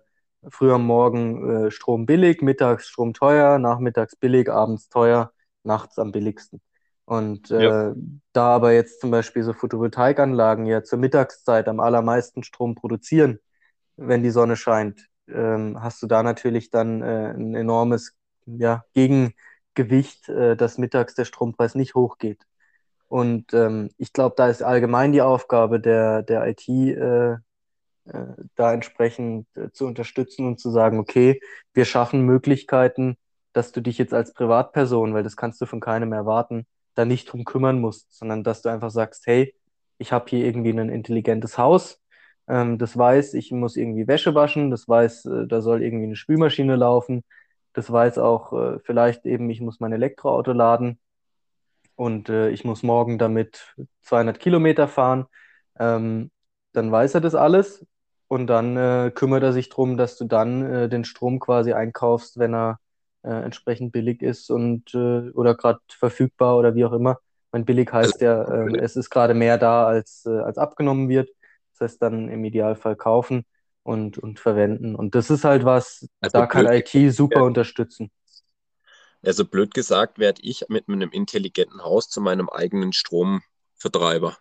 früh 0.49 0.71
am 0.71 0.85
Morgen 0.85 1.71
Strom 1.71 2.05
billig, 2.05 2.41
mittags 2.41 2.87
Strom 2.87 3.13
teuer, 3.13 3.59
nachmittags 3.59 4.15
billig, 4.15 4.49
abends 4.49 4.87
teuer, 4.89 5.31
nachts 5.63 5.99
am 5.99 6.11
billigsten. 6.11 6.61
Und 7.07 7.51
ja. 7.51 7.95
da 8.33 8.55
aber 8.55 8.73
jetzt 8.73 8.99
zum 8.99 9.11
Beispiel 9.11 9.41
so 9.41 9.53
Photovoltaikanlagen 9.53 10.65
ja 10.65 10.83
zur 10.83 10.99
Mittagszeit 10.99 11.69
am 11.69 11.79
allermeisten 11.79 12.43
Strom 12.43 12.75
produzieren, 12.75 13.39
wenn 13.95 14.23
die 14.23 14.29
Sonne 14.29 14.57
scheint, 14.57 15.07
ähm, 15.29 15.81
hast 15.81 16.03
du 16.03 16.07
da 16.07 16.21
natürlich 16.21 16.69
dann 16.69 17.01
äh, 17.01 17.31
ein 17.31 17.55
enormes 17.55 18.13
ja, 18.45 18.83
Gegengewicht, 18.93 20.27
äh, 20.27 20.57
dass 20.57 20.77
mittags 20.77 21.15
der 21.15 21.23
Strompreis 21.23 21.75
nicht 21.75 21.95
hochgeht. 21.95 22.45
Und 23.07 23.53
ähm, 23.53 23.89
ich 23.97 24.11
glaube, 24.11 24.35
da 24.35 24.49
ist 24.49 24.61
allgemein 24.61 25.13
die 25.13 25.21
Aufgabe 25.21 25.79
der, 25.79 26.23
der 26.23 26.45
IT, 26.45 26.67
äh, 26.67 27.31
äh, 27.33 27.37
da 28.55 28.73
entsprechend 28.73 29.47
äh, 29.55 29.71
zu 29.71 29.85
unterstützen 29.85 30.45
und 30.45 30.59
zu 30.59 30.71
sagen, 30.71 30.99
okay, 30.99 31.39
wir 31.73 31.85
schaffen 31.85 32.23
Möglichkeiten, 32.23 33.15
dass 33.53 33.71
du 33.71 33.81
dich 33.81 33.97
jetzt 33.97 34.13
als 34.13 34.33
Privatperson, 34.33 35.13
weil 35.13 35.23
das 35.23 35.37
kannst 35.37 35.61
du 35.61 35.65
von 35.65 35.79
keinem 35.79 36.11
erwarten, 36.11 36.67
da 36.97 37.05
nicht 37.05 37.31
drum 37.31 37.45
kümmern 37.45 37.79
musst, 37.79 38.13
sondern 38.17 38.43
dass 38.43 38.61
du 38.61 38.69
einfach 38.69 38.91
sagst, 38.91 39.27
hey, 39.27 39.53
ich 39.97 40.11
habe 40.11 40.25
hier 40.29 40.45
irgendwie 40.45 40.71
ein 40.71 40.89
intelligentes 40.89 41.57
Haus, 41.57 42.01
ähm, 42.47 42.77
das 42.77 42.97
weiß, 42.97 43.33
ich 43.35 43.51
muss 43.51 43.75
irgendwie 43.75 44.07
Wäsche 44.07 44.35
waschen, 44.35 44.71
das 44.71 44.87
weiß, 44.87 45.25
äh, 45.25 45.47
da 45.47 45.61
soll 45.61 45.83
irgendwie 45.83 46.05
eine 46.05 46.15
Spülmaschine 46.15 46.75
laufen, 46.75 47.23
das 47.73 47.91
weiß 47.91 48.17
auch 48.19 48.53
äh, 48.53 48.79
vielleicht 48.83 49.25
eben, 49.25 49.49
ich 49.49 49.61
muss 49.61 49.79
mein 49.79 49.93
Elektroauto 49.93 50.53
laden 50.53 50.99
und 51.95 52.29
äh, 52.29 52.49
ich 52.49 52.63
muss 52.65 52.83
morgen 52.83 53.17
damit 53.17 53.75
200 54.03 54.39
Kilometer 54.39 54.87
fahren. 54.87 55.25
Ähm, 55.79 56.31
dann 56.73 56.91
weiß 56.91 57.15
er 57.15 57.21
das 57.21 57.35
alles 57.35 57.85
und 58.27 58.47
dann 58.47 58.77
äh, 58.77 59.11
kümmert 59.13 59.43
er 59.43 59.53
sich 59.53 59.69
darum, 59.69 59.97
dass 59.97 60.17
du 60.17 60.25
dann 60.25 60.63
äh, 60.63 60.89
den 60.89 61.05
Strom 61.05 61.39
quasi 61.39 61.73
einkaufst, 61.73 62.39
wenn 62.39 62.53
er 62.53 62.79
äh, 63.27 63.43
entsprechend 63.43 63.91
billig 63.91 64.21
ist 64.21 64.49
und 64.49 64.95
oder 64.95 65.55
gerade 65.55 65.79
verfügbar 65.89 66.57
oder 66.57 66.75
wie 66.75 66.85
auch 66.85 66.93
immer. 66.93 67.19
Mein 67.51 67.65
billig 67.65 67.91
heißt 67.91 68.21
ja, 68.21 68.47
ähm, 68.53 68.75
es 68.75 68.95
ist 68.95 69.09
gerade 69.09 69.33
mehr 69.33 69.57
da, 69.57 69.85
als, 69.85 70.25
als 70.25 70.57
abgenommen 70.57 71.09
wird. 71.09 71.29
Das 71.73 71.91
heißt 71.91 72.01
dann 72.01 72.29
im 72.29 72.43
Idealfall 72.43 72.95
kaufen 72.95 73.45
und, 73.83 74.17
und 74.17 74.39
verwenden. 74.39 74.95
Und 74.95 75.15
das 75.15 75.29
ist 75.29 75.43
halt 75.43 75.63
was, 75.63 76.07
also 76.19 76.39
da 76.39 76.45
kann 76.45 76.65
IT 76.67 77.13
super 77.13 77.39
ja. 77.39 77.45
unterstützen. 77.45 78.11
Also 79.23 79.45
blöd 79.45 79.73
gesagt, 79.73 80.19
werde 80.19 80.41
ich 80.43 80.65
mit 80.69 80.87
einem 80.87 81.09
intelligenten 81.11 81.83
Haus 81.83 82.09
zu 82.09 82.21
meinem 82.21 82.49
eigenen 82.49 82.93
Stromvertreiber. 82.93 84.37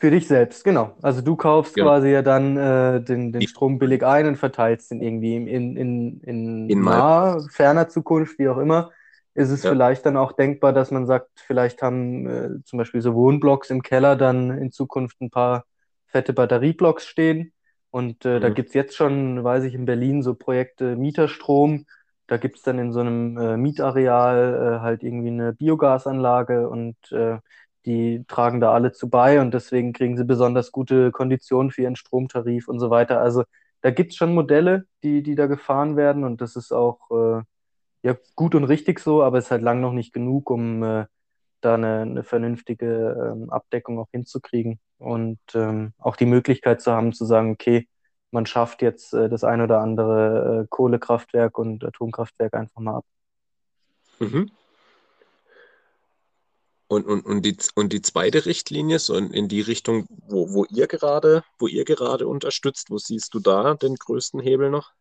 Für 0.00 0.10
dich 0.10 0.28
selbst, 0.28 0.64
genau. 0.64 0.96
Also 1.02 1.22
du 1.22 1.34
kaufst 1.34 1.74
genau. 1.74 1.88
quasi 1.88 2.10
ja 2.10 2.22
dann 2.22 2.56
äh, 2.56 3.00
den, 3.00 3.32
den 3.32 3.46
Strom 3.48 3.78
billig 3.78 4.04
ein 4.04 4.26
und 4.26 4.36
verteilst 4.36 4.92
den 4.92 5.00
irgendwie 5.00 5.36
in, 5.36 5.76
in, 5.76 6.20
in, 6.20 6.70
in 6.70 6.80
naher, 6.82 7.44
ferner 7.50 7.88
Zukunft, 7.88 8.38
wie 8.38 8.48
auch 8.48 8.58
immer 8.58 8.90
ist 9.38 9.50
es 9.50 9.62
ja. 9.62 9.70
vielleicht 9.70 10.04
dann 10.04 10.16
auch 10.16 10.32
denkbar, 10.32 10.72
dass 10.72 10.90
man 10.90 11.06
sagt, 11.06 11.28
vielleicht 11.46 11.80
haben 11.80 12.26
äh, 12.26 12.62
zum 12.64 12.76
Beispiel 12.76 13.00
so 13.00 13.14
Wohnblocks 13.14 13.70
im 13.70 13.82
Keller 13.82 14.16
dann 14.16 14.50
in 14.50 14.72
Zukunft 14.72 15.20
ein 15.20 15.30
paar 15.30 15.64
fette 16.06 16.32
Batterieblocks 16.32 17.06
stehen. 17.06 17.52
Und 17.90 18.24
äh, 18.24 18.36
mhm. 18.36 18.40
da 18.40 18.48
gibt 18.50 18.70
es 18.70 18.74
jetzt 18.74 18.96
schon, 18.96 19.44
weiß 19.44 19.62
ich, 19.62 19.74
in 19.74 19.84
Berlin 19.84 20.22
so 20.22 20.34
Projekte 20.34 20.96
Mieterstrom. 20.96 21.86
Da 22.26 22.36
gibt 22.36 22.56
es 22.56 22.62
dann 22.62 22.80
in 22.80 22.92
so 22.92 22.98
einem 22.98 23.38
äh, 23.38 23.56
Mietareal 23.56 24.78
äh, 24.78 24.80
halt 24.80 25.04
irgendwie 25.04 25.28
eine 25.28 25.52
Biogasanlage 25.52 26.68
und 26.68 26.96
äh, 27.12 27.38
die 27.86 28.24
tragen 28.28 28.60
da 28.60 28.72
alle 28.72 28.92
zu 28.92 29.08
bei 29.08 29.40
und 29.40 29.54
deswegen 29.54 29.92
kriegen 29.92 30.16
sie 30.16 30.24
besonders 30.24 30.72
gute 30.72 31.10
Konditionen 31.12 31.70
für 31.70 31.82
ihren 31.82 31.96
Stromtarif 31.96 32.68
und 32.68 32.80
so 32.80 32.90
weiter. 32.90 33.20
Also 33.20 33.44
da 33.80 33.90
gibt 33.90 34.12
es 34.12 34.16
schon 34.16 34.34
Modelle, 34.34 34.86
die, 35.02 35.22
die 35.22 35.34
da 35.34 35.46
gefahren 35.46 35.96
werden 35.96 36.24
und 36.24 36.40
das 36.40 36.56
ist 36.56 36.72
auch 36.72 36.98
äh, 37.10 37.42
ja 38.02 38.16
gut 38.34 38.54
und 38.54 38.64
richtig 38.64 39.00
so, 39.00 39.22
aber 39.22 39.38
es 39.38 39.46
ist 39.46 39.50
halt 39.50 39.62
lang 39.62 39.80
noch 39.80 39.92
nicht 39.92 40.12
genug, 40.12 40.50
um 40.50 40.82
äh, 40.82 41.06
da 41.60 41.74
eine, 41.74 42.02
eine 42.02 42.22
vernünftige 42.24 43.32
ähm, 43.32 43.50
Abdeckung 43.50 43.98
auch 43.98 44.08
hinzukriegen 44.12 44.78
und 44.98 45.38
ähm, 45.54 45.92
auch 45.98 46.16
die 46.16 46.26
Möglichkeit 46.26 46.80
zu 46.80 46.92
haben, 46.92 47.12
zu 47.12 47.24
sagen, 47.24 47.52
okay, 47.52 47.88
man 48.30 48.46
schafft 48.46 48.82
jetzt 48.82 49.14
äh, 49.14 49.28
das 49.28 49.44
ein 49.44 49.60
oder 49.60 49.80
andere 49.80 50.62
äh, 50.64 50.66
Kohlekraftwerk 50.68 51.58
und 51.58 51.84
Atomkraftwerk 51.84 52.54
einfach 52.54 52.80
mal 52.80 52.96
ab. 52.96 53.04
Mhm. 54.18 54.50
Und, 56.88 57.06
und, 57.06 57.26
und, 57.26 57.42
die, 57.44 57.56
und 57.74 57.92
die 57.92 58.00
zweite 58.00 58.46
Richtlinie, 58.46 58.98
so 58.98 59.14
in, 59.14 59.30
in 59.30 59.48
die 59.48 59.60
Richtung, 59.60 60.06
wo, 60.26 60.52
wo 60.54 60.64
ihr 60.64 60.86
gerade, 60.86 61.44
wo 61.58 61.66
ihr 61.66 61.84
gerade 61.84 62.26
unterstützt, 62.26 62.90
wo 62.90 62.96
siehst 62.98 63.34
du 63.34 63.40
da 63.40 63.74
den 63.74 63.94
größten 63.96 64.40
Hebel 64.40 64.70
noch? 64.70 64.92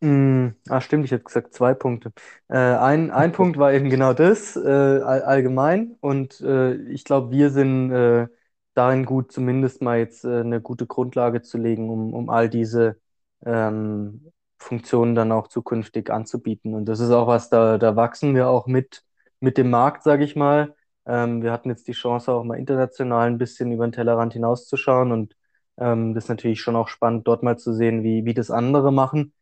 Mm, 0.00 0.50
ah, 0.68 0.80
stimmt, 0.80 1.06
ich 1.06 1.10
hätte 1.10 1.24
gesagt 1.24 1.54
zwei 1.54 1.74
Punkte. 1.74 2.12
Äh, 2.48 2.56
ein, 2.56 3.10
ein 3.10 3.32
Punkt 3.32 3.58
war 3.58 3.72
eben 3.72 3.90
genau 3.90 4.12
das, 4.12 4.54
äh, 4.54 4.60
all, 4.60 5.22
allgemein. 5.22 5.96
Und 6.00 6.40
äh, 6.40 6.74
ich 6.90 7.02
glaube, 7.04 7.32
wir 7.32 7.50
sind 7.50 7.90
äh, 7.90 8.28
darin 8.74 9.04
gut, 9.04 9.32
zumindest 9.32 9.82
mal 9.82 9.98
jetzt 9.98 10.24
äh, 10.24 10.40
eine 10.40 10.60
gute 10.60 10.86
Grundlage 10.86 11.42
zu 11.42 11.58
legen, 11.58 11.90
um, 11.90 12.14
um 12.14 12.30
all 12.30 12.48
diese 12.48 13.00
ähm, 13.44 14.32
Funktionen 14.58 15.16
dann 15.16 15.32
auch 15.32 15.48
zukünftig 15.48 16.10
anzubieten. 16.10 16.74
Und 16.74 16.84
das 16.86 17.00
ist 17.00 17.10
auch 17.10 17.26
was, 17.26 17.50
da, 17.50 17.76
da 17.78 17.96
wachsen 17.96 18.34
wir 18.36 18.48
auch 18.48 18.66
mit, 18.68 19.04
mit 19.40 19.58
dem 19.58 19.70
Markt, 19.70 20.02
sage 20.02 20.24
ich 20.24 20.36
mal. 20.36 20.74
Ähm, 21.06 21.42
wir 21.42 21.52
hatten 21.52 21.70
jetzt 21.70 21.88
die 21.88 21.92
Chance, 21.92 22.32
auch 22.32 22.44
mal 22.44 22.58
international 22.58 23.26
ein 23.28 23.38
bisschen 23.38 23.72
über 23.72 23.86
den 23.86 23.92
Tellerrand 23.92 24.32
hinauszuschauen. 24.34 25.12
Und 25.12 25.36
ähm, 25.78 26.14
das 26.14 26.24
ist 26.24 26.28
natürlich 26.30 26.60
schon 26.60 26.76
auch 26.76 26.88
spannend, 26.88 27.26
dort 27.26 27.42
mal 27.42 27.58
zu 27.58 27.72
sehen, 27.74 28.02
wie, 28.02 28.24
wie 28.24 28.34
das 28.34 28.50
andere 28.50 28.92
machen. 28.92 29.32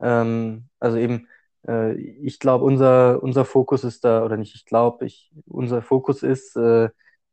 Ähm, 0.00 0.68
also 0.80 0.98
eben, 0.98 1.28
äh, 1.66 1.94
ich 1.96 2.38
glaube, 2.38 2.64
unser, 2.64 3.22
unser 3.22 3.44
Fokus 3.44 3.84
ist 3.84 4.04
da, 4.04 4.24
oder 4.24 4.36
nicht, 4.36 4.54
ich 4.54 4.66
glaube, 4.66 5.06
ich, 5.06 5.32
unser 5.46 5.82
Fokus 5.82 6.22
ist 6.22 6.56
äh, 6.56 6.88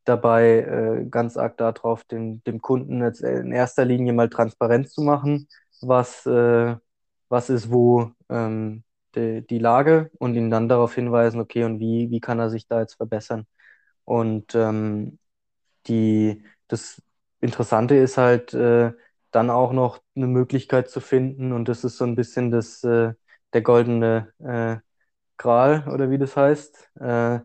dabei 0.06 0.60
äh, 1.04 1.06
ganz 1.10 1.38
arg 1.38 1.58
darauf, 1.58 2.04
dem, 2.06 2.44
dem 2.44 2.62
Kunden 2.62 3.02
jetzt 3.02 3.22
in 3.22 3.52
erster 3.52 3.86
Linie 3.86 4.14
mal 4.14 4.30
transparent 4.30 4.90
zu 4.90 5.02
machen, 5.02 5.48
was, 5.82 6.26
äh, 6.26 6.76
was 7.30 7.50
ist 7.50 7.72
wo 7.72 8.12
ähm, 8.30 8.83
die, 9.16 9.46
die 9.46 9.60
Lage 9.60 10.12
und 10.20 10.36
ihn 10.36 10.50
dann 10.50 10.70
darauf 10.70 10.96
hinweisen, 10.96 11.40
okay, 11.42 11.64
und 11.66 11.80
wie, 11.80 12.10
wie 12.12 12.20
kann 12.20 12.40
er 12.40 12.50
sich 12.50 12.68
da 12.68 12.80
jetzt 12.82 12.96
verbessern. 12.96 13.48
Und 14.06 14.56
ähm, 14.56 15.20
die, 15.88 16.44
das 16.68 17.02
Interessante 17.42 17.96
ist 17.96 18.18
halt, 18.18 18.54
äh, 18.54 18.94
dann 19.32 19.50
auch 19.50 19.74
noch 19.74 20.02
eine 20.16 20.28
Möglichkeit 20.28 20.90
zu 20.90 21.00
finden. 21.02 21.52
Und 21.54 21.68
das 21.70 21.84
ist 21.84 21.98
so 21.98 22.06
ein 22.06 22.16
bisschen 22.16 22.52
das, 22.52 22.84
äh, 22.84 23.14
der 23.54 23.62
goldene 23.62 24.34
äh, 24.40 24.78
Gral 25.38 25.88
oder 25.94 26.10
wie 26.12 26.18
das 26.20 26.38
heißt. 26.38 26.92
Äh, 27.00 27.40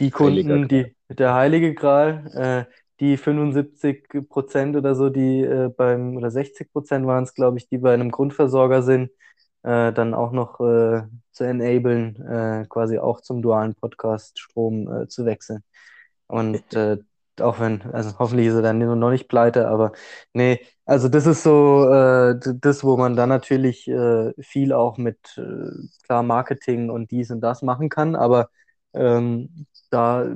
die 0.00 0.10
Kunden, 0.10 0.68
die, 0.68 0.94
der 1.08 1.34
heilige 1.34 1.74
Gral, 1.74 2.66
äh, 2.68 2.72
die 3.00 3.16
75 3.16 4.08
Prozent 4.28 4.76
oder 4.76 4.94
so, 4.94 5.10
die 5.10 5.40
äh, 5.42 5.68
beim, 5.76 6.16
oder 6.16 6.30
60 6.30 6.72
Prozent 6.72 7.06
waren 7.06 7.24
es, 7.24 7.34
glaube 7.34 7.58
ich, 7.58 7.68
die 7.68 7.78
bei 7.78 7.94
einem 7.94 8.10
Grundversorger 8.10 8.82
sind, 8.82 9.10
äh, 9.66 9.92
dann 9.92 10.14
auch 10.14 10.32
noch 10.32 10.58
zu 10.58 11.44
enablen, 11.44 12.66
quasi 12.70 12.98
auch 12.98 13.20
zum 13.20 13.42
dualen 13.42 13.74
Podcast 13.74 14.38
Strom 14.38 15.08
zu 15.08 15.26
wechseln. 15.26 15.62
Und 16.28 16.64
auch 17.40 17.60
wenn, 17.60 17.82
also 17.92 18.18
hoffentlich 18.18 18.46
ist 18.48 18.54
er 18.54 18.62
dann 18.62 18.78
noch 18.78 19.10
nicht 19.10 19.28
pleite, 19.28 19.68
aber 19.68 19.92
nee, 20.32 20.60
also 20.84 21.08
das 21.08 21.26
ist 21.26 21.42
so 21.42 21.88
äh, 21.90 22.38
das, 22.42 22.84
wo 22.84 22.96
man 22.96 23.16
dann 23.16 23.28
natürlich 23.28 23.88
äh, 23.88 24.32
viel 24.40 24.72
auch 24.72 24.98
mit 24.98 25.18
äh, 25.36 25.70
klar 26.04 26.22
Marketing 26.22 26.90
und 26.90 27.10
dies 27.10 27.30
und 27.30 27.40
das 27.40 27.62
machen 27.62 27.88
kann, 27.88 28.16
aber 28.16 28.48
ähm, 28.94 29.66
da 29.90 30.26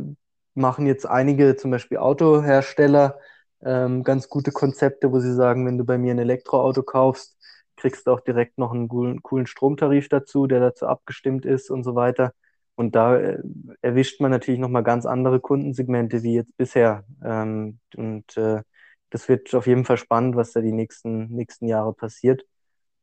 machen 0.54 0.86
jetzt 0.86 1.06
einige, 1.06 1.56
zum 1.56 1.70
Beispiel 1.70 1.98
Autohersteller, 1.98 3.18
ähm, 3.62 4.04
ganz 4.04 4.28
gute 4.28 4.52
Konzepte, 4.52 5.12
wo 5.12 5.20
sie 5.20 5.34
sagen, 5.34 5.66
wenn 5.66 5.78
du 5.78 5.84
bei 5.84 5.98
mir 5.98 6.12
ein 6.12 6.18
Elektroauto 6.18 6.82
kaufst, 6.82 7.36
kriegst 7.80 8.06
du 8.08 8.12
auch 8.12 8.20
direkt 8.22 8.58
noch 8.58 8.72
einen 8.72 8.88
coolen, 8.88 9.22
Stromtarif 9.48 10.08
dazu, 10.10 10.48
der 10.48 10.60
dazu 10.60 10.86
abgestimmt 10.88 11.46
ist 11.46 11.70
und 11.70 11.84
so 11.84 11.96
weiter. 11.96 12.34
Und 12.76 12.96
da 12.96 13.18
äh, 13.18 13.38
erwischt 13.82 14.20
man 14.22 14.32
natürlich 14.32 14.60
nochmal 14.60 14.84
ganz 14.84 15.06
andere 15.06 15.40
Kundensegmente 15.40 16.24
wie 16.24 16.34
jetzt 16.36 16.56
bisher. 16.58 17.04
Ähm, 17.24 17.80
und 17.96 18.36
äh, 18.38 18.62
das 19.10 19.28
wird 19.28 19.54
auf 19.54 19.68
jeden 19.68 19.86
Fall 19.86 19.98
spannend, 19.98 20.36
was 20.36 20.52
da 20.52 20.62
die 20.62 20.72
nächsten, 20.72 21.28
nächsten 21.34 21.66
Jahre 21.68 21.94
passiert. 21.94 22.44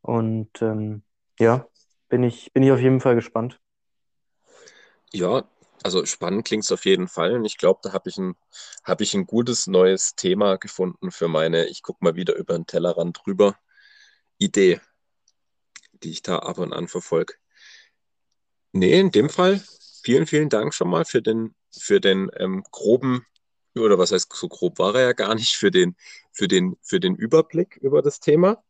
Und 0.01 0.61
ähm, 0.63 1.03
ja, 1.39 1.67
bin 2.09 2.23
ich, 2.23 2.53
bin 2.53 2.63
ich 2.63 2.71
auf 2.73 2.82
jeden 2.82 3.01
Fall 3.01 3.15
gespannt. 3.15 3.59
Ja, 5.13 5.45
Also 5.84 6.05
spannend 6.05 6.45
klingt 6.47 6.65
es 6.65 6.73
auf 6.73 6.86
jeden 6.86 7.07
Fall. 7.09 7.34
Und 7.36 7.45
ich 7.45 7.57
glaube, 7.57 7.82
da 7.84 7.93
habe 7.93 8.09
ich 8.09 8.17
ein, 8.19 8.36
hab 8.86 9.01
ich 9.01 9.15
ein 9.15 9.28
gutes 9.28 9.67
neues 9.67 10.15
Thema 10.15 10.57
gefunden 10.57 11.11
für 11.11 11.30
meine, 11.30 11.67
ich 11.67 11.84
gucke 11.84 12.03
mal 12.05 12.15
wieder 12.15 12.36
über 12.36 12.55
den 12.55 12.67
Tellerrand 12.67 13.21
drüber, 13.25 13.57
Idee, 14.38 14.79
die 16.03 16.11
ich 16.11 16.21
da 16.21 16.39
ab 16.39 16.57
und 16.57 16.73
an 16.73 16.88
verfolge. 16.88 17.33
Nee, 18.71 18.99
in 18.99 19.11
dem 19.11 19.29
Fall 19.29 19.61
vielen, 20.03 20.27
vielen 20.27 20.49
Dank 20.49 20.73
schon 20.73 20.89
mal 20.89 21.05
für 21.05 21.21
den, 21.21 21.55
für 21.77 21.99
den 21.99 22.29
ähm, 22.38 22.63
groben, 22.71 23.25
oder 23.75 23.97
was 23.99 24.11
heißt 24.11 24.31
so 24.33 24.47
grob 24.47 24.79
war 24.79 24.95
er 24.95 25.01
ja 25.01 25.13
gar 25.13 25.35
nicht, 25.35 25.57
für 25.57 25.69
den, 25.69 25.95
für 26.31 26.47
den, 26.47 26.77
für 26.81 26.99
den 26.99 27.15
Überblick 27.15 27.77
über 27.77 28.01
das 28.01 28.19
Thema. 28.19 28.63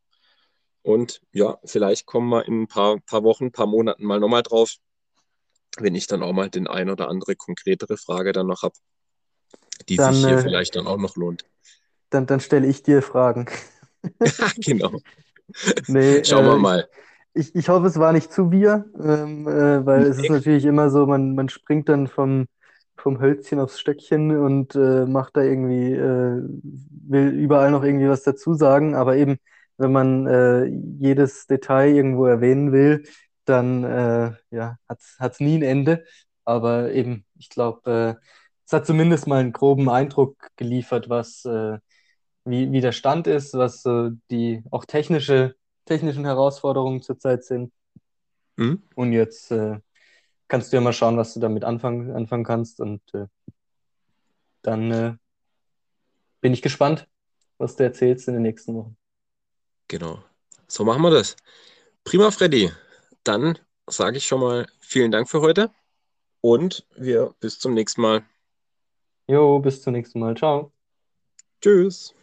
Und 0.81 1.21
ja, 1.31 1.59
vielleicht 1.63 2.05
kommen 2.05 2.29
wir 2.29 2.45
in 2.45 2.63
ein 2.63 2.67
paar, 2.67 2.99
paar 3.01 3.23
Wochen, 3.23 3.45
ein 3.45 3.51
paar 3.51 3.67
Monaten 3.67 4.05
mal 4.05 4.19
nochmal 4.19 4.43
drauf, 4.43 4.75
wenn 5.77 5.95
ich 5.95 6.07
dann 6.07 6.23
auch 6.23 6.33
mal 6.33 6.49
den 6.49 6.67
ein 6.67 6.89
oder 6.89 7.07
andere 7.07 7.35
konkretere 7.35 7.97
Frage 7.97 8.31
dann 8.31 8.47
noch 8.47 8.63
habe, 8.63 8.75
die 9.89 9.97
Dann, 9.97 10.13
sich 10.13 10.25
hier 10.25 10.37
äh, 10.37 10.41
vielleicht 10.41 10.75
dann 10.75 10.87
auch 10.87 10.97
noch 10.97 11.15
lohnt. 11.17 11.45
dann, 12.09 12.25
dann 12.25 12.39
stelle 12.39 12.67
ich 12.67 12.83
dir 12.83 13.01
Fragen. 13.01 13.47
Genau. 14.63 15.01
Nee, 15.87 16.23
Schauen 16.25 16.45
wir 16.45 16.55
äh, 16.55 16.57
mal. 16.57 16.89
ich, 17.33 17.55
ich 17.55 17.69
hoffe, 17.69 17.87
es 17.87 17.99
war 17.99 18.13
nicht 18.13 18.31
zu 18.31 18.51
wir, 18.51 18.85
ähm, 18.99 19.47
äh, 19.47 19.85
weil 19.85 20.03
es 20.03 20.19
ist 20.19 20.29
natürlich 20.29 20.65
immer 20.65 20.89
so, 20.89 21.05
man, 21.05 21.35
man 21.35 21.49
springt 21.49 21.89
dann 21.89 22.07
vom, 22.07 22.47
vom 22.97 23.19
Hölzchen 23.21 23.59
aufs 23.59 23.79
Stöckchen 23.79 24.37
und 24.37 24.75
äh, 24.75 25.05
macht 25.05 25.37
da 25.37 25.41
irgendwie, 25.43 25.93
äh, 25.93 26.41
will 27.07 27.29
überall 27.29 27.71
noch 27.71 27.83
irgendwie 27.83 28.09
was 28.09 28.23
dazu 28.23 28.53
sagen, 28.53 28.95
aber 28.95 29.15
eben, 29.17 29.37
wenn 29.77 29.91
man 29.91 30.25
äh, 30.27 30.65
jedes 30.65 31.45
Detail 31.47 31.93
irgendwo 31.95 32.25
erwähnen 32.25 32.71
will, 32.71 33.03
dann 33.45 33.83
äh, 33.83 34.31
ja, 34.51 34.77
hat's, 34.89 35.15
hat's 35.19 35.39
nie 35.39 35.57
ein 35.57 35.63
Ende. 35.63 36.03
Aber 36.45 36.91
eben, 36.93 37.25
ich 37.37 37.49
glaube, 37.49 38.17
es 38.65 38.73
hat 38.73 38.85
zumindest 38.85 39.27
mal 39.27 39.39
einen 39.39 39.51
groben 39.53 39.89
Eindruck 39.89 40.35
geliefert, 40.55 41.09
was 41.09 41.45
wie, 42.49 42.71
wie 42.71 42.81
der 42.81 42.91
Stand 42.91 43.27
ist, 43.27 43.53
was 43.53 43.81
so 43.81 44.09
die 44.31 44.63
auch 44.71 44.85
technische, 44.85 45.55
technischen 45.85 46.25
Herausforderungen 46.25 47.01
zurzeit 47.01 47.43
sind. 47.43 47.71
Hm? 48.57 48.81
Und 48.95 49.13
jetzt 49.13 49.51
äh, 49.51 49.79
kannst 50.47 50.71
du 50.71 50.77
ja 50.77 50.81
mal 50.81 50.93
schauen, 50.93 51.17
was 51.17 51.33
du 51.33 51.39
damit 51.39 51.63
anfangen, 51.63 52.11
anfangen 52.11 52.43
kannst. 52.43 52.79
Und 52.79 53.01
äh, 53.13 53.25
dann 54.61 54.91
äh, 54.91 55.15
bin 56.41 56.53
ich 56.53 56.61
gespannt, 56.61 57.07
was 57.57 57.75
du 57.75 57.83
erzählst 57.83 58.27
in 58.27 58.35
den 58.35 58.43
nächsten 58.43 58.75
Wochen. 58.75 58.97
Genau. 59.87 60.23
So 60.67 60.83
machen 60.83 61.01
wir 61.01 61.11
das. 61.11 61.35
Prima, 62.03 62.31
Freddy. 62.31 62.71
Dann 63.23 63.57
sage 63.87 64.17
ich 64.17 64.25
schon 64.25 64.41
mal 64.41 64.67
vielen 64.79 65.11
Dank 65.11 65.29
für 65.29 65.41
heute 65.41 65.71
und 66.41 66.85
wir 66.95 67.33
bis 67.39 67.59
zum 67.59 67.73
nächsten 67.73 68.01
Mal. 68.01 68.25
Jo, 69.27 69.59
bis 69.59 69.81
zum 69.81 69.93
nächsten 69.93 70.19
Mal. 70.19 70.35
Ciao. 70.35 70.71
Tschüss. 71.61 72.16